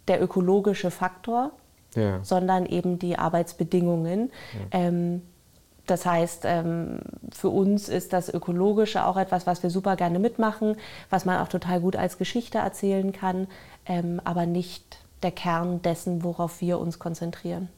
der 0.08 0.20
ökologische 0.20 0.90
Faktor, 0.90 1.52
ja. 1.94 2.18
sondern 2.24 2.66
eben 2.66 2.98
die 2.98 3.16
Arbeitsbedingungen. 3.16 4.32
Ja. 4.72 4.80
Ähm, 4.80 5.22
das 5.86 6.06
heißt, 6.06 6.42
ähm, 6.44 6.98
für 7.32 7.48
uns 7.48 7.88
ist 7.88 8.12
das 8.12 8.28
Ökologische 8.28 9.06
auch 9.06 9.16
etwas, 9.16 9.46
was 9.46 9.62
wir 9.62 9.70
super 9.70 9.94
gerne 9.94 10.18
mitmachen, 10.18 10.76
was 11.08 11.24
man 11.24 11.38
auch 11.38 11.48
total 11.48 11.80
gut 11.80 11.94
als 11.94 12.18
Geschichte 12.18 12.58
erzählen 12.58 13.12
kann, 13.12 13.46
ähm, 13.86 14.20
aber 14.24 14.46
nicht 14.46 14.98
der 15.22 15.30
Kern 15.30 15.82
dessen, 15.82 16.24
worauf 16.24 16.60
wir 16.60 16.80
uns 16.80 16.98
konzentrieren. 16.98 17.68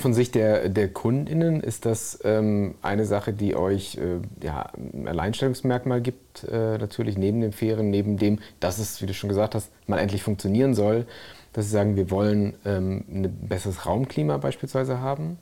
Von 0.00 0.14
Sicht 0.14 0.34
der, 0.34 0.68
der 0.68 0.88
KundInnen 0.88 1.60
ist 1.60 1.86
das 1.86 2.18
ähm, 2.24 2.74
eine 2.82 3.04
Sache, 3.04 3.32
die 3.32 3.56
euch 3.56 3.96
äh, 3.96 4.20
ja, 4.42 4.70
ein 4.76 5.08
Alleinstellungsmerkmal 5.08 6.00
gibt, 6.00 6.44
äh, 6.44 6.78
natürlich 6.78 7.16
neben 7.18 7.40
den 7.40 7.52
Fähren, 7.52 7.90
neben 7.90 8.16
dem, 8.16 8.38
dass 8.60 8.78
es, 8.78 9.00
wie 9.02 9.06
du 9.06 9.14
schon 9.14 9.28
gesagt 9.28 9.54
hast, 9.54 9.70
mal 9.86 9.98
endlich 9.98 10.22
funktionieren 10.22 10.74
soll, 10.74 11.06
dass 11.52 11.66
sie 11.66 11.72
sagen, 11.72 11.96
wir 11.96 12.10
wollen 12.10 12.54
ähm, 12.64 13.04
ein 13.08 13.48
besseres 13.48 13.86
Raumklima 13.86 14.36
beispielsweise 14.38 15.00
haben? 15.00 15.38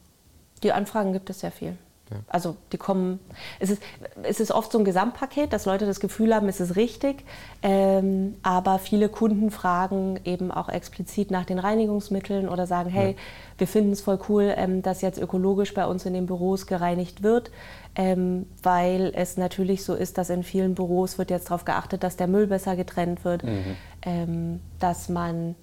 Die 0.62 0.72
Anfragen 0.72 1.12
gibt 1.12 1.28
es 1.30 1.40
sehr 1.40 1.52
viel. 1.52 1.76
Ja. 2.10 2.18
Also 2.28 2.56
die 2.72 2.76
kommen, 2.76 3.18
es 3.58 3.70
ist, 3.70 3.82
es 4.22 4.38
ist 4.38 4.52
oft 4.52 4.70
so 4.70 4.78
ein 4.78 4.84
Gesamtpaket, 4.84 5.52
dass 5.52 5.64
Leute 5.64 5.86
das 5.86 5.98
Gefühl 5.98 6.34
haben, 6.34 6.48
es 6.48 6.60
ist 6.60 6.76
richtig, 6.76 7.24
ähm, 7.62 8.36
aber 8.42 8.78
viele 8.78 9.08
Kunden 9.08 9.50
fragen 9.50 10.20
eben 10.24 10.52
auch 10.52 10.68
explizit 10.68 11.32
nach 11.32 11.44
den 11.44 11.58
Reinigungsmitteln 11.58 12.48
oder 12.48 12.68
sagen, 12.68 12.90
hey, 12.90 13.12
ja. 13.12 13.16
wir 13.58 13.66
finden 13.66 13.92
es 13.92 14.02
voll 14.02 14.20
cool, 14.28 14.54
ähm, 14.56 14.82
dass 14.82 15.00
jetzt 15.00 15.18
ökologisch 15.18 15.74
bei 15.74 15.84
uns 15.84 16.06
in 16.06 16.14
den 16.14 16.26
Büros 16.26 16.66
gereinigt 16.66 17.24
wird, 17.24 17.50
ähm, 17.96 18.46
weil 18.62 19.12
es 19.16 19.36
natürlich 19.36 19.82
so 19.84 19.94
ist, 19.94 20.16
dass 20.16 20.30
in 20.30 20.44
vielen 20.44 20.76
Büros 20.76 21.18
wird 21.18 21.30
jetzt 21.30 21.50
darauf 21.50 21.64
geachtet, 21.64 22.04
dass 22.04 22.16
der 22.16 22.28
Müll 22.28 22.46
besser 22.46 22.76
getrennt 22.76 23.24
wird, 23.24 23.42
mhm. 23.42 23.76
Ähm, 24.02 24.60
dass 24.78 25.08
man 25.08 25.56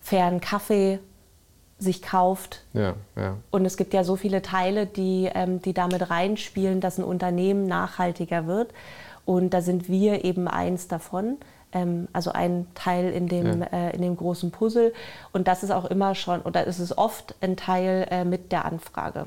fairen 0.00 0.40
Kaffee 0.40 0.98
sich 1.80 2.02
kauft. 2.02 2.62
Ja, 2.72 2.94
ja. 3.16 3.36
Und 3.50 3.64
es 3.64 3.76
gibt 3.76 3.94
ja 3.94 4.04
so 4.04 4.16
viele 4.16 4.42
Teile, 4.42 4.86
die, 4.86 5.30
ähm, 5.34 5.60
die 5.62 5.72
damit 5.72 6.10
reinspielen, 6.10 6.80
dass 6.80 6.98
ein 6.98 7.04
Unternehmen 7.04 7.66
nachhaltiger 7.66 8.46
wird. 8.46 8.72
Und 9.24 9.50
da 9.50 9.60
sind 9.62 9.88
wir 9.88 10.24
eben 10.24 10.48
eins 10.48 10.88
davon. 10.88 11.38
Ähm, 11.72 12.08
also 12.12 12.32
ein 12.32 12.66
Teil 12.74 13.10
in 13.10 13.28
dem, 13.28 13.60
ja. 13.60 13.66
äh, 13.66 13.94
in 13.94 14.02
dem 14.02 14.16
großen 14.16 14.50
Puzzle. 14.50 14.92
Und 15.32 15.48
das 15.48 15.62
ist 15.62 15.70
auch 15.70 15.84
immer 15.84 16.14
schon, 16.14 16.42
oder 16.42 16.66
ist 16.66 16.78
es 16.78 16.96
oft 16.96 17.34
ein 17.40 17.56
Teil 17.56 18.06
äh, 18.10 18.24
mit 18.24 18.52
der 18.52 18.64
Anfrage. 18.64 19.26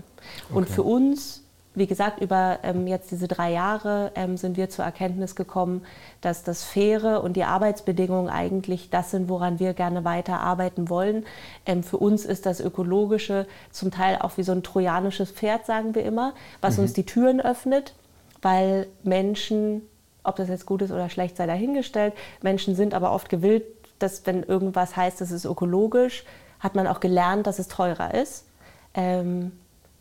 Okay. 0.49 0.57
Und 0.57 0.69
für 0.69 0.83
uns 0.83 1.42
wie 1.75 1.87
gesagt, 1.87 2.21
über 2.21 2.59
ähm, 2.63 2.85
jetzt 2.87 3.11
diese 3.11 3.27
drei 3.27 3.51
Jahre 3.51 4.11
ähm, 4.15 4.37
sind 4.37 4.57
wir 4.57 4.69
zur 4.69 4.85
Erkenntnis 4.85 5.35
gekommen, 5.35 5.83
dass 6.21 6.43
das 6.43 6.63
Faire 6.63 7.23
und 7.23 7.33
die 7.33 7.43
Arbeitsbedingungen 7.43 8.29
eigentlich 8.29 8.89
das 8.89 9.11
sind, 9.11 9.27
woran 9.27 9.59
wir 9.59 9.73
gerne 9.73 10.05
weiterarbeiten 10.05 10.89
wollen. 10.89 11.25
Ähm, 11.65 11.83
für 11.83 11.97
uns 11.97 12.25
ist 12.25 12.45
das 12.45 12.59
Ökologische 12.59 13.47
zum 13.71 13.89
Teil 13.89 14.17
auch 14.19 14.37
wie 14.37 14.43
so 14.43 14.51
ein 14.51 14.61
trojanisches 14.63 15.31
Pferd, 15.31 15.65
sagen 15.65 15.95
wir 15.95 16.03
immer, 16.03 16.33
was 16.61 16.77
mhm. 16.77 16.83
uns 16.83 16.93
die 16.93 17.05
Türen 17.05 17.41
öffnet, 17.41 17.95
weil 18.41 18.87
Menschen, 19.03 19.81
ob 20.23 20.35
das 20.35 20.49
jetzt 20.49 20.67
gut 20.67 20.83
ist 20.83 20.91
oder 20.91 21.09
schlecht 21.09 21.37
sei 21.37 21.47
dahingestellt, 21.47 22.13
Menschen 22.41 22.75
sind 22.75 22.93
aber 22.93 23.11
oft 23.11 23.29
gewillt, 23.29 23.63
dass 23.97 24.25
wenn 24.27 24.43
irgendwas 24.43 24.95
heißt, 24.95 25.21
es 25.21 25.31
ist 25.31 25.45
ökologisch, 25.45 26.23
hat 26.59 26.75
man 26.75 26.87
auch 26.87 26.99
gelernt, 26.99 27.47
dass 27.47 27.57
es 27.57 27.67
teurer 27.67 28.13
ist. 28.13 28.45
Ähm, 28.93 29.51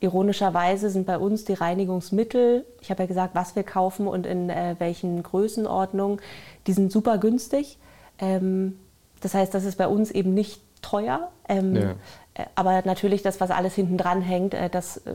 Ironischerweise 0.03 0.91
sind 0.91 1.07
bei 1.07 1.17
uns 1.17 1.45
die 1.45 1.55
Reinigungsmittel, 1.55 2.67
ich 2.81 2.91
habe 2.91 3.05
ja 3.05 3.07
gesagt, 3.07 3.35
was 3.37 3.55
wir 3.55 3.63
kaufen 3.63 4.09
und 4.09 4.27
in 4.27 4.51
äh, 4.51 4.75
welchen 4.79 5.23
Größenordnungen, 5.23 6.21
die 6.67 6.73
sind 6.73 6.91
super 6.91 7.19
günstig. 7.19 7.79
Ähm, 8.19 8.79
das 9.21 9.35
heißt, 9.35 9.55
das 9.55 9.65
ist 9.65 9.77
bei 9.77 9.87
uns 9.87 10.11
eben 10.11 10.35
nicht 10.35 10.61
teuer. 10.83 11.31
Ähm, 11.49 11.77
ja. 11.77 11.91
äh, 12.35 12.47
aber 12.57 12.83
natürlich 12.85 13.23
das, 13.23 13.41
was 13.41 13.53
alles 13.53 13.75
hinten 13.75 13.97
dran 13.97 14.23
hängt, 14.23 14.55
äh, 14.55 14.69
das 14.69 14.99
äh, 14.99 15.15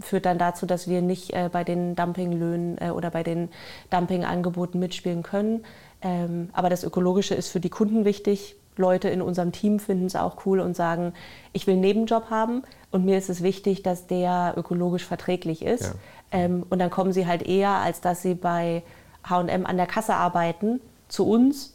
führt 0.00 0.26
dann 0.26 0.38
dazu, 0.38 0.66
dass 0.66 0.88
wir 0.88 1.00
nicht 1.00 1.32
äh, 1.32 1.48
bei 1.50 1.62
den 1.62 1.94
Dumpinglöhnen 1.94 2.78
äh, 2.78 2.90
oder 2.90 3.12
bei 3.12 3.22
den 3.22 3.50
Dumpingangeboten 3.90 4.80
mitspielen 4.80 5.22
können. 5.22 5.64
Ähm, 6.02 6.50
aber 6.52 6.70
das 6.70 6.82
Ökologische 6.82 7.36
ist 7.36 7.50
für 7.50 7.60
die 7.60 7.70
Kunden 7.70 8.04
wichtig. 8.04 8.56
Leute 8.78 9.08
in 9.08 9.22
unserem 9.22 9.52
Team 9.52 9.78
finden 9.78 10.06
es 10.06 10.16
auch 10.16 10.46
cool 10.46 10.60
und 10.60 10.76
sagen, 10.76 11.12
ich 11.52 11.66
will 11.66 11.74
einen 11.74 11.82
Nebenjob 11.82 12.30
haben 12.30 12.62
und 12.90 13.04
mir 13.04 13.18
ist 13.18 13.30
es 13.30 13.42
wichtig, 13.42 13.82
dass 13.82 14.06
der 14.06 14.54
ökologisch 14.56 15.04
verträglich 15.04 15.64
ist. 15.64 15.84
Ja. 15.84 15.92
Ähm, 16.32 16.64
und 16.68 16.78
dann 16.78 16.90
kommen 16.90 17.12
sie 17.12 17.26
halt 17.26 17.42
eher, 17.42 17.70
als 17.70 18.00
dass 18.00 18.22
sie 18.22 18.34
bei 18.34 18.82
HM 19.28 19.66
an 19.66 19.76
der 19.76 19.86
Kasse 19.86 20.14
arbeiten, 20.14 20.80
zu 21.08 21.28
uns, 21.28 21.74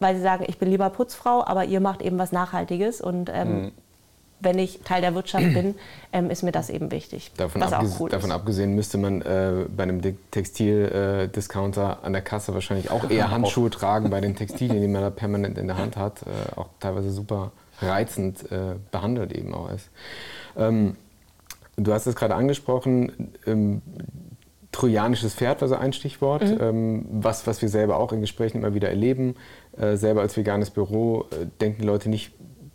weil 0.00 0.16
sie 0.16 0.22
sagen, 0.22 0.44
ich 0.48 0.58
bin 0.58 0.70
lieber 0.70 0.90
Putzfrau, 0.90 1.44
aber 1.44 1.64
ihr 1.64 1.80
macht 1.80 2.02
eben 2.02 2.18
was 2.18 2.32
Nachhaltiges 2.32 3.00
und 3.00 3.30
ähm, 3.32 3.62
mhm 3.62 3.72
wenn 4.42 4.58
ich 4.58 4.80
Teil 4.84 5.00
der 5.00 5.14
Wirtschaft 5.14 5.52
bin, 5.54 5.74
ähm, 6.12 6.30
ist 6.30 6.42
mir 6.42 6.52
das 6.52 6.70
eben 6.70 6.90
wichtig. 6.90 7.32
Davon, 7.36 7.62
abges 7.62 7.96
cool 7.98 8.10
davon 8.10 8.32
abgesehen 8.32 8.74
müsste 8.74 8.98
man 8.98 9.22
äh, 9.22 9.66
bei 9.74 9.84
einem 9.84 10.00
Textil-Discounter 10.30 11.98
äh, 12.02 12.06
an 12.06 12.12
der 12.12 12.22
Kasse 12.22 12.54
wahrscheinlich 12.54 12.90
auch 12.90 13.08
eher 13.08 13.30
Handschuhe 13.30 13.70
tragen 13.70 14.10
bei 14.10 14.20
den 14.20 14.36
Textilien, 14.36 14.80
die 14.80 14.88
man 14.88 15.02
da 15.02 15.10
permanent 15.10 15.58
in 15.58 15.66
der 15.66 15.78
Hand 15.78 15.96
hat. 15.96 16.22
Äh, 16.22 16.58
auch 16.58 16.68
teilweise 16.80 17.10
super 17.10 17.52
reizend 17.80 18.50
äh, 18.50 18.76
behandelt 18.90 19.32
eben 19.32 19.54
auch 19.54 19.70
ist. 19.70 19.90
Ähm, 20.56 20.96
du 21.76 21.92
hast 21.92 22.06
es 22.06 22.14
gerade 22.14 22.34
angesprochen, 22.34 23.32
ähm, 23.46 23.82
trojanisches 24.72 25.34
Pferd 25.34 25.60
war 25.60 25.68
so 25.68 25.76
ein 25.76 25.92
Stichwort, 25.92 26.42
mhm. 26.42 26.58
ähm, 26.60 27.06
was, 27.10 27.46
was 27.46 27.62
wir 27.62 27.68
selber 27.68 27.98
auch 27.98 28.12
in 28.12 28.20
Gesprächen 28.20 28.58
immer 28.58 28.74
wieder 28.74 28.88
erleben. 28.88 29.34
Äh, 29.76 29.96
selber 29.96 30.22
als 30.22 30.36
veganes 30.36 30.70
Büro 30.70 31.26
äh, 31.30 31.46
denken 31.60 31.84
Leute 31.84 32.08
nicht 32.08 32.32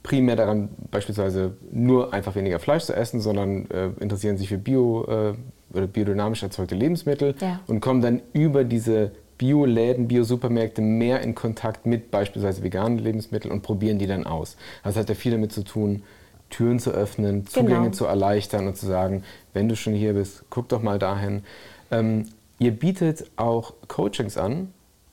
primär 0.08 0.38
daran, 0.38 0.70
beispielsweise 0.90 1.58
nur 1.70 2.14
einfach 2.14 2.34
weniger 2.36 2.60
Fleisch 2.60 2.86
zu 2.86 2.96
essen, 2.96 3.20
sondern 3.20 3.70
äh, 3.70 3.90
interessieren 4.00 4.38
sich 4.38 4.48
für 4.48 4.58
bio 4.58 5.04
äh, 5.04 5.34
oder 5.76 5.88
biodynamisch 5.88 6.44
erzeugte 6.44 6.76
Lebensmittel 6.76 7.36
ja. 7.42 7.60
und 7.68 7.82
kommen 7.82 8.02
dann 8.02 8.22
über 8.32 8.64
diese 8.64 9.12
Bio-Läden, 9.38 10.08
Bio-Supermärkte 10.08 10.82
mehr 10.82 11.20
in 11.20 11.36
Kontakt 11.36 11.86
mit 11.86 12.10
beispielsweise 12.10 12.64
veganen 12.64 13.00
Lebensmitteln 13.00 13.52
und 13.52 13.64
probieren 13.64 14.00
die 14.00 14.08
dann 14.08 14.26
aus. 14.26 14.56
Das 14.86 14.96
hat 14.96 15.10
ja 15.10 15.16
viel 15.16 15.34
damit 15.34 15.52
zu 15.52 15.66
tun, 15.66 16.04
Türen 16.50 16.80
zu 16.80 16.92
öffnen, 16.92 17.46
Zugänge 17.46 17.82
genau. 17.82 17.92
zu 17.92 18.06
erleichtern 18.06 18.66
und 18.66 18.78
zu 18.78 18.86
sagen, 18.86 19.24
wenn 19.52 19.68
du 19.68 19.76
schon 19.76 19.94
hier 19.94 20.14
bist, 20.14 20.46
guck 20.50 20.70
doch 20.70 20.82
mal 20.82 21.00
dahin. 21.00 21.44
Ähm, 21.92 22.28
ihr 22.60 22.72
bietet 22.72 23.30
auch 23.36 23.74
Coachings 23.90 24.38
an 24.38 24.72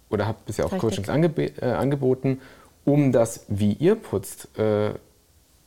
oder 0.08 0.28
habt 0.28 0.46
bisher 0.46 0.64
auch 0.64 0.72
Richtig. 0.72 0.88
Coachings 0.88 1.08
angeb 1.08 1.60
äh, 1.60 1.66
angeboten 1.66 2.38
um 2.84 3.12
das, 3.12 3.44
wie 3.48 3.72
ihr 3.72 3.94
putzt, 3.94 4.56
äh, 4.58 4.90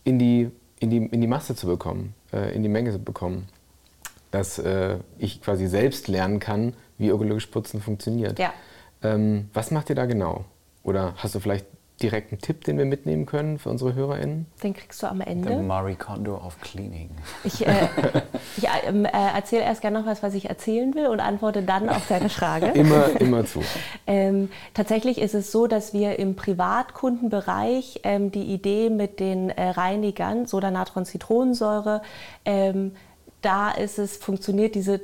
in, 0.04 0.20
die, 0.20 0.52
in, 0.80 0.90
die, 0.90 0.98
in 0.98 1.22
die 1.22 1.28
Masse 1.28 1.56
zu 1.56 1.68
bekommen, 1.68 2.14
äh, 2.32 2.56
in 2.56 2.64
die 2.64 2.70
Menge 2.70 2.92
zu 2.92 3.00
bekommen. 3.00 3.48
Dass 4.32 4.60
äh, 4.60 4.98
ich 5.18 5.42
quasi 5.42 5.68
selbst 5.68 6.08
lernen 6.08 6.40
kann, 6.40 6.74
wie 6.98 7.10
ökologisch 7.10 7.48
Putzen 7.48 7.82
funktioniert. 7.82 8.40
Ja. 8.40 8.54
Ähm, 9.02 9.50
was 9.54 9.72
macht 9.72 9.90
ihr 9.90 9.96
da 9.96 10.06
genau? 10.06 10.46
Oder 10.84 11.14
hast 11.18 11.36
du 11.36 11.40
vielleicht 11.40 11.66
direkt 12.02 12.32
einen 12.32 12.42
Tipp, 12.42 12.64
den 12.64 12.78
wir 12.78 12.86
mitnehmen 12.86 13.26
können 13.26 13.58
für 13.58 13.70
unsere 13.70 13.96
HörerInnen? 13.96 14.46
Den 14.62 14.74
kriegst 14.74 15.02
du 15.02 15.08
am 15.08 15.22
Ende. 15.22 15.50
The 15.50 15.64
Marie 15.64 15.96
Kondo 15.96 16.36
of 16.36 16.60
Cleaning. 16.62 17.10
Ich, 17.44 17.66
äh, 17.66 17.88
ich, 18.58 18.68
ähm, 18.86 19.06
äh, 19.06 19.10
erzähl 19.36 19.62
erst 19.62 19.82
gerne 19.82 20.00
noch 20.00 20.06
was, 20.06 20.22
was 20.22 20.34
ich 20.34 20.50
erzählen 20.50 20.94
will 20.94 21.08
und 21.08 21.20
antworte 21.20 21.64
dann 21.64 21.90
auf 21.90 22.08
deine 22.08 22.30
Frage. 22.30 22.68
immer, 22.76 23.20
immer 23.20 23.46
zu. 23.46 23.62
Ähm, 24.06 24.50
tatsächlich 24.74 25.20
ist 25.20 25.34
es 25.34 25.52
so, 25.52 25.68
dass 25.68 25.94
wir 25.94 26.20
im 26.20 26.36
Privatkundenbereich 26.36 28.02
ähm, 28.04 28.32
die 28.32 28.44
Idee 28.44 28.90
mit 28.90 29.20
den 29.20 29.50
äh, 29.50 29.70
Reinigern, 29.70 30.46
Sodanatron 30.46 31.06
Zitronensäure, 31.06 32.02
ähm, 32.46 32.94
da 33.42 33.72
ist 33.72 34.00
es, 34.00 34.18
funktioniert 34.18 34.76
diese 34.76 35.00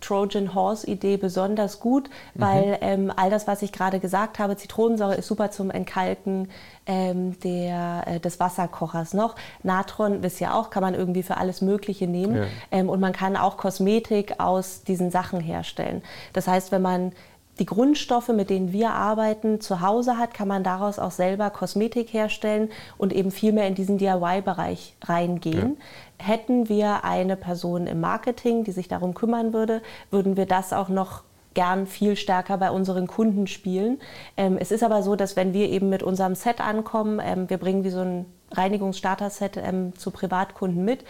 Trojan 0.00 0.54
Horse 0.54 0.86
Idee 0.86 1.16
besonders 1.16 1.80
gut, 1.80 2.08
weil 2.34 2.66
mhm. 2.66 2.76
ähm, 2.80 3.12
all 3.14 3.30
das, 3.30 3.46
was 3.46 3.62
ich 3.62 3.72
gerade 3.72 4.00
gesagt 4.00 4.38
habe, 4.38 4.56
Zitronensäure 4.56 5.14
ist 5.14 5.26
super 5.26 5.50
zum 5.50 5.70
Entkalken 5.70 6.48
ähm, 6.86 7.38
der, 7.40 8.04
äh, 8.06 8.20
des 8.20 8.40
Wasserkochers 8.40 9.12
noch. 9.14 9.34
Natron, 9.62 10.22
wisst 10.22 10.40
ihr 10.40 10.54
auch, 10.54 10.70
kann 10.70 10.82
man 10.82 10.94
irgendwie 10.94 11.22
für 11.22 11.36
alles 11.36 11.60
Mögliche 11.60 12.06
nehmen. 12.06 12.36
Ja. 12.36 12.44
Ähm, 12.70 12.88
und 12.88 13.00
man 13.00 13.12
kann 13.12 13.36
auch 13.36 13.56
Kosmetik 13.56 14.40
aus 14.40 14.82
diesen 14.82 15.10
Sachen 15.10 15.40
herstellen. 15.40 16.02
Das 16.32 16.48
heißt, 16.48 16.72
wenn 16.72 16.82
man 16.82 17.12
die 17.58 17.66
Grundstoffe, 17.66 18.28
mit 18.28 18.50
denen 18.50 18.72
wir 18.72 18.90
arbeiten, 18.90 19.60
zu 19.60 19.80
Hause 19.80 20.18
hat, 20.18 20.34
kann 20.34 20.48
man 20.48 20.62
daraus 20.62 20.98
auch 20.98 21.10
selber 21.10 21.50
Kosmetik 21.50 22.12
herstellen 22.12 22.70
und 22.98 23.12
eben 23.12 23.30
viel 23.30 23.52
mehr 23.52 23.66
in 23.66 23.74
diesen 23.74 23.98
DIY-Bereich 23.98 24.94
reingehen. 25.04 25.78
Ja. 26.18 26.26
Hätten 26.26 26.68
wir 26.68 27.04
eine 27.04 27.36
Person 27.36 27.86
im 27.86 28.00
Marketing, 28.00 28.64
die 28.64 28.72
sich 28.72 28.88
darum 28.88 29.14
kümmern 29.14 29.52
würde, 29.52 29.82
würden 30.10 30.36
wir 30.36 30.46
das 30.46 30.72
auch 30.72 30.88
noch 30.88 31.22
gern 31.54 31.86
viel 31.86 32.16
stärker 32.16 32.58
bei 32.58 32.70
unseren 32.70 33.06
Kunden 33.06 33.46
spielen. 33.46 33.98
Ähm, 34.36 34.58
es 34.60 34.70
ist 34.70 34.82
aber 34.82 35.02
so, 35.02 35.16
dass 35.16 35.36
wenn 35.36 35.54
wir 35.54 35.70
eben 35.70 35.88
mit 35.88 36.02
unserem 36.02 36.34
Set 36.34 36.60
ankommen, 36.60 37.20
ähm, 37.24 37.48
wir 37.48 37.56
bringen 37.56 37.82
wie 37.82 37.90
so 37.90 38.00
ein 38.00 38.26
Reinigungsstarter-Set 38.52 39.56
ähm, 39.56 39.96
zu 39.96 40.10
Privatkunden 40.10 40.84
mit, 40.84 41.04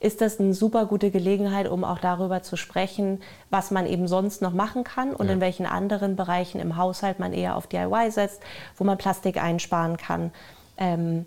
ist 0.00 0.20
das 0.20 0.40
eine 0.40 0.52
super 0.52 0.86
gute 0.86 1.10
Gelegenheit, 1.10 1.68
um 1.68 1.84
auch 1.84 2.00
darüber 2.00 2.42
zu 2.42 2.56
sprechen, 2.56 3.20
was 3.50 3.70
man 3.70 3.86
eben 3.86 4.08
sonst 4.08 4.42
noch 4.42 4.52
machen 4.52 4.82
kann 4.82 5.14
und 5.14 5.28
ja. 5.28 5.34
in 5.34 5.40
welchen 5.40 5.64
anderen 5.64 6.16
Bereichen 6.16 6.60
im 6.60 6.76
Haushalt 6.76 7.20
man 7.20 7.32
eher 7.32 7.56
auf 7.56 7.68
DIY 7.68 8.10
setzt, 8.10 8.42
wo 8.76 8.84
man 8.84 8.98
Plastik 8.98 9.40
einsparen 9.40 9.96
kann. 9.96 10.32
Ähm, 10.76 11.26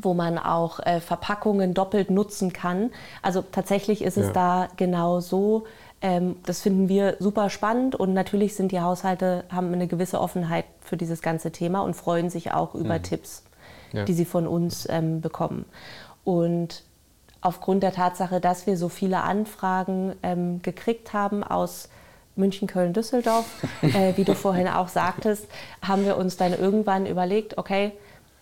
wo 0.00 0.14
man 0.14 0.38
auch 0.38 0.80
äh, 0.80 1.00
Verpackungen 1.00 1.74
doppelt 1.74 2.10
nutzen 2.10 2.52
kann. 2.52 2.90
Also 3.20 3.42
tatsächlich 3.42 4.02
ist 4.02 4.16
es 4.16 4.28
ja. 4.28 4.32
da 4.32 4.68
genau 4.76 5.20
so. 5.20 5.64
Ähm, 6.00 6.36
das 6.46 6.62
finden 6.62 6.88
wir 6.88 7.16
super 7.18 7.50
spannend 7.50 7.94
und 7.94 8.14
natürlich 8.14 8.56
sind 8.56 8.72
die 8.72 8.80
Haushalte 8.80 9.44
haben 9.50 9.72
eine 9.72 9.86
gewisse 9.86 10.20
Offenheit 10.20 10.64
für 10.80 10.96
dieses 10.96 11.22
ganze 11.22 11.52
Thema 11.52 11.80
und 11.82 11.94
freuen 11.94 12.30
sich 12.30 12.52
auch 12.52 12.74
über 12.74 12.98
mhm. 12.98 13.02
Tipps, 13.02 13.44
ja. 13.92 14.04
die 14.04 14.14
sie 14.14 14.24
von 14.24 14.46
uns 14.46 14.88
ähm, 14.88 15.20
bekommen. 15.20 15.64
Und 16.24 16.82
aufgrund 17.40 17.82
der 17.82 17.92
Tatsache, 17.92 18.40
dass 18.40 18.66
wir 18.66 18.76
so 18.76 18.88
viele 18.88 19.22
Anfragen 19.22 20.14
ähm, 20.22 20.62
gekriegt 20.62 21.12
haben 21.12 21.42
aus 21.42 21.88
München, 22.36 22.68
Köln, 22.68 22.92
Düsseldorf, 22.92 23.46
äh, 23.82 24.16
wie 24.16 24.24
du 24.24 24.34
vorhin 24.34 24.68
auch 24.68 24.88
sagtest, 24.88 25.46
haben 25.82 26.04
wir 26.04 26.16
uns 26.16 26.36
dann 26.36 26.58
irgendwann 26.58 27.06
überlegt, 27.06 27.58
okay, 27.58 27.92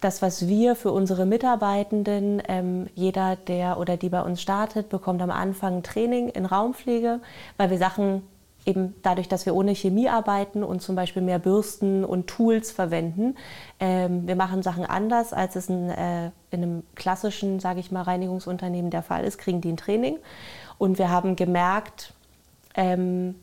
das, 0.01 0.22
was 0.22 0.48
wir 0.48 0.76
für 0.76 0.92
unsere 0.92 1.26
Mitarbeitenden, 1.26 2.42
ähm, 2.48 2.86
jeder, 2.94 3.36
der 3.36 3.78
oder 3.78 3.96
die 3.96 4.09
bei 4.09 4.22
uns 4.22 4.40
startet, 4.40 4.88
bekommt 4.88 5.20
am 5.20 5.30
Anfang 5.30 5.82
Training 5.82 6.28
in 6.30 6.46
Raumpflege, 6.46 7.20
weil 7.59 7.70
wir 7.70 7.78
Sachen 7.78 8.22
eben 8.67 8.95
dadurch, 9.03 9.29
dass 9.29 9.47
wir 9.47 9.55
ohne 9.55 9.75
Chemie 9.75 10.09
arbeiten 10.09 10.63
und 10.63 10.83
zum 10.83 10.95
Beispiel 10.95 11.23
mehr 11.23 11.39
Bürsten 11.39 12.05
und 12.05 12.27
Tools 12.27 12.71
verwenden. 12.71 13.37
Ähm, 13.79 14.27
wir 14.27 14.37
machen 14.37 14.63
Sachen 14.63 14.85
anders, 14.85 15.33
als 15.33 15.57
es 15.57 15.69
in, 15.69 15.89
äh, 15.89 16.27
in 16.51 16.63
einem 16.63 16.83
klassischen, 16.95 17.61
sage 17.61 17.81
ich 17.81 17.91
mal, 17.91 18.03
Reinigungsunternehmen 18.03 18.91
der 18.91 19.03
Fall 19.03 19.25
ist, 19.25 19.39
kriegen 19.39 19.61
die 19.61 19.73
ein 19.73 19.77
Training. 19.77 20.19
Und 20.79 20.99
wir 20.99 21.11
haben 21.11 21.37
gemerkt, 21.37 22.13
ähm, 22.75 23.35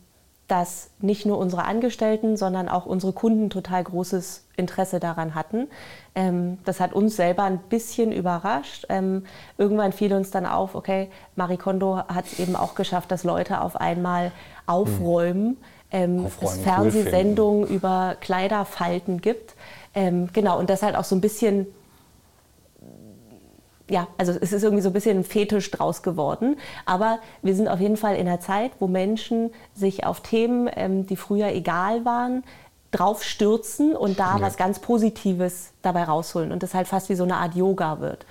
dass 0.47 0.89
nicht 0.99 1.25
nur 1.25 1.37
unsere 1.37 1.65
Angestellten, 1.65 2.37
sondern 2.37 2.69
auch 2.69 2.85
unsere 2.85 3.11
Kunden 3.11 3.49
total 3.49 3.83
großes 3.83 4.45
Interesse 4.55 4.99
daran 4.99 5.35
hatten. 5.35 5.67
Ähm, 6.15 6.57
das 6.63 6.79
hat 6.79 6.93
uns 6.93 7.15
selber 7.15 7.43
ein 7.43 7.59
bisschen 7.59 8.11
überrascht. 8.11 8.85
Ähm, 8.89 9.25
irgendwann 9.57 9.91
fiel 9.91 10.13
uns 10.13 10.31
dann 10.31 10.45
auf, 10.45 10.73
okay, 10.73 11.09
Marie 11.35 11.57
Kondo 11.57 11.97
hat 11.97 12.25
es 12.25 12.39
eben 12.39 12.55
auch 12.55 12.75
geschafft, 12.75 13.11
dass 13.11 13.23
Leute 13.23 13.61
auf 13.61 13.75
einmal 13.75 14.31
aufräumen, 14.65 15.57
ähm, 15.91 16.25
aufräumen 16.25 16.53
es 16.53 16.63
Fernsehsendungen 16.63 17.67
über 17.67 18.15
Kleiderfalten 18.19 19.21
gibt. 19.21 19.55
Genau, 19.93 20.59
und 20.59 20.69
das 20.69 20.83
halt 20.83 20.95
auch 20.95 21.05
so 21.05 21.15
ein 21.15 21.21
bisschen 21.21 21.65
ja, 23.89 24.07
also 24.17 24.33
es 24.33 24.51
ist 24.51 24.63
irgendwie 24.63 24.81
so 24.81 24.89
ein 24.89 24.93
bisschen 24.93 25.19
ein 25.19 25.23
Fetisch 25.23 25.71
draus 25.71 26.03
geworden. 26.03 26.57
Aber 26.85 27.19
wir 27.41 27.55
sind 27.55 27.67
auf 27.67 27.79
jeden 27.79 27.97
Fall 27.97 28.15
in 28.15 28.27
einer 28.27 28.39
Zeit, 28.39 28.71
wo 28.79 28.87
Menschen 28.87 29.51
sich 29.73 30.05
auf 30.05 30.21
Themen, 30.21 30.69
ähm, 30.75 31.07
die 31.07 31.15
früher 31.15 31.47
egal 31.49 32.05
waren, 32.05 32.43
draufstürzen 32.91 33.95
und 33.95 34.19
da 34.19 34.37
ja. 34.37 34.41
was 34.41 34.57
ganz 34.57 34.79
Positives 34.79 35.71
dabei 35.81 36.03
rausholen 36.03 36.51
und 36.51 36.63
das 36.63 36.73
halt 36.73 36.87
fast 36.87 37.09
wie 37.09 37.15
so 37.15 37.23
eine 37.23 37.35
Art 37.35 37.55
Yoga 37.55 37.99
wird. 37.99 38.25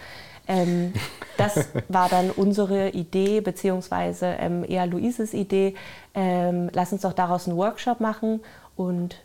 Ähm, 0.49 0.93
das 1.37 1.69
war 1.89 2.09
dann 2.09 2.31
unsere 2.31 2.91
Idee, 2.91 3.41
beziehungsweise 3.41 4.27
ähm, 4.27 4.65
eher 4.67 4.87
Luises 4.87 5.35
Idee. 5.35 5.75
Ähm, 6.15 6.71
lass 6.73 6.93
uns 6.93 7.03
doch 7.03 7.13
daraus 7.13 7.47
einen 7.47 7.57
Workshop 7.57 8.01
machen 8.01 8.41
und 8.77 9.17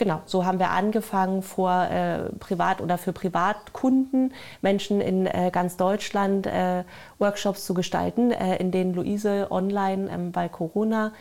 Genau, 0.00 0.22
so 0.24 0.46
haben 0.46 0.58
wir 0.58 0.70
angefangen 0.70 1.42
vor 1.42 1.70
äh, 1.90 2.30
Privat- 2.38 2.80
oder 2.80 2.96
für 2.96 3.12
Privatkunden, 3.12 4.32
Menschen 4.62 5.02
in 5.02 5.26
äh, 5.26 5.50
ganz 5.52 5.76
Deutschland 5.76 6.46
äh, 6.46 6.84
Workshops 7.18 7.66
zu 7.66 7.74
gestalten, 7.74 8.30
äh, 8.30 8.56
in 8.56 8.70
denen 8.70 8.94
Luise 8.94 9.48
online 9.50 10.08
ähm, 10.10 10.32
bei 10.32 10.48
Corona 10.48 11.12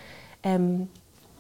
ähm, 0.43 0.87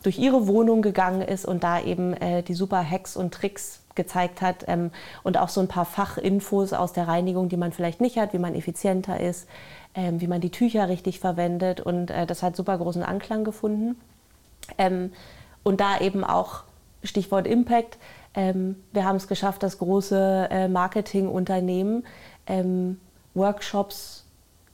durch 0.03 0.19
ihre 0.19 0.47
Wohnung 0.47 0.81
gegangen 0.81 1.21
ist 1.21 1.45
und 1.45 1.63
da 1.63 1.79
eben 1.79 2.11
äh, 2.11 2.43
die 2.43 2.53
super 2.53 2.83
Hacks 2.83 3.15
und 3.15 3.33
Tricks 3.33 3.83
gezeigt 3.95 4.41
hat 4.41 4.65
ähm, 4.67 4.91
und 5.23 5.37
auch 5.37 5.47
so 5.47 5.61
ein 5.61 5.69
paar 5.69 5.85
Fachinfos 5.85 6.73
aus 6.73 6.91
der 6.91 7.07
Reinigung, 7.07 7.47
die 7.47 7.55
man 7.55 7.71
vielleicht 7.71 8.01
nicht 8.01 8.17
hat, 8.17 8.33
wie 8.33 8.39
man 8.39 8.53
effizienter 8.53 9.21
ist, 9.21 9.47
ähm, 9.95 10.19
wie 10.19 10.27
man 10.27 10.41
die 10.41 10.51
Tücher 10.51 10.89
richtig 10.89 11.21
verwendet 11.21 11.79
und 11.79 12.11
äh, 12.11 12.25
das 12.25 12.43
hat 12.43 12.57
super 12.57 12.77
großen 12.77 13.01
Anklang 13.01 13.45
gefunden. 13.45 13.95
Ähm, 14.77 15.13
und 15.63 15.79
da 15.79 15.99
eben 15.99 16.25
auch 16.25 16.63
Stichwort 17.03 17.47
Impact. 17.47 17.97
Ähm, 18.33 18.75
wir 18.91 19.05
haben 19.05 19.15
es 19.15 19.27
geschafft, 19.27 19.63
dass 19.63 19.79
große 19.79 20.47
äh, 20.51 20.67
Marketingunternehmen 20.67 22.05
ähm, 22.47 22.99
Workshops 23.33 24.25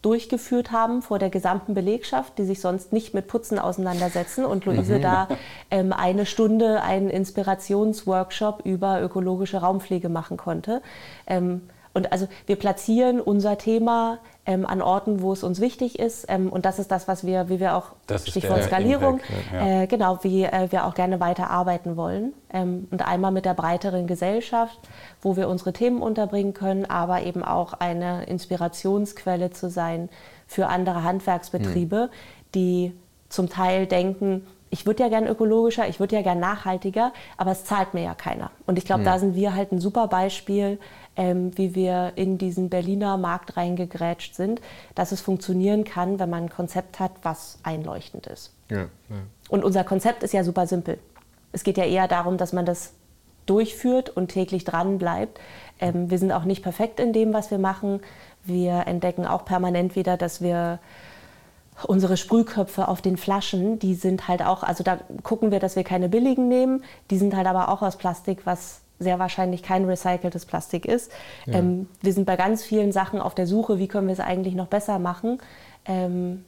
durchgeführt 0.01 0.71
haben 0.71 1.01
vor 1.01 1.17
der 1.17 1.31
gesamten 1.31 1.73
Belegschaft, 1.73 2.37
die 2.37 2.43
sich 2.43 2.61
sonst 2.61 2.93
nicht 2.93 3.15
mit 3.15 3.27
Putzen 3.27 3.57
auseinandersetzen. 3.57 4.45
Und 4.45 4.65
Luise 4.65 4.99
mhm. 4.99 5.01
da 5.01 5.27
ähm, 5.71 5.93
eine 5.93 6.27
Stunde 6.27 6.81
einen 6.83 7.09
Inspirationsworkshop 7.09 8.61
über 8.65 9.01
ökologische 9.01 9.57
Raumpflege 9.57 10.09
machen 10.09 10.37
konnte. 10.37 10.83
Ähm, 11.25 11.61
und 11.95 12.11
also 12.11 12.27
wir 12.45 12.57
platzieren 12.57 13.21
unser 13.21 13.57
Thema 13.57 14.19
ähm, 14.45 14.65
an 14.65 14.81
Orten, 14.81 15.21
wo 15.21 15.31
es 15.31 15.43
uns 15.43 15.61
wichtig 15.61 15.97
ist. 15.97 16.25
Ähm, 16.27 16.51
und 16.51 16.65
das 16.65 16.77
ist 16.77 16.91
das, 16.91 17.07
was 17.07 17.25
wir, 17.25 17.47
wie 17.47 17.61
wir 17.61 17.77
auch, 17.77 17.93
das 18.05 18.27
Stichwort 18.27 18.63
Skalierung, 18.63 19.19
Impact, 19.19 19.53
ja. 19.53 19.81
äh, 19.83 19.87
genau, 19.87 20.19
wie 20.21 20.43
äh, 20.43 20.67
wir 20.71 20.85
auch 20.85 20.93
gerne 20.93 21.21
weiter 21.21 21.49
arbeiten 21.49 21.95
wollen. 21.95 22.33
Ähm, 22.51 22.89
und 22.91 23.07
einmal 23.07 23.31
mit 23.31 23.45
der 23.45 23.53
breiteren 23.53 24.07
Gesellschaft, 24.07 24.77
wo 25.21 25.37
wir 25.37 25.47
unsere 25.47 25.71
Themen 25.71 26.01
unterbringen 26.01 26.53
können, 26.53 26.85
aber 26.85 27.23
eben 27.23 27.45
auch 27.45 27.71
eine 27.71 28.25
Inspirationsquelle 28.25 29.51
zu 29.51 29.69
sein 29.69 30.09
für 30.47 30.67
andere 30.67 31.03
Handwerksbetriebe, 31.03 32.09
mhm. 32.11 32.51
die 32.53 32.93
zum 33.29 33.49
Teil 33.49 33.87
denken, 33.87 34.45
ich 34.69 34.85
würde 34.85 35.03
ja 35.03 35.09
gern 35.09 35.25
ökologischer, 35.25 35.87
ich 35.87 36.01
würde 36.01 36.17
ja 36.17 36.21
gern 36.21 36.39
nachhaltiger, 36.39 37.13
aber 37.37 37.51
es 37.51 37.63
zahlt 37.63 37.93
mir 37.93 38.03
ja 38.03 38.13
keiner. 38.13 38.51
Und 38.65 38.77
ich 38.77 38.83
glaube, 38.83 39.01
mhm. 39.01 39.05
da 39.05 39.19
sind 39.19 39.35
wir 39.35 39.55
halt 39.55 39.71
ein 39.71 39.79
super 39.79 40.07
Beispiel, 40.07 40.79
ähm, 41.15 41.57
wie 41.57 41.75
wir 41.75 42.13
in 42.15 42.37
diesen 42.37 42.69
Berliner 42.69 43.17
Markt 43.17 43.57
reingegrätscht 43.57 44.35
sind, 44.35 44.61
dass 44.95 45.11
es 45.11 45.21
funktionieren 45.21 45.83
kann, 45.83 46.19
wenn 46.19 46.29
man 46.29 46.43
ein 46.43 46.49
Konzept 46.49 46.99
hat, 46.99 47.11
was 47.23 47.59
einleuchtend 47.63 48.27
ist. 48.27 48.51
Ja, 48.69 48.77
ja. 48.77 48.87
Und 49.49 49.63
unser 49.63 49.83
Konzept 49.83 50.23
ist 50.23 50.33
ja 50.33 50.43
super 50.43 50.67
simpel. 50.67 50.97
Es 51.51 51.63
geht 51.63 51.77
ja 51.77 51.85
eher 51.85 52.07
darum, 52.07 52.37
dass 52.37 52.51
man 52.53 52.65
das 52.65 52.93
durchführt 53.45 54.09
und 54.09 54.29
täglich 54.29 54.63
dran 54.63 54.97
bleibt. 54.97 55.39
Ähm, 55.79 56.09
wir 56.09 56.17
sind 56.17 56.31
auch 56.31 56.45
nicht 56.45 56.63
perfekt 56.63 56.99
in 56.99 57.13
dem, 57.13 57.33
was 57.33 57.51
wir 57.51 57.59
machen. 57.59 58.01
Wir 58.43 58.87
entdecken 58.87 59.25
auch 59.25 59.45
permanent 59.45 59.95
wieder, 59.95 60.17
dass 60.17 60.41
wir 60.41 60.79
unsere 61.83 62.17
Sprühköpfe 62.17 62.87
auf 62.87 63.01
den 63.01 63.17
Flaschen, 63.17 63.79
die 63.79 63.95
sind 63.95 64.27
halt 64.27 64.41
auch, 64.41 64.63
also 64.63 64.83
da 64.83 64.99
gucken 65.23 65.51
wir, 65.51 65.59
dass 65.59 65.75
wir 65.75 65.83
keine 65.83 66.07
billigen 66.09 66.47
nehmen. 66.47 66.83
Die 67.09 67.17
sind 67.17 67.35
halt 67.35 67.47
aber 67.47 67.69
auch 67.69 67.81
aus 67.81 67.97
Plastik, 67.97 68.45
was 68.45 68.81
sehr 68.99 69.19
wahrscheinlich 69.19 69.63
kein 69.63 69.85
recyceltes 69.85 70.45
Plastik 70.45 70.85
ist. 70.85 71.11
Ja. 71.45 71.55
Ähm, 71.55 71.87
wir 72.01 72.13
sind 72.13 72.25
bei 72.25 72.35
ganz 72.35 72.63
vielen 72.63 72.91
Sachen 72.91 73.19
auf 73.19 73.35
der 73.35 73.47
Suche, 73.47 73.79
wie 73.79 73.87
können 73.87 74.07
wir 74.07 74.13
es 74.13 74.19
eigentlich 74.19 74.55
noch 74.55 74.67
besser 74.67 74.99
machen. 74.99 75.39
Ähm, 75.85 76.45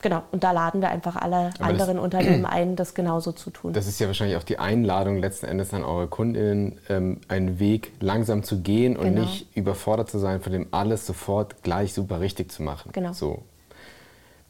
genau, 0.00 0.22
und 0.30 0.44
da 0.44 0.52
laden 0.52 0.80
wir 0.80 0.90
einfach 0.90 1.16
alle 1.16 1.50
Aber 1.58 1.64
anderen 1.64 1.96
das, 1.96 2.04
Unternehmen 2.04 2.46
ein, 2.46 2.76
das 2.76 2.94
genauso 2.94 3.32
zu 3.32 3.50
tun. 3.50 3.72
Das 3.72 3.86
ist 3.86 3.98
ja 4.00 4.06
wahrscheinlich 4.06 4.36
auch 4.36 4.44
die 4.44 4.58
Einladung 4.58 5.18
letzten 5.18 5.46
Endes 5.46 5.74
an 5.74 5.84
eure 5.84 6.06
Kundinnen, 6.06 6.78
ähm, 6.88 7.20
einen 7.28 7.58
Weg 7.58 7.92
langsam 8.00 8.42
zu 8.42 8.60
gehen 8.60 8.96
und 8.96 9.14
genau. 9.14 9.22
nicht 9.22 9.56
überfordert 9.56 10.10
zu 10.10 10.18
sein, 10.18 10.40
von 10.40 10.52
dem 10.52 10.68
alles 10.70 11.06
sofort 11.06 11.62
gleich 11.62 11.92
super 11.94 12.20
richtig 12.20 12.52
zu 12.52 12.62
machen. 12.62 12.90
Genau. 12.92 13.12
So. 13.12 13.42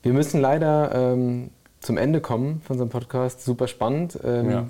Wir 0.02 0.12
müssen 0.12 0.40
leider 0.40 0.94
ähm, 0.94 1.50
zum 1.80 1.96
Ende 1.96 2.20
kommen 2.20 2.60
von 2.64 2.74
unserem 2.74 2.90
Podcast. 2.90 3.44
Super 3.44 3.68
spannend. 3.68 4.18
Ähm, 4.24 4.50
ja. 4.50 4.66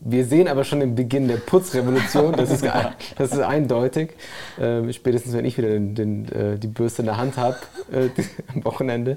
Wir 0.00 0.24
sehen 0.24 0.48
aber 0.48 0.64
schon 0.64 0.80
den 0.80 0.94
Beginn 0.94 1.26
der 1.28 1.38
Putzrevolution. 1.38 2.32
Das 2.32 2.50
ist, 2.50 2.64
das 3.16 3.32
ist 3.32 3.40
eindeutig. 3.40 4.14
Ähm, 4.60 4.92
spätestens, 4.92 5.34
wenn 5.34 5.44
ich 5.44 5.58
wieder 5.58 5.68
den, 5.68 5.94
den, 5.94 6.32
äh, 6.32 6.58
die 6.58 6.68
Bürste 6.68 7.02
in 7.02 7.06
der 7.06 7.16
Hand 7.16 7.36
habe 7.36 7.56
äh, 7.92 8.08
am 8.54 8.64
Wochenende. 8.64 9.16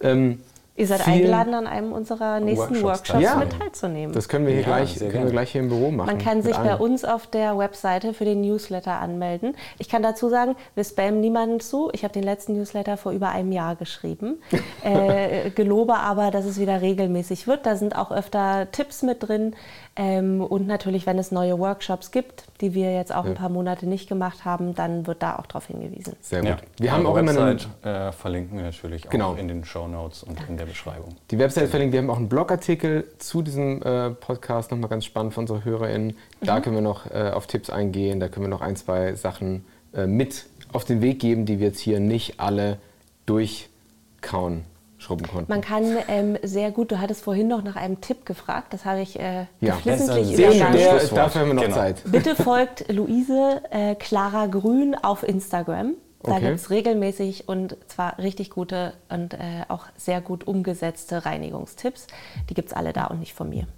Ähm, 0.00 0.40
Ihr 0.78 0.86
seid 0.86 1.08
eingeladen, 1.08 1.54
an 1.54 1.66
einem 1.66 1.92
unserer 1.92 2.38
nächsten 2.38 2.82
Workshops, 2.82 3.12
Workshops 3.12 3.22
ja, 3.22 3.34
mit 3.34 3.58
teilzunehmen. 3.58 4.14
Das 4.14 4.28
können 4.28 4.46
wir 4.46 4.52
hier 4.52 4.62
ja, 4.62 4.68
gleich, 4.68 4.96
können 4.98 5.24
wir 5.24 5.32
gleich 5.32 5.50
hier 5.50 5.60
im 5.60 5.68
Büro 5.68 5.90
machen. 5.90 6.06
Man 6.06 6.18
kann 6.18 6.40
sich 6.42 6.56
bei 6.56 6.76
uns 6.76 7.04
auf 7.04 7.26
der 7.26 7.58
Webseite 7.58 8.14
für 8.14 8.24
den 8.24 8.42
Newsletter 8.42 8.92
anmelden. 8.92 9.56
Ich 9.78 9.88
kann 9.88 10.04
dazu 10.04 10.28
sagen, 10.28 10.54
wir 10.76 10.84
spammen 10.84 11.20
niemanden 11.20 11.58
zu. 11.58 11.90
Ich 11.92 12.04
habe 12.04 12.14
den 12.14 12.22
letzten 12.22 12.52
Newsletter 12.52 12.96
vor 12.96 13.10
über 13.10 13.30
einem 13.30 13.50
Jahr 13.50 13.74
geschrieben. 13.74 14.40
äh, 14.84 15.50
gelobe 15.50 15.96
aber, 15.96 16.30
dass 16.30 16.44
es 16.44 16.60
wieder 16.60 16.80
regelmäßig 16.80 17.48
wird. 17.48 17.66
Da 17.66 17.74
sind 17.74 17.96
auch 17.96 18.12
öfter 18.12 18.70
Tipps 18.70 19.02
mit 19.02 19.26
drin. 19.26 19.56
Ähm, 20.00 20.40
und 20.40 20.68
natürlich, 20.68 21.06
wenn 21.06 21.18
es 21.18 21.32
neue 21.32 21.58
Workshops 21.58 22.12
gibt, 22.12 22.44
die 22.60 22.72
wir 22.72 22.94
jetzt 22.94 23.12
auch 23.12 23.24
ja. 23.24 23.30
ein 23.30 23.36
paar 23.36 23.48
Monate 23.48 23.84
nicht 23.84 24.08
gemacht 24.08 24.44
haben, 24.44 24.76
dann 24.76 25.08
wird 25.08 25.24
da 25.24 25.36
auch 25.36 25.46
darauf 25.46 25.66
hingewiesen. 25.66 26.14
Sehr 26.20 26.40
gut. 26.40 26.50
Ja. 26.50 26.56
Wir 26.78 26.92
haben 26.92 27.04
auch 27.04 27.16
Website, 27.16 27.66
immer 27.82 27.90
einen, 27.90 28.08
äh, 28.08 28.12
verlinken 28.12 28.56
wir 28.56 28.64
natürlich 28.64 29.10
genau. 29.10 29.32
auch 29.32 29.38
in 29.38 29.48
den 29.48 29.64
Show 29.64 29.88
Notes 29.88 30.22
und 30.22 30.38
in 30.48 30.56
der 30.56 30.66
Beschreibung. 30.66 31.16
Die 31.32 31.38
Website 31.40 31.68
verlinken 31.68 31.92
wir. 31.94 31.98
haben 31.98 32.10
auch 32.10 32.16
einen 32.16 32.28
Blogartikel 32.28 33.08
zu 33.18 33.42
diesem 33.42 33.82
äh, 33.82 34.10
Podcast, 34.10 34.70
nochmal 34.70 34.88
ganz 34.88 35.04
spannend 35.04 35.34
für 35.34 35.40
unsere 35.40 35.64
HörerInnen. 35.64 36.16
Da 36.42 36.58
mhm. 36.58 36.62
können 36.62 36.76
wir 36.76 36.82
noch 36.82 37.10
äh, 37.10 37.32
auf 37.34 37.48
Tipps 37.48 37.68
eingehen, 37.68 38.20
da 38.20 38.28
können 38.28 38.46
wir 38.46 38.50
noch 38.50 38.60
ein, 38.60 38.76
zwei 38.76 39.14
Sachen 39.16 39.64
äh, 39.92 40.06
mit 40.06 40.46
auf 40.72 40.84
den 40.84 41.02
Weg 41.02 41.18
geben, 41.18 41.44
die 41.44 41.58
wir 41.58 41.68
jetzt 41.68 41.80
hier 41.80 41.98
nicht 41.98 42.38
alle 42.38 42.78
durchkauen 43.26 44.64
schrubben 44.98 45.26
konnten. 45.26 45.50
Man 45.50 45.60
kann 45.60 45.96
ähm, 46.08 46.36
sehr 46.42 46.70
gut, 46.70 46.90
du 46.90 46.98
hattest 46.98 47.22
vorhin 47.22 47.48
noch 47.48 47.62
nach 47.62 47.76
einem 47.76 48.00
Tipp 48.00 48.26
gefragt, 48.26 48.72
das 48.72 48.84
habe 48.84 49.00
ich 49.00 49.18
äh, 49.18 49.46
ja, 49.60 49.74
geflissentlich 49.74 50.34
übergangen. 50.34 50.78
Dafür 51.14 51.40
haben 51.40 51.48
wir 51.48 51.54
noch 51.54 51.62
genau. 51.62 51.76
Zeit. 51.76 52.02
Bitte 52.10 52.34
folgt 52.34 52.92
Luise 52.92 53.62
äh, 53.70 53.94
Clara 53.94 54.46
Grün 54.46 54.94
auf 54.94 55.22
Instagram. 55.22 55.94
Da 56.22 56.32
okay. 56.32 56.46
gibt 56.46 56.56
es 56.56 56.70
regelmäßig 56.70 57.48
und 57.48 57.76
zwar 57.86 58.18
richtig 58.18 58.50
gute 58.50 58.92
und 59.08 59.34
äh, 59.34 59.38
auch 59.68 59.86
sehr 59.96 60.20
gut 60.20 60.46
umgesetzte 60.48 61.24
Reinigungstipps. 61.24 62.08
Die 62.50 62.54
gibt 62.54 62.70
es 62.70 62.74
alle 62.74 62.92
da 62.92 63.06
und 63.06 63.20
nicht 63.20 63.34
von 63.34 63.48
mir. 63.48 63.68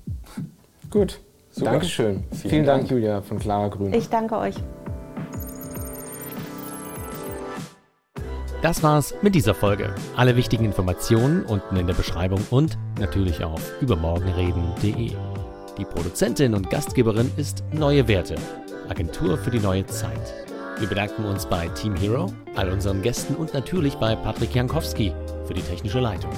Gut, 0.90 1.20
Super. 1.50 1.72
Dankeschön. 1.72 2.24
Vielen, 2.30 2.50
Vielen 2.50 2.64
Dank, 2.64 2.80
Dank, 2.82 2.90
Julia 2.90 3.20
von 3.22 3.38
Clara 3.38 3.68
Grün. 3.68 3.92
Ich 3.92 4.08
danke 4.08 4.38
euch. 4.38 4.54
Das 8.62 8.82
war's 8.82 9.14
mit 9.22 9.34
dieser 9.34 9.54
Folge. 9.54 9.94
Alle 10.16 10.36
wichtigen 10.36 10.66
Informationen 10.66 11.44
unten 11.46 11.76
in 11.76 11.86
der 11.86 11.94
Beschreibung 11.94 12.44
und 12.50 12.76
natürlich 12.98 13.42
auf 13.42 13.62
übermorgenreden.de. 13.80 15.12
Die 15.78 15.84
Produzentin 15.86 16.54
und 16.54 16.68
Gastgeberin 16.68 17.30
ist 17.38 17.64
Neue 17.72 18.06
Werte, 18.06 18.34
Agentur 18.90 19.38
für 19.38 19.50
die 19.50 19.61
neue 19.61 19.86
Zeit. 19.86 20.34
Wir 20.78 20.88
bedanken 20.88 21.24
uns 21.24 21.46
bei 21.46 21.68
Team 21.68 21.96
Hero, 21.96 22.32
all 22.54 22.70
unseren 22.70 23.00
Gästen 23.00 23.34
und 23.34 23.54
natürlich 23.54 23.94
bei 23.94 24.14
Patrick 24.14 24.54
Jankowski 24.54 25.12
für 25.46 25.54
die 25.54 25.62
technische 25.62 26.00
Leitung. 26.00 26.32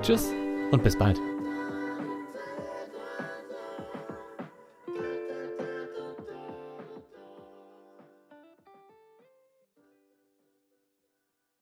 Tschüss 0.00 0.28
und 0.70 0.84
bis 0.84 0.96
bald. 0.96 1.18